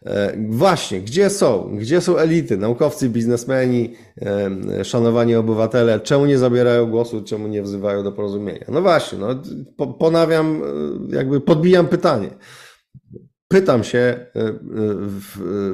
E, 0.05 0.37
właśnie, 0.49 1.01
gdzie 1.01 1.29
są? 1.29 1.77
Gdzie 1.77 2.01
są 2.01 2.17
elity, 2.17 2.57
naukowcy, 2.57 3.09
biznesmeni, 3.09 3.95
e, 4.21 4.85
szanowani 4.85 5.35
obywatele? 5.35 5.99
Czemu 5.99 6.25
nie 6.25 6.37
zabierają 6.37 6.85
głosu? 6.85 7.23
Czemu 7.23 7.47
nie 7.47 7.63
wzywają 7.63 8.03
do 8.03 8.11
porozumienia? 8.11 8.65
No 8.67 8.81
właśnie, 8.81 9.17
no, 9.17 9.27
ponawiam, 9.99 10.61
e, 11.11 11.15
jakby 11.15 11.41
podbijam 11.41 11.87
pytanie. 11.87 12.29
Pytam 13.47 13.83
się 13.83 14.25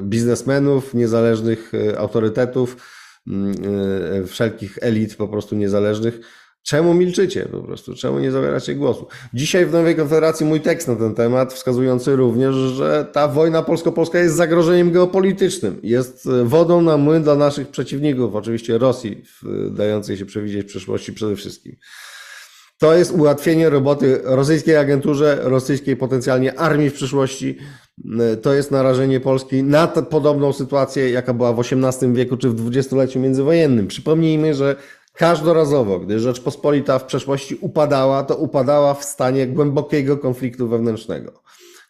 biznesmenów, 0.01 0.93
niezależnych 0.93 1.71
autorytetów, 1.97 2.77
wszelkich 4.27 4.77
elit 4.81 5.15
po 5.15 5.27
prostu 5.27 5.55
niezależnych, 5.55 6.19
Czemu 6.65 6.93
milczycie 6.93 7.47
po 7.51 7.59
prostu? 7.59 7.95
Czemu 7.95 8.19
nie 8.19 8.31
zabieracie 8.31 8.75
głosu? 8.75 9.07
Dzisiaj 9.33 9.65
w 9.65 9.71
Nowej 9.71 9.95
Konfederacji 9.95 10.45
mój 10.45 10.61
tekst 10.61 10.87
na 10.87 10.95
ten 10.95 11.15
temat, 11.15 11.53
wskazujący 11.53 12.15
również, 12.15 12.55
że 12.55 13.07
ta 13.11 13.27
wojna 13.27 13.63
polsko-polska 13.63 14.19
jest 14.19 14.35
zagrożeniem 14.35 14.91
geopolitycznym. 14.91 15.79
Jest 15.83 16.27
e, 16.27 16.43
wodą 16.43 16.81
na 16.81 16.97
młyn 16.97 17.23
dla 17.23 17.35
naszych 17.35 17.67
przeciwników, 17.67 18.35
oczywiście 18.35 18.77
Rosji, 18.77 19.23
dającej 19.71 20.17
się 20.17 20.25
przewidzieć 20.25 20.67
przyszłości 20.67 21.13
przede 21.13 21.35
wszystkim. 21.35 21.75
To 22.77 22.95
jest 22.95 23.11
ułatwienie 23.11 23.69
roboty 23.69 24.21
rosyjskiej 24.23 24.77
agenturze, 24.77 25.39
rosyjskiej 25.41 25.97
potencjalnie 25.97 26.59
armii 26.59 26.89
w 26.89 26.93
przyszłości. 26.93 27.57
E, 28.19 28.37
to 28.37 28.53
jest 28.53 28.71
narażenie 28.71 29.19
Polski 29.19 29.63
na 29.63 29.87
podobną 29.87 30.53
sytuację, 30.53 31.09
jaka 31.09 31.33
była 31.33 31.53
w 31.53 31.59
XVIII 31.59 32.13
wieku 32.13 32.37
czy 32.37 32.49
w 32.49 32.55
dwudziestoleciu 32.55 33.19
międzywojennym. 33.19 33.87
Przypomnijmy, 33.87 34.53
że 34.53 34.75
Każdorazowo, 35.15 35.99
gdy 35.99 36.19
Rzeczpospolita 36.19 36.99
w 36.99 37.05
przeszłości 37.05 37.57
upadała, 37.61 38.23
to 38.23 38.35
upadała 38.35 38.93
w 38.93 39.05
stanie 39.05 39.47
głębokiego 39.47 40.17
konfliktu 40.17 40.67
wewnętrznego. 40.67 41.41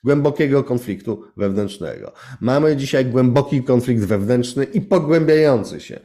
Głębokiego 0.04 0.64
konfliktu 0.64 1.24
wewnętrznego. 1.38 2.12
Mamy 2.42 2.76
dzisiaj 2.76 3.06
głęboki 3.06 3.64
konflikt 3.64 4.04
wewnętrzny 4.04 4.64
i 4.64 4.82
pogłębiający 4.82 5.80
się. 5.80 6.00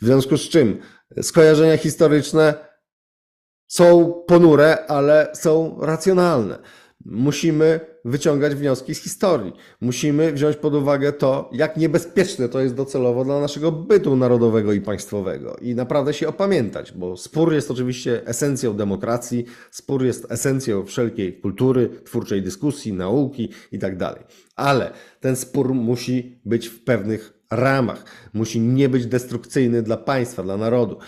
W 0.00 0.04
związku 0.04 0.36
z 0.36 0.48
czym 0.48 0.80
skojarzenia 1.22 1.76
historyczne 1.76 2.54
są 3.66 4.12
ponure, 4.26 4.86
ale 4.86 5.28
są 5.34 5.78
racjonalne. 5.80 6.58
Musimy 7.04 7.80
wyciągać 8.04 8.54
wnioski 8.54 8.94
z 8.94 9.02
historii. 9.02 9.52
Musimy 9.80 10.32
wziąć 10.32 10.56
pod 10.56 10.74
uwagę 10.74 11.12
to, 11.12 11.50
jak 11.52 11.76
niebezpieczne 11.76 12.48
to 12.48 12.60
jest 12.60 12.74
docelowo 12.74 13.24
dla 13.24 13.40
naszego 13.40 13.72
bytu 13.72 14.16
narodowego 14.16 14.72
i 14.72 14.80
państwowego. 14.80 15.56
I 15.60 15.74
naprawdę 15.74 16.14
się 16.14 16.28
opamiętać, 16.28 16.92
bo 16.92 17.16
spór 17.16 17.52
jest 17.52 17.70
oczywiście 17.70 18.26
esencją 18.26 18.76
demokracji, 18.76 19.44
spór 19.70 20.04
jest 20.04 20.32
esencją 20.32 20.84
wszelkiej 20.84 21.40
kultury, 21.40 21.90
twórczej 22.04 22.42
dyskusji, 22.42 22.92
nauki 22.92 23.48
itd. 23.72 23.96
Tak 23.98 24.24
Ale 24.56 24.90
ten 25.20 25.36
spór 25.36 25.74
musi 25.74 26.40
być 26.44 26.66
w 26.66 26.84
pewnych 26.84 27.40
ramach. 27.50 28.04
Musi 28.32 28.60
nie 28.60 28.88
być 28.88 29.06
destrukcyjny 29.06 29.82
dla 29.82 29.96
państwa, 29.96 30.42
dla 30.42 30.56
narodu. 30.56 30.98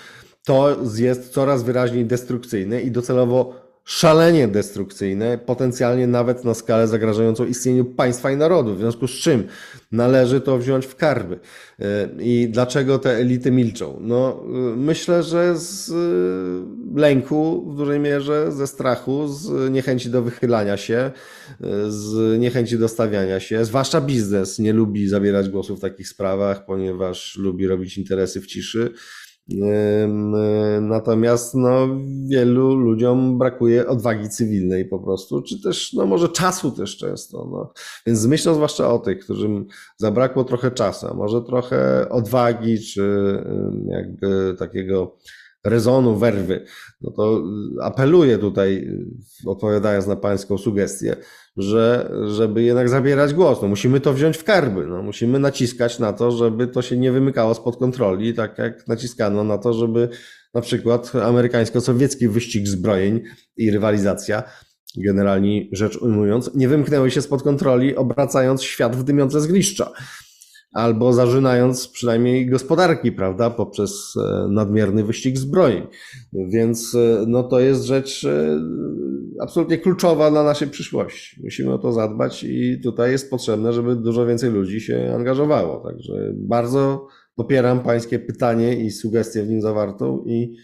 To 0.44 0.76
jest 0.96 1.28
coraz 1.28 1.62
wyraźniej 1.62 2.06
destrukcyjne 2.06 2.82
i 2.82 2.90
docelowo 2.90 3.61
szalenie 3.84 4.48
destrukcyjne, 4.48 5.38
potencjalnie 5.38 6.06
nawet 6.06 6.44
na 6.44 6.54
skalę 6.54 6.88
zagrażającą 6.88 7.46
istnieniu 7.46 7.84
państwa 7.84 8.30
i 8.30 8.36
narodu, 8.36 8.74
w 8.74 8.78
związku 8.78 9.08
z 9.08 9.10
czym 9.10 9.44
należy 9.92 10.40
to 10.40 10.58
wziąć 10.58 10.86
w 10.86 10.96
karby. 10.96 11.34
Y, 11.34 11.84
I 12.20 12.48
dlaczego 12.50 12.98
te 12.98 13.10
elity 13.10 13.50
milczą? 13.50 13.98
No, 14.00 14.44
y, 14.72 14.76
myślę, 14.76 15.22
że 15.22 15.58
z 15.58 15.88
y, 15.88 17.00
lęku 17.00 17.70
w 17.72 17.76
dużej 17.76 18.00
mierze, 18.00 18.52
ze 18.52 18.66
strachu, 18.66 19.28
z 19.28 19.72
niechęci 19.72 20.10
do 20.10 20.22
wychylania 20.22 20.76
się, 20.76 21.10
z 21.88 22.40
niechęci 22.40 22.78
do 22.78 22.88
stawiania 22.88 23.40
się, 23.40 23.64
zwłaszcza 23.64 24.00
biznes 24.00 24.58
nie 24.58 24.72
lubi 24.72 25.08
zabierać 25.08 25.48
głosu 25.48 25.76
w 25.76 25.80
takich 25.80 26.08
sprawach, 26.08 26.64
ponieważ 26.64 27.36
lubi 27.36 27.66
robić 27.66 27.98
interesy 27.98 28.40
w 28.40 28.46
ciszy 28.46 28.92
Natomiast 30.80 31.54
no, 31.54 31.88
wielu 32.26 32.74
ludziom 32.74 33.38
brakuje 33.38 33.88
odwagi 33.88 34.28
cywilnej 34.28 34.84
po 34.84 34.98
prostu, 34.98 35.42
czy 35.42 35.62
też 35.62 35.92
no, 35.92 36.06
może 36.06 36.28
czasu 36.28 36.70
też 36.70 36.96
często. 36.96 37.48
No. 37.52 37.72
Więc 38.06 38.26
myślę 38.26 38.54
zwłaszcza 38.54 38.92
o 38.92 38.98
tych, 38.98 39.18
którym 39.18 39.66
zabrakło 39.96 40.44
trochę 40.44 40.70
czasu, 40.70 41.06
a 41.06 41.14
może 41.14 41.42
trochę 41.42 42.08
odwagi, 42.08 42.80
czy 42.80 43.36
jakby 43.86 44.54
takiego 44.58 45.16
rezonu, 45.64 46.16
werwy, 46.16 46.64
no 47.00 47.10
to 47.10 47.42
apeluję 47.82 48.38
tutaj, 48.38 48.98
odpowiadając 49.46 50.06
na 50.06 50.16
Pańską 50.16 50.58
sugestię, 50.58 51.16
że, 51.56 52.12
żeby 52.26 52.62
jednak 52.62 52.88
zabierać 52.88 53.34
głos. 53.34 53.62
No, 53.62 53.68
musimy 53.68 54.00
to 54.00 54.12
wziąć 54.12 54.36
w 54.36 54.44
karby. 54.44 54.86
No, 54.86 55.02
musimy 55.02 55.38
naciskać 55.38 55.98
na 55.98 56.12
to, 56.12 56.30
żeby 56.30 56.66
to 56.66 56.82
się 56.82 56.96
nie 56.96 57.12
wymykało 57.12 57.54
spod 57.54 57.76
kontroli, 57.76 58.34
tak 58.34 58.58
jak 58.58 58.88
naciskano 58.88 59.44
na 59.44 59.58
to, 59.58 59.72
żeby 59.72 60.08
na 60.54 60.60
przykład 60.60 61.12
amerykańsko-sowiecki 61.14 62.28
wyścig 62.28 62.68
zbrojeń 62.68 63.20
i 63.56 63.70
rywalizacja, 63.70 64.42
generalnie 65.04 65.68
rzecz 65.72 65.96
ujmując, 65.96 66.54
nie 66.54 66.68
wymknęły 66.68 67.10
się 67.10 67.22
spod 67.22 67.42
kontroli, 67.42 67.96
obracając 67.96 68.62
świat 68.62 68.96
w 68.96 69.04
dymiące 69.04 69.40
zgliszcza 69.40 69.92
albo 70.72 71.12
zażynając 71.12 71.88
przynajmniej 71.88 72.46
gospodarki, 72.46 73.12
prawda, 73.12 73.50
poprzez 73.50 74.14
e, 74.16 74.48
nadmierny 74.48 75.04
wyścig 75.04 75.38
zbrojeń. 75.38 75.86
Więc 76.32 76.94
e, 76.94 77.24
no, 77.26 77.42
to 77.42 77.60
jest 77.60 77.84
rzecz 77.84 78.24
e, 78.24 78.60
absolutnie 79.42 79.78
kluczowa 79.78 80.30
dla 80.30 80.44
naszej 80.44 80.68
przyszłości. 80.68 81.40
Musimy 81.44 81.72
o 81.72 81.78
to 81.78 81.92
zadbać 81.92 82.44
i 82.44 82.80
tutaj 82.82 83.10
jest 83.10 83.30
potrzebne, 83.30 83.72
żeby 83.72 83.96
dużo 83.96 84.26
więcej 84.26 84.50
ludzi 84.50 84.80
się 84.80 85.12
angażowało. 85.14 85.80
Także 85.90 86.32
bardzo 86.34 87.08
popieram 87.34 87.80
Pańskie 87.80 88.18
pytanie 88.18 88.76
i 88.84 88.90
sugestie 88.90 89.42
w 89.42 89.48
nim 89.48 89.62
zawartą 89.62 90.24
i 90.26 90.56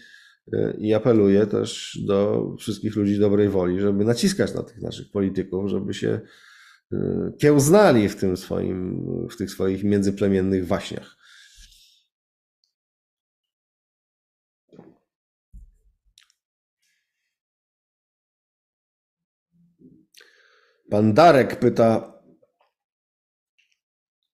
i 0.77 0.93
apeluję 0.93 1.45
też 1.45 1.99
do 2.07 2.47
wszystkich 2.59 2.95
ludzi 2.95 3.19
dobrej 3.19 3.49
woli, 3.49 3.79
żeby 3.79 4.05
naciskać 4.05 4.53
na 4.53 4.63
tych 4.63 4.81
naszych 4.81 5.11
polityków, 5.11 5.69
żeby 5.69 5.93
się 5.93 6.19
kiełznali 7.37 8.09
w 8.09 8.15
tym 8.15 8.37
swoim, 8.37 9.05
w 9.31 9.37
tych 9.37 9.51
swoich 9.51 9.83
międzyplemiennych 9.83 10.67
waśniach. 10.67 11.18
Pan 20.89 21.13
Darek 21.13 21.59
pyta, 21.59 22.21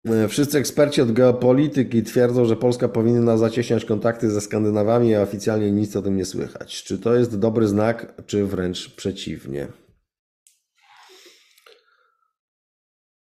e, 0.05 0.27
Wszyscy 0.27 0.57
eksperci 0.57 1.01
od 1.01 1.11
geopolityki 1.11 2.03
twierdzą, 2.03 2.45
że 2.45 2.55
Polska 2.55 2.87
powinna 2.87 3.37
zacieśniać 3.37 3.85
kontakty 3.85 4.29
ze 4.29 4.41
Skandynawami, 4.41 5.15
a 5.15 5.21
oficjalnie 5.21 5.71
nic 5.71 5.95
o 5.95 6.01
tym 6.01 6.17
nie 6.17 6.25
słychać. 6.25 6.83
Czy 6.83 6.99
to 6.99 7.15
jest 7.15 7.39
dobry 7.39 7.67
znak, 7.67 8.21
czy 8.25 8.45
wręcz 8.45 8.95
przeciwnie? 8.95 9.67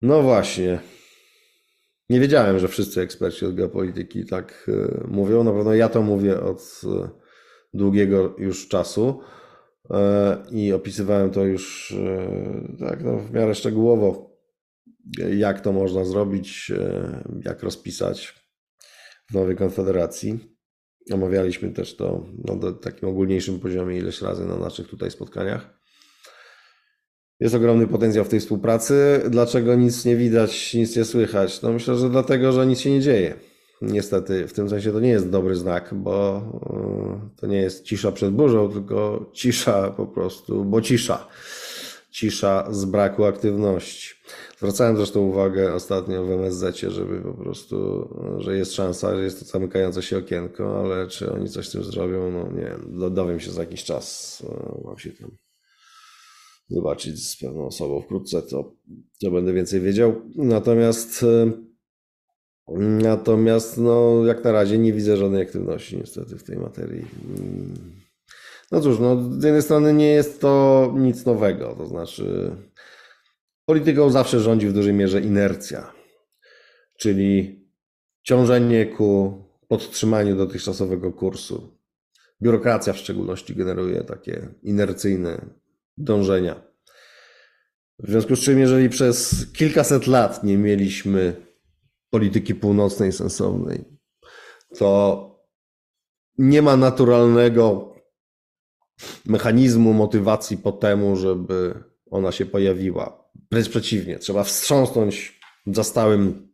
No 0.02 0.22
właśnie. 0.22 0.80
Nie 2.08 2.20
wiedziałem, 2.20 2.58
że 2.58 2.68
wszyscy 2.68 3.00
eksperci 3.00 3.46
od 3.46 3.54
geopolityki 3.54 4.26
tak 4.26 4.66
e, 4.68 5.06
mówią. 5.08 5.44
Na 5.44 5.52
pewno 5.52 5.74
ja 5.74 5.88
to 5.88 6.02
mówię 6.02 6.40
od 6.40 6.80
e, 6.84 7.08
długiego 7.74 8.34
już 8.38 8.68
czasu. 8.68 9.20
E, 9.90 10.42
i 10.50 10.72
opisywałem 10.72 11.30
to 11.30 11.44
już 11.44 11.92
e, 11.92 12.76
tak 12.78 13.04
no, 13.04 13.18
w 13.18 13.32
miarę 13.32 13.54
szczegółowo, 13.54 14.36
jak 15.36 15.60
to 15.60 15.72
można 15.72 16.04
zrobić, 16.04 16.72
e, 16.78 17.22
jak 17.44 17.62
rozpisać 17.62 18.34
w 19.30 19.34
nowej 19.34 19.56
konfederacji. 19.56 20.38
Omawialiśmy 21.12 21.72
też 21.72 21.96
to 21.96 22.26
na 22.44 22.72
takim 22.72 23.08
ogólniejszym 23.08 23.60
poziomie 23.60 23.98
ileś 23.98 24.22
razy 24.22 24.46
na 24.46 24.56
naszych 24.56 24.88
tutaj 24.88 25.10
spotkaniach. 25.10 25.76
Jest 27.40 27.54
ogromny 27.54 27.86
potencjał 27.86 28.24
w 28.24 28.28
tej 28.28 28.40
współpracy. 28.40 29.22
Dlaczego 29.30 29.74
nic 29.74 30.04
nie 30.04 30.16
widać, 30.16 30.74
nic 30.74 30.96
nie 30.96 31.04
słychać? 31.04 31.62
No 31.62 31.72
myślę, 31.72 31.96
że 31.96 32.10
dlatego, 32.10 32.52
że 32.52 32.66
nic 32.66 32.80
się 32.80 32.90
nie 32.90 33.00
dzieje. 33.00 33.34
Niestety, 33.82 34.48
w 34.48 34.52
tym 34.52 34.68
sensie 34.68 34.92
to 34.92 35.00
nie 35.00 35.08
jest 35.08 35.30
dobry 35.30 35.56
znak, 35.56 35.94
bo 35.94 36.36
e, 36.36 37.30
to 37.36 37.46
nie 37.46 37.58
jest 37.58 37.84
cisza 37.84 38.12
przed 38.12 38.34
burzą, 38.34 38.72
tylko 38.72 39.30
cisza 39.32 39.90
po 39.90 40.06
prostu, 40.06 40.64
bo 40.64 40.80
cisza. 40.80 41.28
Cisza 42.10 42.68
z 42.70 42.84
braku 42.84 43.24
aktywności. 43.24 44.14
Zwracałem 44.58 44.96
zresztą 44.96 45.20
uwagę 45.20 45.74
ostatnio 45.74 46.24
w 46.24 46.30
MSZ, 46.30 46.76
żeby 46.80 47.20
po 47.20 47.34
prostu, 47.34 48.08
że 48.38 48.56
jest 48.56 48.72
szansa, 48.72 49.16
że 49.16 49.24
jest 49.24 49.38
to 49.38 49.44
zamykające 49.44 50.02
się 50.02 50.18
okienko, 50.18 50.80
ale 50.80 51.08
czy 51.08 51.32
oni 51.32 51.48
coś 51.48 51.68
z 51.68 51.72
tym 51.72 51.84
zrobią, 51.84 52.30
no 52.30 52.52
nie 52.52 52.64
wiem, 52.64 53.14
dowiem 53.14 53.40
się 53.40 53.50
za 53.50 53.60
jakiś 53.60 53.84
czas. 53.84 54.42
E, 54.48 54.80
mam 54.84 54.98
się 54.98 55.12
tam 55.12 55.30
zobaczyć 56.68 57.28
z 57.28 57.36
pewną 57.36 57.66
osobą 57.66 58.00
wkrótce, 58.00 58.42
to, 58.42 58.72
to 59.20 59.30
będę 59.30 59.52
więcej 59.52 59.80
wiedział. 59.80 60.22
Natomiast 60.36 61.22
e, 61.22 61.65
Natomiast 63.02 63.78
no, 63.78 64.24
jak 64.24 64.44
na 64.44 64.52
razie 64.52 64.78
nie 64.78 64.92
widzę 64.92 65.16
żadnej 65.16 65.42
aktywności 65.42 65.96
niestety 65.96 66.38
w 66.38 66.44
tej 66.44 66.56
materii. 66.56 67.06
No 68.72 68.80
cóż, 68.80 68.98
no, 68.98 69.32
z 69.32 69.44
jednej 69.44 69.62
strony 69.62 69.94
nie 69.94 70.08
jest 70.08 70.40
to 70.40 70.94
nic 70.96 71.26
nowego, 71.26 71.74
to 71.78 71.86
znaczy 71.86 72.50
polityką 73.66 74.10
zawsze 74.10 74.40
rządzi 74.40 74.68
w 74.68 74.72
dużej 74.72 74.92
mierze 74.92 75.20
inercja, 75.20 75.92
czyli 76.98 77.60
ciążenie 78.22 78.86
ku 78.86 79.42
podtrzymaniu 79.68 80.36
dotychczasowego 80.36 81.12
kursu. 81.12 81.78
Biurokracja 82.42 82.92
w 82.92 82.98
szczególności 82.98 83.54
generuje 83.54 84.04
takie 84.04 84.48
inercyjne 84.62 85.46
dążenia. 85.98 86.62
W 87.98 88.10
związku 88.10 88.36
z 88.36 88.40
czym, 88.40 88.58
jeżeli 88.58 88.88
przez 88.88 89.46
kilkaset 89.52 90.06
lat 90.06 90.44
nie 90.44 90.58
mieliśmy 90.58 91.45
polityki 92.10 92.54
północnej 92.54 93.12
sensownej, 93.12 93.84
to 94.78 95.22
nie 96.38 96.62
ma 96.62 96.76
naturalnego 96.76 97.94
mechanizmu 99.26 99.92
motywacji 99.92 100.58
po 100.58 100.72
temu, 100.72 101.16
żeby 101.16 101.84
ona 102.10 102.32
się 102.32 102.46
pojawiła. 102.46 103.30
Wręcz 103.50 103.68
przeciwnie, 103.68 104.18
trzeba 104.18 104.44
wstrząsnąć 104.44 105.40
za 105.66 105.84
stałym 105.84 106.52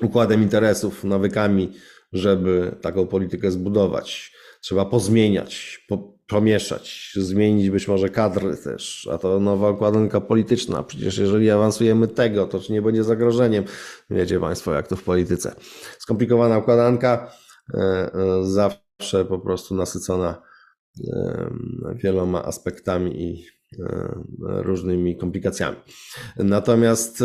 układem 0.00 0.42
interesów, 0.42 1.04
nawykami, 1.04 1.72
żeby 2.12 2.76
taką 2.80 3.06
politykę 3.06 3.50
zbudować. 3.50 4.32
Trzeba 4.60 4.84
pozmieniać, 4.84 5.84
po, 5.88 6.11
pomieszać, 6.32 7.12
zmienić 7.16 7.70
być 7.70 7.88
może 7.88 8.08
kadry 8.08 8.56
też, 8.56 9.08
a 9.12 9.18
to 9.18 9.40
nowa 9.40 9.70
układanka 9.70 10.20
polityczna. 10.20 10.82
Przecież 10.82 11.18
jeżeli 11.18 11.50
awansujemy 11.50 12.08
tego, 12.08 12.46
to 12.46 12.60
czy 12.60 12.72
nie 12.72 12.82
będzie 12.82 13.04
zagrożeniem? 13.04 13.64
Wiecie 14.10 14.40
Państwo, 14.40 14.72
jak 14.72 14.88
to 14.88 14.96
w 14.96 15.02
polityce. 15.02 15.54
Skomplikowana 15.98 16.58
układanka, 16.58 17.32
e, 17.74 17.78
e, 17.78 18.44
zawsze 18.44 19.24
po 19.24 19.38
prostu 19.38 19.74
nasycona 19.74 20.42
wieloma 21.94 22.44
aspektami 22.44 23.22
i 23.22 23.46
różnymi 24.38 25.16
komplikacjami. 25.16 25.76
Natomiast 26.36 27.24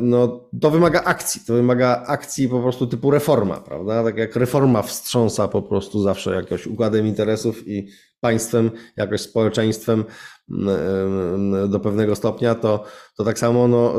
no, 0.00 0.48
to 0.60 0.70
wymaga 0.70 1.04
akcji, 1.04 1.40
to 1.46 1.54
wymaga 1.54 2.04
akcji 2.06 2.48
po 2.48 2.60
prostu 2.60 2.86
typu 2.86 3.10
reforma, 3.10 3.60
prawda? 3.60 4.04
Tak 4.04 4.16
jak 4.16 4.36
reforma 4.36 4.82
wstrząsa 4.82 5.48
po 5.48 5.62
prostu 5.62 6.02
zawsze 6.02 6.34
jakoś 6.34 6.66
układem 6.66 7.06
interesów 7.06 7.68
i 7.68 7.88
państwem, 8.20 8.70
jakoś 8.96 9.20
społeczeństwem 9.20 10.04
do 11.68 11.80
pewnego 11.80 12.16
stopnia, 12.16 12.54
to, 12.54 12.84
to 13.16 13.24
tak 13.24 13.38
samo 13.38 13.68
no, 13.68 13.94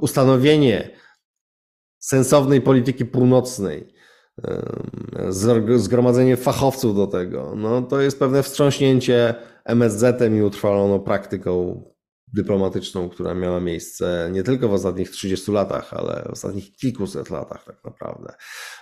ustanowienie 0.00 0.90
sensownej 1.98 2.60
polityki 2.60 3.04
północnej, 3.04 3.99
zgromadzenie 5.76 6.36
fachowców 6.36 6.96
do 6.96 7.06
tego, 7.06 7.54
no 7.56 7.82
to 7.82 8.00
jest 8.00 8.18
pewne 8.18 8.42
wstrząśnięcie 8.42 9.34
MSZ-em 9.64 10.38
i 10.38 10.42
utrwaloną 10.42 11.00
praktyką 11.00 11.82
dyplomatyczną, 12.32 13.08
która 13.08 13.34
miała 13.34 13.60
miejsce 13.60 14.30
nie 14.32 14.42
tylko 14.42 14.68
w 14.68 14.72
ostatnich 14.72 15.10
30 15.10 15.52
latach, 15.52 15.94
ale 15.94 16.24
w 16.28 16.32
ostatnich 16.32 16.76
kilkuset 16.76 17.30
latach 17.30 17.64
tak 17.64 17.84
naprawdę. 17.84 18.32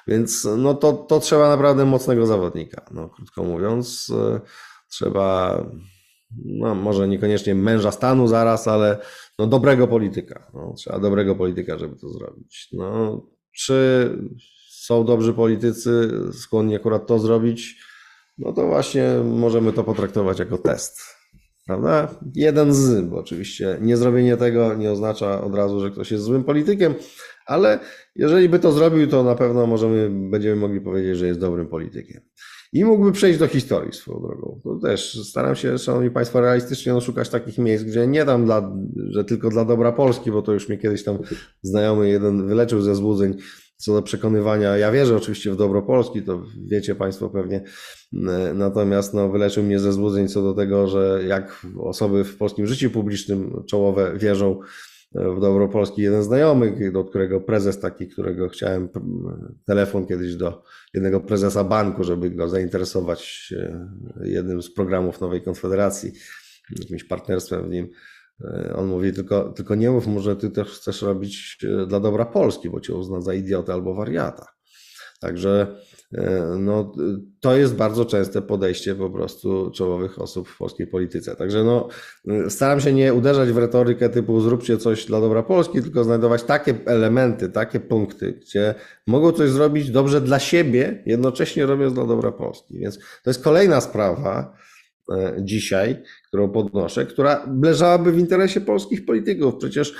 Więc 0.06 0.48
no 0.56 0.74
to, 0.74 0.92
to 0.92 1.20
trzeba 1.20 1.48
naprawdę 1.48 1.84
mocnego 1.84 2.26
zawodnika, 2.26 2.84
no, 2.90 3.08
krótko 3.08 3.44
mówiąc. 3.44 4.12
Trzeba, 4.90 5.64
no 6.44 6.74
może 6.74 7.08
niekoniecznie 7.08 7.54
męża 7.54 7.90
stanu 7.90 8.26
zaraz, 8.26 8.68
ale 8.68 8.98
no 9.38 9.46
dobrego 9.46 9.88
polityka. 9.88 10.50
No, 10.54 10.74
trzeba 10.76 10.98
dobrego 10.98 11.34
polityka, 11.34 11.78
żeby 11.78 11.96
to 11.96 12.08
zrobić. 12.08 12.68
No, 12.72 13.22
czy 13.52 14.10
są 14.88 15.04
dobrzy 15.04 15.34
politycy 15.34 16.10
skłonni 16.32 16.76
akurat 16.76 17.06
to 17.06 17.18
zrobić? 17.18 17.82
No 18.38 18.52
to 18.52 18.66
właśnie 18.66 19.08
możemy 19.24 19.72
to 19.72 19.84
potraktować 19.84 20.38
jako 20.38 20.58
test. 20.58 21.00
Prawda? 21.66 22.14
Jeden 22.34 22.74
z, 22.74 23.00
bo 23.00 23.16
oczywiście 23.16 23.78
nie 23.80 23.96
zrobienie 23.96 24.36
tego 24.36 24.74
nie 24.74 24.90
oznacza 24.90 25.44
od 25.44 25.54
razu, 25.54 25.80
że 25.80 25.90
ktoś 25.90 26.10
jest 26.10 26.24
złym 26.24 26.44
politykiem, 26.44 26.94
ale 27.46 27.78
jeżeli 28.16 28.48
by 28.48 28.58
to 28.58 28.72
zrobił, 28.72 29.08
to 29.08 29.22
na 29.22 29.34
pewno 29.34 29.66
możemy, 29.66 30.30
będziemy 30.30 30.56
mogli 30.56 30.80
powiedzieć, 30.80 31.16
że 31.16 31.26
jest 31.26 31.40
dobrym 31.40 31.66
politykiem. 31.66 32.20
I 32.72 32.84
mógłby 32.84 33.12
przejść 33.12 33.38
do 33.38 33.46
historii 33.46 33.92
swoją 33.92 34.20
drogą. 34.20 34.60
To 34.64 34.78
też 34.78 35.28
staram 35.28 35.56
się, 35.56 35.78
Szanowni 35.78 36.10
Państwo, 36.10 36.40
realistycznie 36.40 36.92
no, 36.92 37.00
szukać 37.00 37.28
takich 37.28 37.58
miejsc, 37.58 37.84
gdzie 37.84 38.06
nie 38.06 38.24
dam, 38.24 38.44
dla, 38.44 38.72
że 39.10 39.24
tylko 39.24 39.48
dla 39.48 39.64
dobra 39.64 39.92
Polski, 39.92 40.30
bo 40.30 40.42
to 40.42 40.52
już 40.52 40.68
mnie 40.68 40.78
kiedyś 40.78 41.04
tam 41.04 41.18
znajomy 41.62 42.08
jeden 42.08 42.46
wyleczył 42.46 42.80
ze 42.80 42.94
złudzeń 42.94 43.36
co 43.78 43.92
do 43.94 44.02
przekonywania. 44.02 44.76
Ja 44.76 44.92
wierzę 44.92 45.16
oczywiście 45.16 45.50
w 45.50 45.56
dobro 45.56 45.82
Polski, 45.82 46.22
to 46.22 46.42
wiecie 46.66 46.94
Państwo 46.94 47.30
pewnie, 47.30 47.64
natomiast 48.54 49.14
no, 49.14 49.28
wyleczył 49.28 49.64
mnie 49.64 49.78
ze 49.78 49.92
złudzeń 49.92 50.28
co 50.28 50.42
do 50.42 50.54
tego, 50.54 50.88
że 50.88 51.20
jak 51.26 51.66
osoby 51.78 52.24
w 52.24 52.36
polskim 52.36 52.66
życiu 52.66 52.90
publicznym 52.90 53.64
czołowe 53.66 54.12
wierzą 54.18 54.60
w 55.14 55.40
dobro 55.40 55.68
Polski 55.68 56.02
jeden 56.02 56.22
znajomy, 56.22 56.90
do 56.92 57.04
którego 57.04 57.40
prezes 57.40 57.80
taki, 57.80 58.08
którego 58.08 58.48
chciałem 58.48 58.88
telefon 59.66 60.06
kiedyś 60.06 60.34
do 60.34 60.62
jednego 60.94 61.20
prezesa 61.20 61.64
banku, 61.64 62.04
żeby 62.04 62.30
go 62.30 62.48
zainteresować 62.48 63.54
e, 63.56 63.88
jednym 64.24 64.62
z 64.62 64.74
programów 64.74 65.20
Nowej 65.20 65.42
Konfederacji, 65.42 66.12
jakimś 66.80 67.04
partnerstwem 67.04 67.64
w 67.64 67.70
nim. 67.70 67.88
E, 68.44 68.74
on 68.76 68.86
mówi, 68.86 69.12
tylko, 69.12 69.52
tylko 69.52 69.74
nie 69.74 69.90
mów 69.90 70.06
mu, 70.06 70.20
że 70.20 70.36
ty 70.36 70.50
też 70.50 70.68
chcesz 70.68 71.02
robić 71.02 71.58
e, 71.82 71.86
dla 71.86 72.00
dobra 72.00 72.24
Polski, 72.24 72.70
bo 72.70 72.80
cię 72.80 72.94
uzna 72.94 73.20
za 73.20 73.34
idiotę 73.34 73.72
albo 73.72 73.94
wariata. 73.94 74.46
Także 75.20 75.76
no, 76.58 76.92
to 77.40 77.56
jest 77.56 77.74
bardzo 77.74 78.04
częste 78.04 78.42
podejście 78.42 78.94
po 78.94 79.10
prostu 79.10 79.70
czołowych 79.70 80.18
osób 80.22 80.48
w 80.48 80.58
polskiej 80.58 80.86
polityce. 80.86 81.36
Także 81.36 81.64
no, 81.64 81.88
staram 82.48 82.80
się 82.80 82.92
nie 82.92 83.14
uderzać 83.14 83.52
w 83.52 83.58
retorykę 83.58 84.08
typu 84.08 84.40
zróbcie 84.40 84.78
coś 84.78 85.06
dla 85.06 85.20
dobra 85.20 85.42
Polski, 85.42 85.82
tylko 85.82 86.04
znajdować 86.04 86.42
takie 86.42 86.74
elementy, 86.86 87.48
takie 87.48 87.80
punkty, 87.80 88.32
gdzie 88.32 88.74
mogą 89.06 89.32
coś 89.32 89.50
zrobić 89.50 89.90
dobrze 89.90 90.20
dla 90.20 90.38
siebie, 90.38 91.02
jednocześnie 91.06 91.66
robiąc 91.66 91.94
dla 91.94 92.06
dobra 92.06 92.32
Polski. 92.32 92.78
Więc 92.78 92.98
to 92.98 93.30
jest 93.30 93.44
kolejna 93.44 93.80
sprawa 93.80 94.54
dzisiaj, 95.38 96.02
którą 96.28 96.48
podnoszę, 96.48 97.06
która 97.06 97.46
leżałaby 97.62 98.12
w 98.12 98.18
interesie 98.18 98.60
polskich 98.60 99.06
polityków. 99.06 99.56
Przecież 99.56 99.94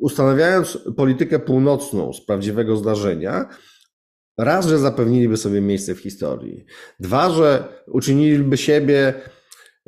ustanawiając 0.00 0.78
politykę 0.96 1.38
północną 1.38 2.12
z 2.12 2.26
prawdziwego 2.26 2.76
zdarzenia, 2.76 3.48
raz, 4.38 4.66
że 4.66 4.78
zapewniliby 4.78 5.36
sobie 5.36 5.60
miejsce 5.60 5.94
w 5.94 5.98
historii, 5.98 6.64
dwa, 7.00 7.30
że 7.30 7.64
uczyniliby 7.86 8.56
siebie 8.56 9.14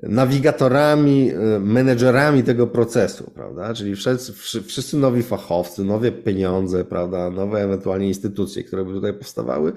nawigatorami, 0.02 1.30
menedżerami 1.60 2.42
tego 2.42 2.66
procesu, 2.66 3.30
prawda? 3.34 3.74
Czyli 3.74 3.96
wszyscy, 3.96 4.32
wszyscy 4.62 4.96
nowi 4.96 5.22
fachowcy, 5.22 5.84
nowe 5.84 6.12
pieniądze, 6.12 6.84
prawda? 6.84 7.30
Nowe 7.30 7.60
ewentualnie 7.60 8.08
instytucje, 8.08 8.64
które 8.64 8.84
by 8.84 8.92
tutaj 8.92 9.14
powstawały, 9.14 9.72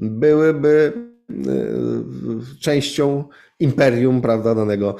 byłyby 0.00 0.92
częścią 2.60 3.24
imperium, 3.60 4.20
prawda, 4.22 4.54
danego 4.54 4.96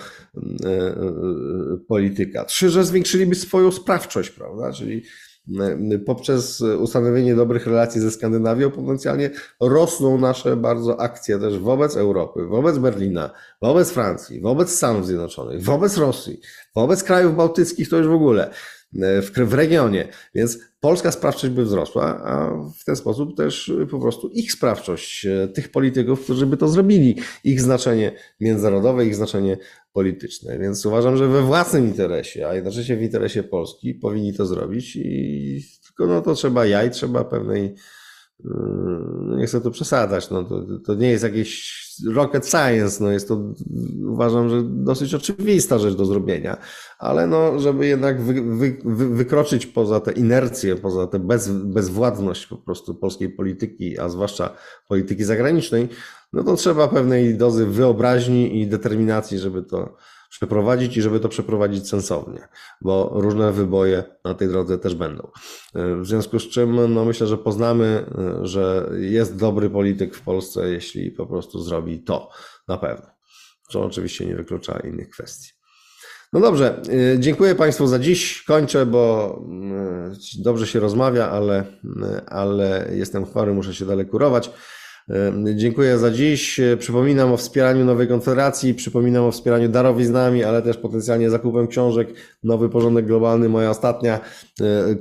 polityka. 1.88 2.44
Trzy, 2.44 2.70
że 2.70 2.84
zwiększyliby 2.84 3.34
swoją 3.34 3.72
sprawczość, 3.72 4.30
prawda? 4.30 4.72
Czyli 4.72 5.02
poprzez 6.06 6.60
ustanowienie 6.60 7.34
dobrych 7.34 7.66
relacji 7.66 8.00
ze 8.00 8.10
Skandynawią 8.10 8.70
potencjalnie 8.70 9.30
rosną 9.60 10.18
nasze 10.18 10.56
bardzo 10.56 11.00
akcje 11.00 11.38
też 11.38 11.58
wobec 11.58 11.96
Europy, 11.96 12.46
wobec 12.46 12.78
Berlina, 12.78 13.30
wobec 13.62 13.90
Francji, 13.90 14.40
wobec 14.40 14.70
Stanów 14.76 15.06
Zjednoczonych, 15.06 15.62
wobec 15.62 15.96
Rosji, 15.96 16.40
wobec 16.74 17.02
krajów 17.02 17.36
bałtyckich 17.36 17.88
to 17.88 17.96
już 17.96 18.06
w 18.06 18.12
ogóle 18.12 18.50
w, 18.92 19.30
w 19.46 19.54
regionie. 19.54 20.08
Więc 20.34 20.58
polska 20.80 21.12
sprawczość 21.12 21.52
by 21.52 21.64
wzrosła, 21.64 22.22
a 22.24 22.50
w 22.80 22.84
ten 22.84 22.96
sposób 22.96 23.36
też 23.36 23.72
po 23.90 24.00
prostu 24.00 24.28
ich 24.28 24.52
sprawczość, 24.52 25.26
tych 25.54 25.70
polityków, 25.70 26.24
którzy 26.24 26.46
by 26.46 26.56
to 26.56 26.68
zrobili, 26.68 27.16
ich 27.44 27.60
znaczenie 27.60 28.12
międzynarodowe, 28.40 29.06
ich 29.06 29.14
znaczenie 29.14 29.58
polityczne. 29.92 30.58
Więc 30.58 30.86
uważam, 30.86 31.16
że 31.16 31.28
we 31.28 31.42
własnym 31.42 31.86
interesie, 31.86 32.48
a 32.48 32.54
jednocześnie 32.54 32.96
w 32.96 33.02
interesie 33.02 33.42
Polski 33.42 33.94
powinni 33.94 34.34
to 34.34 34.46
zrobić 34.46 34.96
i 34.96 35.62
tylko 35.86 36.06
no 36.06 36.22
to 36.22 36.34
trzeba 36.34 36.66
jaj, 36.66 36.90
trzeba 36.90 37.24
pewnej 37.24 37.74
no 39.26 39.36
nie 39.36 39.46
chcę 39.46 39.60
tu 39.60 39.70
przesadzać, 39.70 40.30
no 40.30 40.44
to, 40.44 40.66
to 40.86 40.94
nie 40.94 41.10
jest 41.10 41.24
jakiś 41.24 41.80
rocket 42.08 42.46
science, 42.46 43.04
no 43.04 43.10
jest 43.10 43.28
to 43.28 43.54
uważam, 44.08 44.48
że 44.48 44.62
dosyć 44.62 45.14
oczywista 45.14 45.78
rzecz 45.78 45.94
do 45.94 46.04
zrobienia, 46.04 46.56
ale 46.98 47.26
no, 47.26 47.58
żeby 47.58 47.86
jednak 47.86 48.22
wy, 48.22 48.34
wy, 48.42 48.78
wy, 48.84 49.08
wykroczyć 49.08 49.66
poza 49.66 50.00
tę 50.00 50.12
inercję, 50.12 50.76
poza 50.76 51.06
tę 51.06 51.18
bez, 51.18 51.48
bezwładność 51.48 52.46
po 52.46 52.56
prostu 52.56 52.94
polskiej 52.94 53.28
polityki, 53.28 53.98
a 53.98 54.08
zwłaszcza 54.08 54.50
polityki 54.88 55.24
zagranicznej, 55.24 55.88
no 56.32 56.44
to 56.44 56.56
trzeba 56.56 56.88
pewnej 56.88 57.36
dozy 57.36 57.66
wyobraźni 57.66 58.60
i 58.60 58.66
determinacji, 58.66 59.38
żeby 59.38 59.62
to 59.62 59.96
przeprowadzić 60.30 60.96
i 60.96 61.02
żeby 61.02 61.20
to 61.20 61.28
przeprowadzić 61.28 61.88
sensownie, 61.88 62.48
bo 62.80 63.10
różne 63.14 63.52
wyboje 63.52 64.04
na 64.24 64.34
tej 64.34 64.48
drodze 64.48 64.78
też 64.78 64.94
będą. 64.94 65.30
W 65.74 66.06
związku 66.06 66.38
z 66.38 66.48
czym 66.48 66.94
no 66.94 67.04
myślę, 67.04 67.26
że 67.26 67.38
poznamy, 67.38 68.04
że 68.42 68.90
jest 68.98 69.36
dobry 69.36 69.70
polityk 69.70 70.14
w 70.14 70.22
Polsce, 70.22 70.68
jeśli 70.68 71.10
po 71.10 71.26
prostu 71.26 71.62
zrobi 71.62 72.02
to 72.02 72.30
na 72.68 72.78
pewno. 72.78 73.06
Co 73.70 73.84
oczywiście 73.84 74.26
nie 74.26 74.36
wyklucza 74.36 74.80
innych 74.84 75.10
kwestii. 75.10 75.50
No 76.32 76.40
dobrze, 76.40 76.82
dziękuję 77.18 77.54
Państwu 77.54 77.86
za 77.86 77.98
dziś. 77.98 78.42
Kończę, 78.42 78.86
bo 78.86 79.42
dobrze 80.38 80.66
się 80.66 80.80
rozmawia, 80.80 81.30
ale, 81.30 81.64
ale 82.26 82.90
jestem 82.94 83.24
chory, 83.24 83.54
muszę 83.54 83.74
się 83.74 83.86
dalej 83.86 84.06
kurować. 84.06 84.50
Dziękuję 85.54 85.98
za 85.98 86.10
dziś. 86.10 86.60
Przypominam 86.78 87.32
o 87.32 87.36
wspieraniu 87.36 87.84
Nowej 87.84 88.08
Konfederacji, 88.08 88.74
przypominam 88.74 89.24
o 89.24 89.30
wspieraniu 89.30 89.68
darowiznami, 89.68 90.44
ale 90.44 90.62
też 90.62 90.76
potencjalnie 90.76 91.30
zakupem 91.30 91.66
książek. 91.66 92.08
Nowy 92.42 92.68
Porządek 92.68 93.06
Globalny, 93.06 93.48
moja 93.48 93.70
ostatnia. 93.70 94.20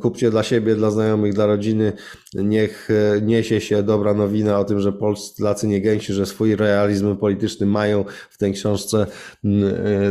Kupcie 0.01 0.31
dla 0.31 0.43
siebie, 0.43 0.75
dla 0.75 0.91
znajomych, 0.91 1.33
dla 1.33 1.45
rodziny. 1.45 1.93
Niech 2.33 2.89
niesie 3.21 3.61
się 3.61 3.83
dobra 3.83 4.13
nowina 4.13 4.59
o 4.59 4.65
tym, 4.65 4.79
że 4.79 4.93
Polacy 4.93 5.67
nie 5.67 5.81
gęsi, 5.81 6.13
że 6.13 6.25
swój 6.25 6.55
realizm 6.55 7.17
polityczny 7.17 7.65
mają 7.65 8.05
w 8.29 8.37
tej 8.37 8.53
książce 8.53 9.05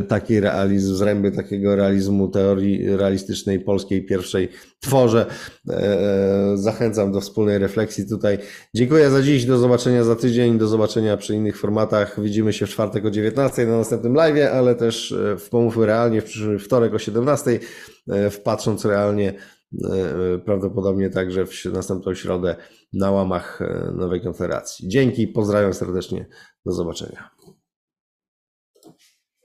taki 0.09 0.41
realizm, 0.41 0.95
zręby 0.95 1.33
takiego 1.33 1.77
realizmu 1.77 2.29
teorii 2.29 2.97
realistycznej 2.97 3.61
polskiej 3.61 4.07
pierwszej 4.07 4.49
tworzę. 4.81 5.27
Zachęcam 6.55 7.13
do 7.13 7.21
wspólnej 7.21 7.59
refleksji 7.59 8.09
tutaj. 8.09 8.39
Dziękuję 8.75 9.11
za 9.11 9.23
dziś, 9.23 9.45
do 9.45 9.59
zobaczenia 9.59 10.05
za 10.05 10.17
tydzień, 10.17 10.59
do 10.59 10.69
zobaczenia 10.69 11.17
przy 11.17 11.35
innych 11.35 11.59
formatach. 11.59 12.21
Widzimy 12.23 12.53
się 12.53 12.67
w 12.67 12.71
czwartek 12.71 13.05
o 13.05 13.11
19 13.11 13.67
na 13.67 13.77
następnym 13.77 14.15
live, 14.15 14.53
ale 14.53 14.75
też 14.75 15.13
e, 15.13 15.37
w 15.37 15.49
Pomówmy 15.49 15.87
Realnie 15.87 16.23
w 16.23 16.25
przyszły 16.25 16.59
wtorek 16.59 16.95
o 16.95 16.99
17, 16.99 17.61
e, 18.09 18.31
wpatrząc 18.31 18.85
realnie 18.85 19.29
e, 19.31 19.58
prawdopodobnie 20.45 21.11
także 21.11 21.47
w 21.47 21.65
następną 21.73 22.15
środę 22.15 22.57
na 22.93 23.11
łamach 23.11 23.61
nowej 23.95 24.21
konfederacji. 24.21 24.89
Dzięki, 24.89 25.29
pozdrawiam 25.29 25.75
serdecznie, 25.75 26.27
do 26.67 26.73
zobaczenia. 26.73 27.31